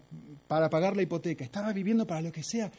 para 0.48 0.68
pagar 0.68 0.96
la 0.96 1.02
hipoteca, 1.02 1.44
estabas 1.44 1.72
viviendo 1.74 2.08
para 2.08 2.22
lo 2.22 2.32
que 2.32 2.42
sea, 2.42 2.72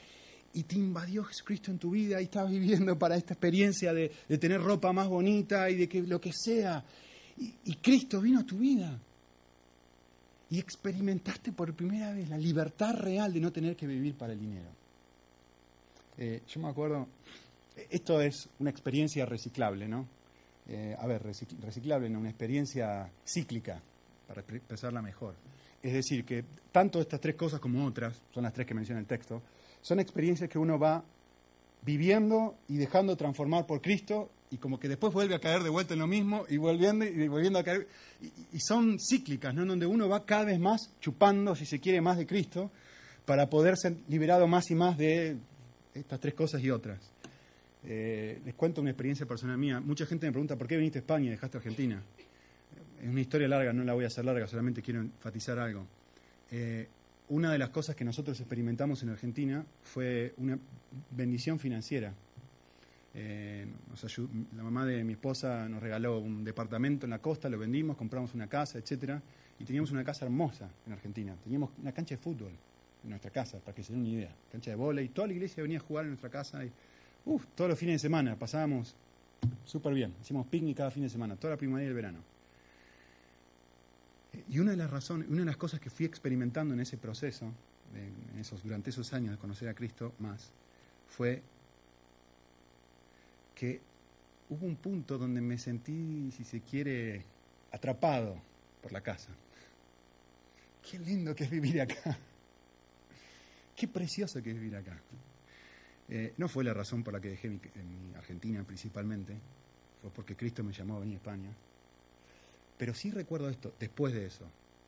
y 0.51 0.63
te 0.63 0.75
invadió 0.75 1.23
Jesucristo 1.23 1.71
en 1.71 1.79
tu 1.79 1.91
vida 1.91 2.19
y 2.19 2.25
estabas 2.25 2.51
viviendo 2.51 2.99
para 2.99 3.15
esta 3.15 3.33
experiencia 3.33 3.93
de, 3.93 4.09
tener 4.41 4.61
ropa 4.61 4.91
más 4.91 5.07
bonita 5.07 5.69
y 5.69 5.75
de 5.77 5.87
que 5.87 6.01
lo 6.01 6.19
que 6.19 6.33
sea. 6.33 6.83
y 7.37 7.75
Cristo 7.75 8.19
vino 8.19 8.41
a 8.41 8.45
tu 8.45 8.57
vida 8.57 8.99
y 10.49 10.59
experimentaste 10.59 11.51
por 11.51 11.73
primera 11.73 12.13
vez 12.13 12.29
la 12.29 12.37
libertad 12.37 12.95
real 12.95 13.33
de 13.33 13.39
no 13.39 13.51
tener 13.51 13.75
que 13.75 13.87
vivir 13.87 14.15
para 14.15 14.33
el 14.33 14.39
dinero. 14.39 14.69
Eh, 16.17 16.41
yo 16.47 16.59
me 16.61 16.69
acuerdo, 16.69 17.07
esto 17.89 18.21
es 18.21 18.49
una 18.59 18.69
experiencia 18.69 19.25
reciclable, 19.25 19.87
¿no? 19.87 20.07
Eh, 20.67 20.95
a 20.97 21.05
ver, 21.07 21.21
reciclable, 21.23 22.09
no, 22.09 22.19
una 22.19 22.29
experiencia 22.29 23.09
cíclica, 23.25 23.81
para 24.27 24.41
expresarla 24.41 25.01
mejor. 25.01 25.35
Es 25.81 25.93
decir, 25.93 26.25
que 26.25 26.43
tanto 26.71 26.99
estas 26.99 27.19
tres 27.19 27.35
cosas 27.35 27.59
como 27.59 27.85
otras, 27.85 28.21
son 28.33 28.43
las 28.43 28.53
tres 28.53 28.65
que 28.65 28.73
menciona 28.73 28.99
el 28.99 29.05
texto, 29.05 29.41
son 29.81 29.99
experiencias 29.99 30.49
que 30.49 30.57
uno 30.57 30.79
va 30.79 31.03
viviendo 31.83 32.55
y 32.67 32.77
dejando 32.77 33.15
transformar 33.15 33.67
por 33.67 33.81
Cristo 33.81 34.31
y 34.51 34.57
como 34.57 34.79
que 34.79 34.87
después 34.87 35.11
vuelve 35.13 35.35
a 35.35 35.39
caer 35.39 35.63
de 35.63 35.69
vuelta 35.69 35.93
en 35.93 35.99
lo 35.99 36.07
mismo 36.07 36.45
y 36.47 36.57
volviendo 36.57 37.05
y 37.05 37.27
volviendo 37.27 37.59
a 37.59 37.63
caer. 37.63 37.87
Y, 38.53 38.59
son 38.59 38.97
cíclicas, 38.99 39.53
¿no? 39.53 39.65
Donde 39.65 39.85
uno 39.85 40.07
va 40.07 40.25
cada 40.25 40.45
vez 40.45 40.59
más 40.59 40.91
chupando, 41.01 41.55
si 41.55 41.65
se 41.65 41.79
quiere, 41.79 42.01
más 42.01 42.17
de 42.17 42.25
Cristo 42.25 42.71
para 43.25 43.49
poder 43.49 43.75
ser 43.77 43.95
liberado 44.07 44.47
más 44.47 44.69
y 44.69 44.75
más 44.75 44.97
de 44.97 45.37
estas 45.93 46.19
tres 46.19 46.33
cosas 46.33 46.63
y 46.63 46.69
otras. 46.69 46.99
Eh, 47.83 48.41
les 48.45 48.53
cuento 48.55 48.81
una 48.81 48.91
experiencia 48.91 49.25
personal 49.25 49.57
mía. 49.57 49.79
Mucha 49.79 50.05
gente 50.05 50.25
me 50.27 50.31
pregunta, 50.31 50.55
¿por 50.55 50.67
qué 50.67 50.77
viniste 50.77 50.99
a 50.99 51.01
España 51.01 51.27
y 51.27 51.29
dejaste 51.29 51.57
Argentina? 51.57 52.01
Es 53.01 53.09
una 53.09 53.21
historia 53.21 53.47
larga, 53.47 53.73
no 53.73 53.83
la 53.83 53.93
voy 53.93 54.05
a 54.05 54.07
hacer 54.07 54.25
larga, 54.25 54.47
solamente 54.47 54.81
quiero 54.81 55.01
enfatizar 55.01 55.59
algo. 55.59 55.85
Eh, 56.51 56.87
una 57.29 57.51
de 57.51 57.57
las 57.57 57.69
cosas 57.69 57.95
que 57.95 58.05
nosotros 58.05 58.39
experimentamos 58.39 59.01
en 59.03 59.09
Argentina 59.09 59.65
fue 59.83 60.33
una 60.37 60.57
bendición 61.11 61.59
financiera. 61.59 62.13
Eh, 63.17 63.65
la 64.57 64.63
mamá 64.63 64.85
de 64.85 65.01
mi 65.05 65.13
esposa 65.13 65.69
nos 65.69 65.81
regaló 65.81 66.19
un 66.19 66.43
departamento 66.43 67.05
en 67.05 67.11
la 67.11 67.19
costa, 67.19 67.49
lo 67.49 67.57
vendimos, 67.57 67.95
compramos 67.95 68.33
una 68.33 68.47
casa, 68.47 68.77
etcétera, 68.77 69.21
y 69.57 69.63
teníamos 69.63 69.91
una 69.91 70.03
casa 70.03 70.25
hermosa 70.25 70.69
en 70.85 70.93
Argentina. 70.93 71.33
Teníamos 71.43 71.69
una 71.81 71.93
cancha 71.93 72.15
de 72.15 72.21
fútbol 72.21 72.51
en 73.03 73.09
nuestra 73.09 73.31
casa, 73.31 73.59
para 73.59 73.73
que 73.73 73.83
se 73.83 73.93
den 73.93 74.01
una 74.01 74.09
idea. 74.09 74.35
Cancha 74.51 74.71
de 74.71 74.75
bola 74.75 75.01
y 75.01 75.07
toda 75.09 75.27
la 75.27 75.33
iglesia 75.33 75.63
venía 75.63 75.77
a 75.77 75.81
jugar 75.81 76.03
en 76.03 76.11
nuestra 76.11 76.29
casa. 76.29 76.65
Y, 76.65 76.71
todos 77.55 77.69
los 77.69 77.79
fines 77.79 77.95
de 77.95 77.99
semana 77.99 78.35
pasábamos 78.35 78.95
súper 79.65 79.93
bien. 79.93 80.13
Hacíamos 80.21 80.45
picnic 80.47 80.77
cada 80.77 80.91
fin 80.91 81.03
de 81.03 81.09
semana, 81.09 81.35
toda 81.37 81.51
la 81.51 81.57
primavera 81.57 81.85
y 81.85 81.89
el 81.89 81.95
verano. 81.95 82.19
Y 84.49 84.59
una 84.59 84.71
de 84.71 84.77
las 84.77 84.91
razones, 84.91 85.29
una 85.29 85.39
de 85.39 85.45
las 85.45 85.57
cosas 85.57 85.79
que 85.79 85.89
fui 85.89 86.05
experimentando 86.05 86.73
en 86.73 86.81
ese 86.81 86.97
proceso, 86.97 87.51
en 87.95 88.39
esos, 88.39 88.61
durante 88.61 88.89
esos 88.89 89.13
años 89.13 89.31
de 89.31 89.37
conocer 89.37 89.69
a 89.69 89.73
Cristo 89.73 90.13
más, 90.19 90.51
fue 91.07 91.41
que 93.55 93.81
hubo 94.49 94.65
un 94.65 94.75
punto 94.75 95.17
donde 95.17 95.41
me 95.41 95.57
sentí, 95.57 96.31
si 96.31 96.43
se 96.43 96.61
quiere, 96.61 97.23
atrapado 97.71 98.35
por 98.81 98.91
la 98.91 99.01
casa. 99.01 99.29
Qué 100.89 100.99
lindo 100.99 101.33
que 101.33 101.45
es 101.45 101.49
vivir 101.49 101.81
acá. 101.81 102.17
Qué 103.75 103.87
precioso 103.87 104.41
que 104.43 104.51
es 104.51 104.55
vivir 104.55 104.75
acá. 104.75 104.97
Eh, 106.07 106.33
no 106.37 106.47
fue 106.47 106.63
la 106.63 106.73
razón 106.73 107.03
por 107.03 107.13
la 107.13 107.19
que 107.19 107.29
dejé 107.29 107.49
mi, 107.49 107.59
Argentina 108.15 108.63
principalmente, 108.63 109.35
fue 110.01 110.11
porque 110.11 110.35
Cristo 110.35 110.63
me 110.63 110.71
llamó 110.71 110.97
a 110.97 110.99
venir 110.99 111.15
a 111.15 111.17
España. 111.17 111.49
Pero 112.77 112.93
sí 112.93 113.11
recuerdo 113.11 113.49
esto, 113.49 113.73
después 113.79 114.13
de 114.13 114.25
eso. 114.25 114.45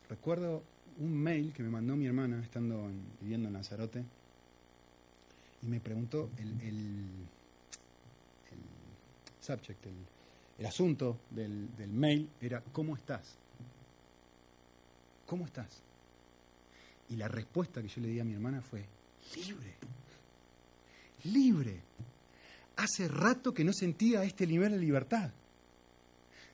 Recuerdo 0.10 0.64
un 1.00 1.16
mail 1.18 1.54
que 1.54 1.64
me 1.64 1.70
mandó 1.70 1.96
mi 1.96 2.06
hermana 2.06 2.42
estando 2.42 2.90
viviendo 3.22 3.48
en 3.48 3.54
Lanzarote 3.54 4.04
y 5.64 5.68
me 5.68 5.80
preguntó 5.80 6.30
el, 6.38 7.28
subject, 9.48 9.86
el, 10.60 10.66
asunto 10.66 11.20
del, 11.30 11.76
del 11.78 11.90
mail 11.90 12.30
era 12.42 12.62
¿cómo 12.72 12.96
estás? 12.96 13.36
¿Cómo 15.26 15.46
estás? 15.46 15.68
Y 17.10 17.16
la 17.16 17.28
respuesta 17.28 17.82
que 17.82 17.88
yo 17.88 18.02
le 18.02 18.10
di 18.10 18.20
a 18.20 18.24
mi 18.24 18.34
hermana 18.34 18.62
fue 18.62 18.86
libre, 19.36 19.76
libre. 21.24 21.82
Hace 22.76 23.08
rato 23.08 23.54
que 23.54 23.64
no 23.64 23.74
sentía 23.74 24.24
este 24.24 24.46
nivel 24.46 24.72
de 24.74 24.80
libertad 24.80 25.32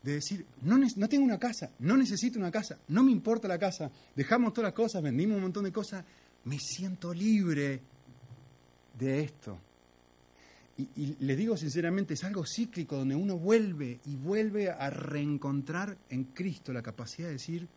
de 0.03 0.15
decir, 0.15 0.45
no, 0.61 0.77
no 0.77 1.09
tengo 1.09 1.23
una 1.23 1.39
casa, 1.39 1.71
no 1.79 1.95
necesito 1.95 2.37
una 2.37 2.51
casa, 2.51 2.77
no 2.89 3.03
me 3.03 3.11
importa 3.11 3.47
la 3.47 3.57
casa, 3.57 3.89
dejamos 4.15 4.53
todas 4.53 4.67
las 4.67 4.75
cosas, 4.75 5.01
vendimos 5.01 5.37
un 5.37 5.43
montón 5.43 5.63
de 5.63 5.71
cosas, 5.71 6.03
me 6.43 6.59
siento 6.59 7.13
libre 7.13 7.79
de 8.99 9.21
esto. 9.21 9.57
Y, 10.77 11.15
les 11.19 11.37
digo 11.37 11.55
sinceramente, 11.55 12.15
es 12.15 12.23
algo 12.23 12.43
cíclico 12.45 12.97
donde 12.97 13.15
uno 13.15 13.37
vuelve 13.37 13.99
y 14.05 14.15
vuelve 14.15 14.71
a 14.71 14.89
reencontrar 14.89 15.95
en 16.09 16.23
Cristo 16.25 16.73
la 16.73 16.81
capacidad 16.81 17.27
de 17.27 17.33
decir, 17.33 17.67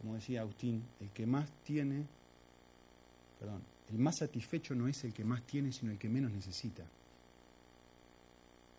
como 0.00 0.14
decía 0.14 0.40
Agustín, 0.40 0.82
el 1.00 1.10
que 1.10 1.26
más 1.26 1.50
tiene, 1.62 2.06
perdón, 3.38 3.62
el 3.90 3.98
más 3.98 4.16
satisfecho 4.18 4.74
no 4.74 4.88
es 4.88 5.04
el 5.04 5.12
que 5.12 5.24
más 5.24 5.42
tiene, 5.42 5.72
sino 5.72 5.92
el 5.92 5.98
que 5.98 6.08
menos 6.08 6.32
necesita. 6.32 6.84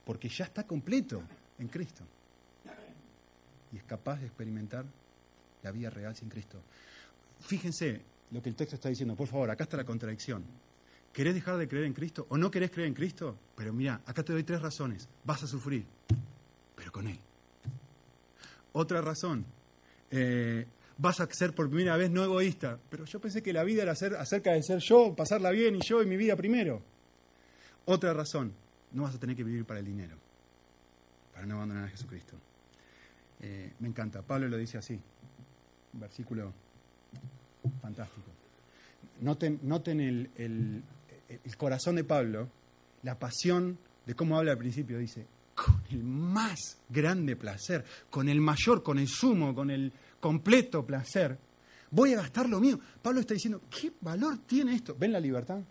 Porque 0.04 0.28
ya 0.28 0.46
está 0.46 0.66
completo 0.66 1.22
en 1.60 1.68
Cristo. 1.68 2.04
Y 3.72 3.78
es 3.78 3.84
capaz 3.84 4.20
de 4.20 4.28
experimentar 4.28 4.86
la 5.62 5.72
vida 5.72 5.90
real 5.90 6.16
sin 6.16 6.30
Cristo. 6.30 6.60
Fíjense 7.42 8.02
lo 8.32 8.42
que 8.42 8.50
el 8.50 8.56
texto 8.56 8.76
está 8.76 8.90
diciendo, 8.90 9.16
por 9.16 9.28
favor, 9.28 9.50
acá 9.52 9.66
está 9.66 9.78
la 9.78 9.86
contradicción. 9.86 10.44
¿Querés 11.18 11.34
dejar 11.34 11.58
de 11.58 11.68
creer 11.68 11.86
en 11.86 11.94
Cristo 11.94 12.28
o 12.30 12.38
no 12.38 12.52
querés 12.52 12.70
creer 12.70 12.90
en 12.90 12.94
Cristo? 12.94 13.36
Pero 13.56 13.74
mira, 13.74 14.02
acá 14.06 14.22
te 14.22 14.34
doy 14.34 14.44
tres 14.44 14.62
razones. 14.62 15.10
Vas 15.24 15.42
a 15.42 15.48
sufrir, 15.48 15.84
pero 16.76 16.92
con 16.92 17.08
Él. 17.08 17.18
Otra 18.74 19.02
razón, 19.02 19.44
eh, 20.12 20.68
vas 20.96 21.20
a 21.20 21.28
ser 21.32 21.56
por 21.56 21.72
primera 21.72 21.98
vez 21.98 22.12
no 22.12 22.24
egoísta. 22.24 22.78
Pero 22.92 23.06
yo 23.06 23.20
pensé 23.20 23.42
que 23.42 23.52
la 23.52 23.64
vida 23.64 23.82
era 23.82 23.94
acerca 23.94 24.52
de 24.52 24.62
ser 24.62 24.78
yo, 24.78 25.16
pasarla 25.16 25.50
bien 25.50 25.78
y 25.78 25.80
yo 25.84 26.04
y 26.04 26.06
mi 26.06 26.18
vida 26.18 26.36
primero. 26.36 26.84
Otra 27.86 28.14
razón, 28.14 28.54
no 28.92 29.02
vas 29.02 29.16
a 29.16 29.20
tener 29.20 29.36
que 29.36 29.44
vivir 29.44 29.66
para 29.66 29.80
el 29.80 29.88
dinero 29.88 30.18
para 31.34 31.48
no 31.48 31.56
abandonar 31.56 31.86
a 31.86 31.90
Jesucristo. 31.90 32.36
Eh, 33.42 33.74
me 33.80 33.88
encanta. 33.88 34.22
Pablo 34.22 34.48
lo 34.50 34.58
dice 34.58 34.78
así. 34.78 35.00
Versículo 35.94 36.54
fantástico. 37.82 38.28
Noten, 39.22 39.60
noten 39.64 40.00
el, 40.00 40.30
el, 40.36 40.84
corazón 41.58 41.96
de 41.96 42.04
Pablo, 42.04 42.50
la 43.04 43.18
pasión 43.18 43.78
de 44.06 44.16
cómo 44.16 44.38
habla 44.38 44.54
al 44.54 44.58
principio. 44.58 44.98
Dice, 44.98 45.26
con 45.56 45.82
el 45.90 46.04
más 46.04 46.78
grande 46.90 47.36
placer, 47.36 47.84
con 48.10 48.30
el 48.30 48.40
mayor, 48.40 48.84
con 48.84 49.00
el 49.00 49.08
sumo, 49.08 49.56
con 49.56 49.72
el 49.72 49.92
completo 50.20 50.86
placer, 50.86 51.38
voy 51.92 52.14
a 52.14 52.18
gastar 52.18 52.48
lo 52.48 52.60
mío. 52.60 52.80
Pablo 53.02 53.22
está 53.22 53.34
diciendo, 53.34 53.62
¿qué 53.70 53.92
valor 54.02 54.40
tiene 54.46 54.76
esto? 54.76 54.96
¿Ven 54.98 55.12
la 55.12 55.20
libertad? 55.20 55.62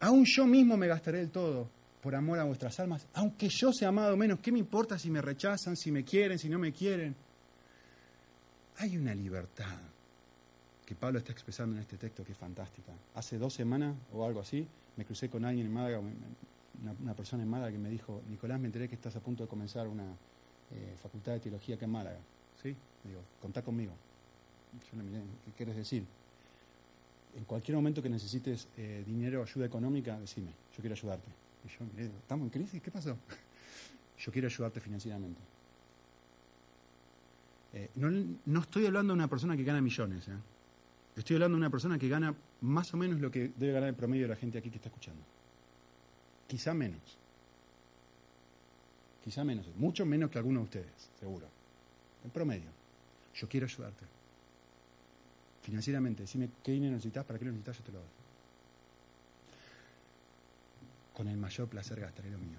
Aún 0.00 0.24
yo 0.26 0.46
mismo 0.46 0.76
me 0.76 0.88
gastaré 0.88 1.20
el 1.20 1.30
todo 1.30 1.70
por 2.02 2.16
amor 2.16 2.40
a 2.40 2.44
vuestras 2.44 2.80
almas, 2.80 3.06
aunque 3.14 3.48
yo 3.48 3.72
sea 3.72 3.88
amado 3.88 4.16
menos, 4.16 4.40
¿qué 4.40 4.50
me 4.50 4.58
importa 4.58 4.98
si 4.98 5.08
me 5.08 5.22
rechazan, 5.22 5.76
si 5.76 5.92
me 5.92 6.04
quieren, 6.04 6.36
si 6.36 6.48
no 6.48 6.58
me 6.58 6.72
quieren? 6.72 7.14
Hay 8.78 8.96
una 8.96 9.14
libertad 9.14 9.78
que 10.92 10.96
Pablo 10.96 11.18
está 11.18 11.32
expresando 11.32 11.74
en 11.74 11.80
este 11.80 11.96
texto 11.96 12.22
que 12.22 12.32
es 12.32 12.38
fantástica. 12.38 12.92
Hace 13.14 13.38
dos 13.38 13.54
semanas 13.54 13.96
o 14.12 14.26
algo 14.26 14.40
así, 14.40 14.66
me 14.98 15.06
crucé 15.06 15.30
con 15.30 15.42
alguien 15.42 15.66
en 15.66 15.72
Málaga, 15.72 16.00
una, 16.00 17.14
persona 17.14 17.42
en 17.42 17.48
Málaga 17.48 17.72
que 17.72 17.78
me 17.78 17.88
dijo, 17.88 18.20
Nicolás, 18.28 18.60
me 18.60 18.66
enteré 18.66 18.90
que 18.90 18.94
estás 18.94 19.16
a 19.16 19.20
punto 19.20 19.42
de 19.42 19.48
comenzar 19.48 19.88
una 19.88 20.04
eh, 20.70 20.94
facultad 21.02 21.32
de 21.32 21.40
teología 21.40 21.76
acá 21.76 21.86
en 21.86 21.92
Málaga. 21.92 22.18
¿Sí? 22.62 22.76
digo, 23.04 23.22
contá 23.40 23.62
conmigo. 23.62 23.94
Yo 24.90 24.98
le 24.98 25.02
miré, 25.04 25.22
¿qué 25.46 25.52
quieres 25.52 25.76
decir? 25.76 26.04
En 27.36 27.44
cualquier 27.44 27.74
momento 27.74 28.02
que 28.02 28.10
necesites 28.10 28.68
eh, 28.76 29.02
dinero 29.06 29.40
o 29.40 29.44
ayuda 29.44 29.64
económica, 29.64 30.20
decime, 30.20 30.50
yo 30.76 30.82
quiero 30.82 30.94
ayudarte. 30.94 31.30
Y 31.64 31.68
yo 31.68 31.86
miré, 31.90 32.10
¿estamos 32.20 32.44
en 32.44 32.50
crisis? 32.50 32.82
¿Qué 32.82 32.90
pasó? 32.90 33.16
Yo 34.18 34.30
quiero 34.30 34.46
ayudarte 34.46 34.78
financieramente. 34.78 35.40
Eh, 37.72 37.90
no, 37.96 38.60
estoy 38.60 38.86
hablando 38.86 39.14
de 39.14 39.18
una 39.18 39.26
persona 39.26 39.56
que 39.56 39.64
gana 39.64 39.80
millones. 39.80 40.28
¿eh? 40.28 40.32
Estoy 41.16 41.36
hablando 41.36 41.56
de 41.56 41.60
una 41.60 41.70
persona 41.70 41.98
que 41.98 42.08
gana 42.08 42.34
más 42.62 42.92
o 42.94 42.96
menos 42.96 43.20
lo 43.20 43.30
que 43.30 43.52
debe 43.56 43.72
ganar 43.72 43.88
el 43.88 43.94
promedio 43.94 44.24
de 44.24 44.28
la 44.28 44.36
gente 44.36 44.58
aquí 44.58 44.70
que 44.70 44.76
está 44.76 44.88
escuchando. 44.88 45.22
Quizá 46.46 46.72
menos. 46.72 47.18
Quizá 49.22 49.44
menos. 49.44 49.66
Mucho 49.76 50.06
menos 50.06 50.30
que 50.30 50.38
alguno 50.38 50.60
de 50.60 50.64
ustedes, 50.64 51.10
seguro. 51.20 51.46
En 52.24 52.30
promedio. 52.30 52.70
Yo 53.34 53.48
quiero 53.48 53.66
ayudarte. 53.66 54.04
Financieramente, 55.62 56.22
decime 56.22 56.50
qué 56.62 56.72
dinero 56.72 56.92
necesitas, 56.92 57.24
para 57.24 57.38
qué 57.38 57.44
lo 57.44 57.52
necesitas, 57.52 57.78
yo 57.78 57.84
te 57.84 57.92
lo 57.92 57.98
doy. 57.98 58.08
Con 61.14 61.28
el 61.28 61.36
mayor 61.36 61.68
placer 61.68 62.00
gastaré 62.00 62.30
lo 62.30 62.38
mío. 62.38 62.58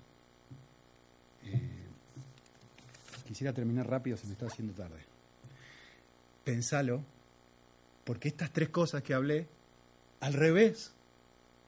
Eh, 1.44 1.84
quisiera 3.28 3.52
terminar 3.52 3.90
rápido, 3.90 4.16
se 4.16 4.28
me 4.28 4.34
está 4.34 4.46
haciendo 4.46 4.74
tarde. 4.74 5.00
Pensalo, 6.46 7.04
porque 8.04 8.28
estas 8.28 8.52
tres 8.52 8.70
cosas 8.70 9.04
que 9.04 9.14
hablé, 9.14 9.48
al 10.20 10.34
revés, 10.34 10.94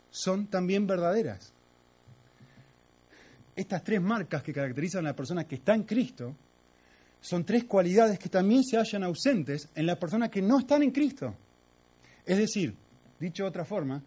son 0.09 0.47
también 0.47 0.87
verdaderas. 0.87 1.53
Estas 3.55 3.83
tres 3.83 4.01
marcas 4.01 4.43
que 4.43 4.53
caracterizan 4.53 5.05
a 5.05 5.09
la 5.09 5.15
persona 5.15 5.45
que 5.45 5.55
está 5.55 5.73
en 5.75 5.83
Cristo 5.83 6.35
son 7.21 7.45
tres 7.45 7.63
cualidades 7.63 8.19
que 8.19 8.29
también 8.29 8.63
se 8.63 8.77
hallan 8.77 9.03
ausentes 9.03 9.69
en 9.75 9.85
las 9.85 9.97
personas 9.97 10.29
que 10.29 10.41
no 10.41 10.59
están 10.59 10.83
en 10.83 10.91
Cristo. 10.91 11.35
Es 12.25 12.37
decir, 12.37 12.75
dicho 13.19 13.43
de 13.43 13.49
otra 13.49 13.65
forma, 13.65 14.01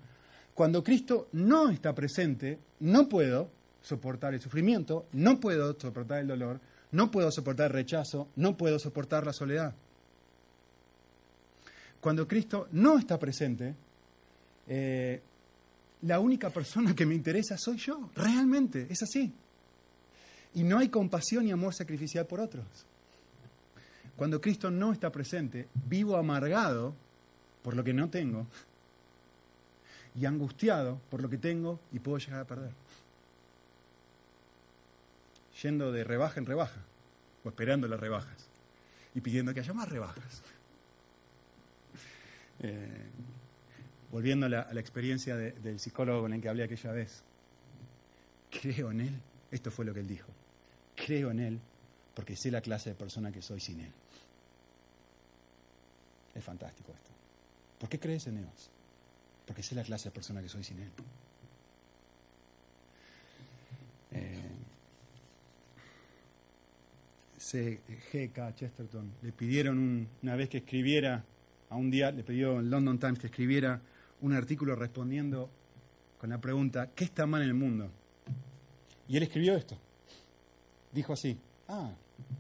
cuando 0.55 0.83
Cristo 0.83 1.29
no 1.33 1.71
está 1.71 1.95
presente, 1.95 2.59
no 2.81 3.09
puedo 3.09 3.51
soportar 3.81 4.35
el 4.35 4.41
sufrimiento, 4.41 5.07
no 5.13 5.41
puedo 5.41 5.79
soportar 5.79 6.21
el 6.21 6.27
dolor, 6.27 6.61
no 6.91 7.11
puedo 7.11 7.31
soportar 7.31 7.67
el 7.67 7.73
rechazo, 7.73 8.29
no 8.37 8.57
puedo 8.57 8.79
soportar 8.79 9.25
la 9.25 9.33
soledad. 9.33 9.75
Cuando 12.01 12.27
Cristo 12.29 12.69
no 12.73 12.99
está 12.99 13.19
presente, 13.19 13.75
eh, 14.69 15.21
la 16.03 16.21
única 16.21 16.51
persona 16.51 16.95
que 16.95 17.07
me 17.07 17.15
interesa 17.15 17.57
soy 17.59 17.79
yo, 17.79 18.11
realmente, 18.15 18.87
es 18.89 19.03
así. 19.03 19.33
Y 20.55 20.63
no 20.63 20.79
hay 20.79 20.89
compasión 20.89 21.47
y 21.47 21.51
amor 21.51 21.75
sacrificial 21.75 22.27
por 22.27 22.41
otros. 22.41 22.67
Cuando 24.17 24.41
Cristo 24.41 24.71
no 24.71 24.93
está 24.93 25.11
presente, 25.11 25.69
vivo 25.87 26.17
amargado 26.17 26.95
por 27.63 27.77
lo 27.77 27.85
que 27.85 27.93
no 27.93 28.09
tengo 28.09 28.47
y 30.15 30.27
angustiado 30.27 31.01
por 31.11 31.23
lo 31.23 31.29
que 31.29 31.39
tengo 31.39 31.79
y 31.93 31.99
puedo 31.99 32.19
llegar 32.19 32.41
a 32.41 32.45
perder. 32.45 32.73
Yendo 35.63 35.93
de 35.93 36.05
rebaja 36.05 36.41
en 36.41 36.47
rebaja, 36.47 36.81
o 37.45 37.49
esperando 37.49 37.87
las 37.89 38.01
rebajas, 38.01 38.49
y 39.15 39.21
pidiendo 39.21 39.55
que 39.55 39.61
haya 39.61 39.73
más 39.73 39.89
rebajas. 39.89 40.43
Eh, 42.61 43.11
volviendo 44.11 44.47
a 44.47 44.49
la, 44.49 44.81
experiencia 44.81 45.37
del 45.37 45.79
psicólogo 45.79 46.23
con 46.23 46.33
el 46.33 46.41
que 46.41 46.49
hablé 46.49 46.65
aquella 46.65 46.93
vez, 46.93 47.23
creo 48.51 48.91
en 48.91 49.01
él, 49.01 49.21
esto 49.51 49.71
fue 49.71 49.85
lo 49.85 49.93
que 49.95 50.01
él 50.01 50.09
dijo, 50.09 50.29
creo 50.95 51.31
en 51.31 51.41
él 51.41 51.61
porque 52.15 52.35
sé 52.35 52.51
la 52.51 52.61
clase 52.61 52.91
de 52.91 52.97
persona 52.97 53.31
que 53.31 53.43
soy 53.43 53.61
sin 53.61 53.81
él. 53.81 53.93
Es 56.35 56.45
fantástico 56.45 56.93
esto. 56.93 57.11
¿Por 57.79 57.89
qué 57.89 57.99
crees 57.99 58.27
en 58.27 58.39
Dios? 58.39 58.71
Porque 59.47 59.63
sé 59.63 59.75
la 59.75 59.83
clase 59.83 60.09
de 60.09 60.11
persona 60.13 60.43
que 60.43 60.49
soy 60.49 60.65
sin 60.65 60.81
Él. 60.81 60.91
Eh, 64.13 64.43
G.K. 68.13 68.55
Chesterton 68.57 69.11
le 69.23 69.33
pidieron 69.33 70.09
una 70.23 70.37
vez 70.37 70.49
que 70.51 70.59
escribiera, 70.59 71.25
a 71.71 71.77
un 71.77 71.91
día 71.91 72.11
le 72.11 72.25
pidió 72.25 72.61
en 72.61 72.71
London 72.71 72.99
Times 72.99 73.19
que 73.19 73.27
escribiera 73.27 73.81
un 74.21 74.33
artículo 74.33 74.75
respondiendo 74.75 75.51
con 76.19 76.31
la 76.31 76.41
pregunta, 76.41 76.91
¿qué 76.95 77.05
está 77.05 77.27
mal 77.27 77.43
en 77.43 77.49
el 77.49 77.55
mundo? 77.55 77.91
Y 79.07 79.17
él 79.17 79.23
escribió 79.23 79.55
esto. 79.57 79.79
Dijo 80.93 81.13
así, 81.13 81.39
ah, 81.69 81.91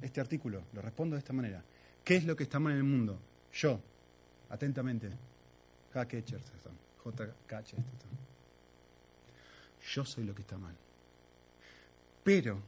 este 0.02 0.20
artículo, 0.20 0.64
lo 0.72 0.82
respondo 0.82 1.14
de 1.14 1.20
esta 1.20 1.32
manera. 1.32 1.62
¿Qué 2.04 2.16
es 2.16 2.24
lo 2.24 2.34
que 2.34 2.44
está 2.44 2.58
mal 2.58 2.72
en 2.72 2.78
el 2.78 2.84
mundo? 2.84 3.20
Yo, 3.52 3.80
atentamente, 4.50 5.10
J.K. 5.92 6.24
Chesterton. 6.24 6.72
Yo 9.92 10.04
soy 10.04 10.24
lo 10.24 10.34
que 10.34 10.42
está 10.42 10.58
mal. 10.58 10.74
Pero, 12.22 12.60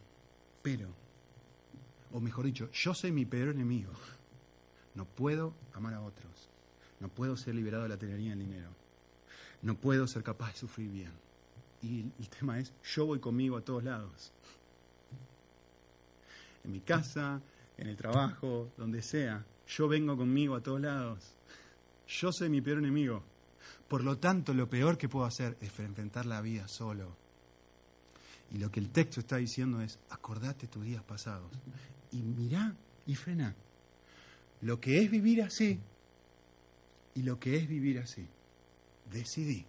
pero, 0.63 0.89
o 2.13 2.21
mejor 2.21 2.47
dicho, 2.47 2.71
yo 2.73 2.95
soy 2.95 3.13
mi 3.13 3.27
peor 3.27 3.49
enemigo. 3.49 3.93
No 4.95 5.05
puedo 5.05 5.55
amar 5.75 5.95
a 5.95 6.03
otros. 6.03 6.50
No 7.01 7.09
puedo 7.09 7.37
ser 7.37 7.55
liberado 7.55 7.85
de 7.85 7.89
la 7.89 7.99
tiranía 7.99 8.31
del 8.31 8.41
dinero. 8.41 8.69
No 9.63 9.75
puedo 9.75 10.07
ser 10.07 10.23
capaz 10.23 10.53
de 10.53 10.59
sufrir 10.59 10.91
bien. 10.91 11.13
Y 11.83 12.01
el 12.19 12.29
tema 12.29 12.59
es, 12.61 12.73
yo 12.95 13.07
voy 13.07 13.21
conmigo 13.21 13.57
a 13.57 13.63
todos 13.63 13.83
lados. 13.83 14.33
En 16.63 16.73
mi 16.73 16.81
casa, 16.81 17.41
en 17.79 17.89
el 17.89 17.97
trabajo, 17.97 18.71
donde 18.77 19.03
sea. 19.03 19.45
Yo 19.67 19.89
vengo 19.89 20.17
conmigo 20.17 20.55
a 20.55 20.63
todos 20.63 20.81
lados. 20.81 21.35
Yo 22.07 22.33
soy 22.33 22.51
mi 22.51 22.61
peor 22.61 22.79
enemigo. 22.79 23.23
Por 23.89 24.05
lo 24.05 24.19
tanto, 24.19 24.53
lo 24.53 24.69
peor 24.69 24.99
que 24.99 25.09
puedo 25.09 25.25
hacer 25.25 25.57
es 25.61 25.79
enfrentar 25.81 26.27
la 26.27 26.43
vida 26.43 26.69
solo. 26.69 27.17
Y 28.53 28.59
lo 28.59 28.71
que 28.71 28.81
el 28.81 28.91
texto 28.91 29.21
está 29.21 29.37
diciendo 29.37 29.81
es, 29.81 29.99
acordate 30.11 30.67
tus 30.67 30.85
días 30.85 31.03
pasados. 31.03 31.51
Y 32.13 32.23
mirá 32.23 32.75
y 33.07 33.15
frena. 33.15 33.55
Lo 34.61 34.81
que 34.81 35.03
es 35.03 35.11
vivir 35.11 35.43
así 35.43 35.81
y 37.15 37.23
lo 37.23 37.39
que 37.39 37.57
es 37.57 37.69
vivir 37.69 37.99
así. 37.99 38.27
Decidí 39.11 39.67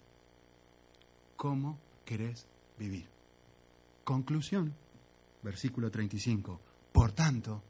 cómo 1.36 1.80
querés 2.06 2.46
vivir. 2.78 3.08
Conclusión, 4.04 4.74
versículo 5.42 5.90
35. 5.90 6.60
Por 6.92 7.12
tanto, 7.14 7.64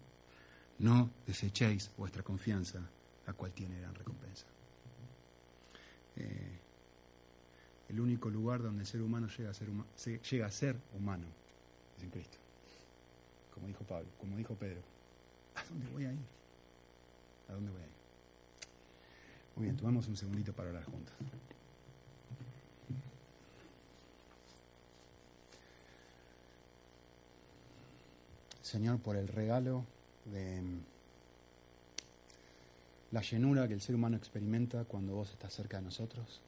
no 0.79 1.11
desechéis 1.25 1.91
vuestra 1.95 2.23
confianza, 2.23 2.79
la 3.25 3.33
cual 3.33 3.53
tiene 3.53 3.79
gran 3.79 3.93
recompensa. 3.93 4.45
Eh, 6.15 6.59
el 7.89 7.99
único 7.99 8.29
lugar 8.29 8.61
donde 8.61 8.81
el 8.81 8.87
ser 8.87 9.01
humano 9.01 9.27
llega 9.27 9.51
a 9.51 9.53
ser, 9.53 9.69
llega 10.31 10.45
a 10.45 10.51
ser 10.51 10.77
humano 10.93 11.27
es 11.97 12.03
en 12.03 12.09
Cristo. 12.09 12.37
Como 13.53 13.67
dijo 13.67 13.83
Pablo, 13.83 14.09
como 14.17 14.37
dijo 14.37 14.55
Pedro. 14.55 14.81
¿A 15.55 15.63
dónde 15.65 15.87
voy 15.87 16.05
a 16.05 16.13
ir? 16.13 16.25
¿A 17.49 17.53
dónde 17.53 17.71
voy 17.71 17.81
a 17.81 17.85
ir? 17.85 17.90
Muy 19.61 19.67
bien, 19.67 19.77
tomamos 19.77 20.07
un 20.07 20.17
segundito 20.17 20.53
para 20.53 20.69
hablar 20.69 20.85
juntos. 20.85 21.13
Señor, 28.63 28.97
por 29.01 29.17
el 29.17 29.27
regalo 29.27 29.85
de 30.25 30.63
la 33.11 33.21
llenura 33.21 33.67
que 33.67 33.75
el 33.75 33.81
ser 33.81 33.93
humano 33.93 34.17
experimenta 34.17 34.83
cuando 34.85 35.13
vos 35.13 35.29
estás 35.29 35.53
cerca 35.53 35.77
de 35.77 35.83
nosotros. 35.83 36.41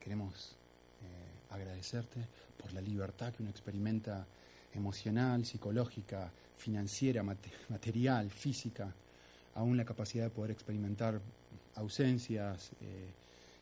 Queremos 0.00 0.56
eh, 1.02 1.54
agradecerte 1.54 2.18
por 2.60 2.72
la 2.72 2.80
libertad 2.80 3.32
que 3.32 3.44
uno 3.44 3.50
experimenta 3.52 4.26
emocional, 4.74 5.46
psicológica, 5.46 6.32
financiera, 6.58 7.22
material, 7.22 8.28
física, 8.28 8.92
aún 9.54 9.76
la 9.76 9.84
capacidad 9.84 10.24
de 10.24 10.30
poder 10.30 10.50
experimentar 10.50 11.20
ausencias, 11.76 12.72
eh, 12.80 13.10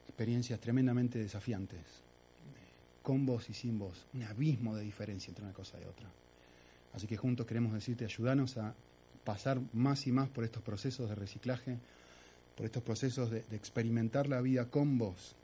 experiencias 0.06 0.60
tremendamente 0.60 1.18
desafiantes, 1.18 1.80
con 3.02 3.26
vos 3.26 3.50
y 3.50 3.54
sin 3.54 3.78
vos, 3.78 4.06
un 4.14 4.22
abismo 4.22 4.74
de 4.74 4.82
diferencia 4.82 5.30
entre 5.30 5.44
una 5.44 5.52
cosa 5.52 5.78
y 5.80 5.84
otra. 5.84 6.08
Así 6.94 7.06
que 7.06 7.16
juntos 7.16 7.46
queremos 7.46 7.72
decirte, 7.74 8.04
ayúdanos 8.04 8.56
a 8.56 8.74
pasar 9.24 9.60
más 9.72 10.06
y 10.06 10.12
más 10.12 10.28
por 10.28 10.44
estos 10.44 10.62
procesos 10.62 11.08
de 11.08 11.14
reciclaje, 11.14 11.78
por 12.56 12.66
estos 12.66 12.82
procesos 12.82 13.30
de, 13.30 13.44
experimentar 13.52 14.28
la 14.28 14.40
vida 14.40 14.66
con 14.66 14.98
vos. 14.98 15.34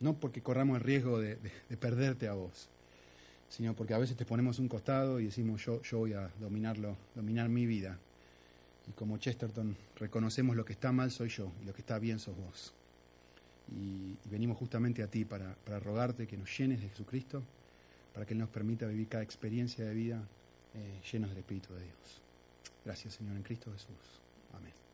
No 0.00 0.14
porque 0.14 0.42
corramos 0.42 0.78
el 0.78 0.84
riesgo 0.84 1.18
de, 1.18 1.36
perderte 1.78 2.28
a 2.28 2.32
vos, 2.32 2.68
sino 3.48 3.74
porque 3.74 3.94
a 3.94 3.98
veces 3.98 4.16
te 4.16 4.24
ponemos 4.24 4.58
un 4.58 4.68
costado 4.68 5.20
y 5.20 5.26
decimos 5.26 5.64
yo, 5.64 5.82
yo 5.82 5.98
voy 5.98 6.14
a 6.14 6.30
dominarlo, 6.40 6.96
dominar 7.14 7.48
mi 7.48 7.66
vida. 7.66 7.98
Y 8.88 8.92
como 8.92 9.18
Chesterton, 9.18 9.76
reconocemos 9.96 10.56
lo 10.56 10.64
que 10.64 10.72
está 10.72 10.92
mal 10.92 11.10
soy 11.10 11.28
yo 11.28 11.52
y 11.62 11.66
lo 11.66 11.74
que 11.74 11.82
está 11.82 11.98
bien 11.98 12.18
sos 12.18 12.36
vos. 12.36 12.72
Y, 13.70 14.16
venimos 14.30 14.56
justamente 14.56 15.02
a 15.02 15.08
ti 15.08 15.24
para, 15.24 15.54
rogarte 15.80 16.26
que 16.26 16.36
nos 16.36 16.56
llenes 16.56 16.80
de 16.80 16.88
Jesucristo, 16.88 17.42
para 18.14 18.24
que 18.24 18.32
Él 18.32 18.38
nos 18.40 18.48
permita 18.48 18.86
vivir 18.86 19.08
cada 19.08 19.22
experiencia 19.22 19.84
de 19.84 19.94
vida 19.94 20.22
eh, 20.74 21.00
llenos 21.12 21.30
del 21.30 21.40
Espíritu 21.40 21.74
de 21.74 21.82
Dios. 21.82 22.22
Gracias 22.84 23.14
Señor 23.14 23.36
en 23.36 23.42
Cristo 23.42 23.70
Jesús. 23.72 24.20
Amén. 24.54 24.87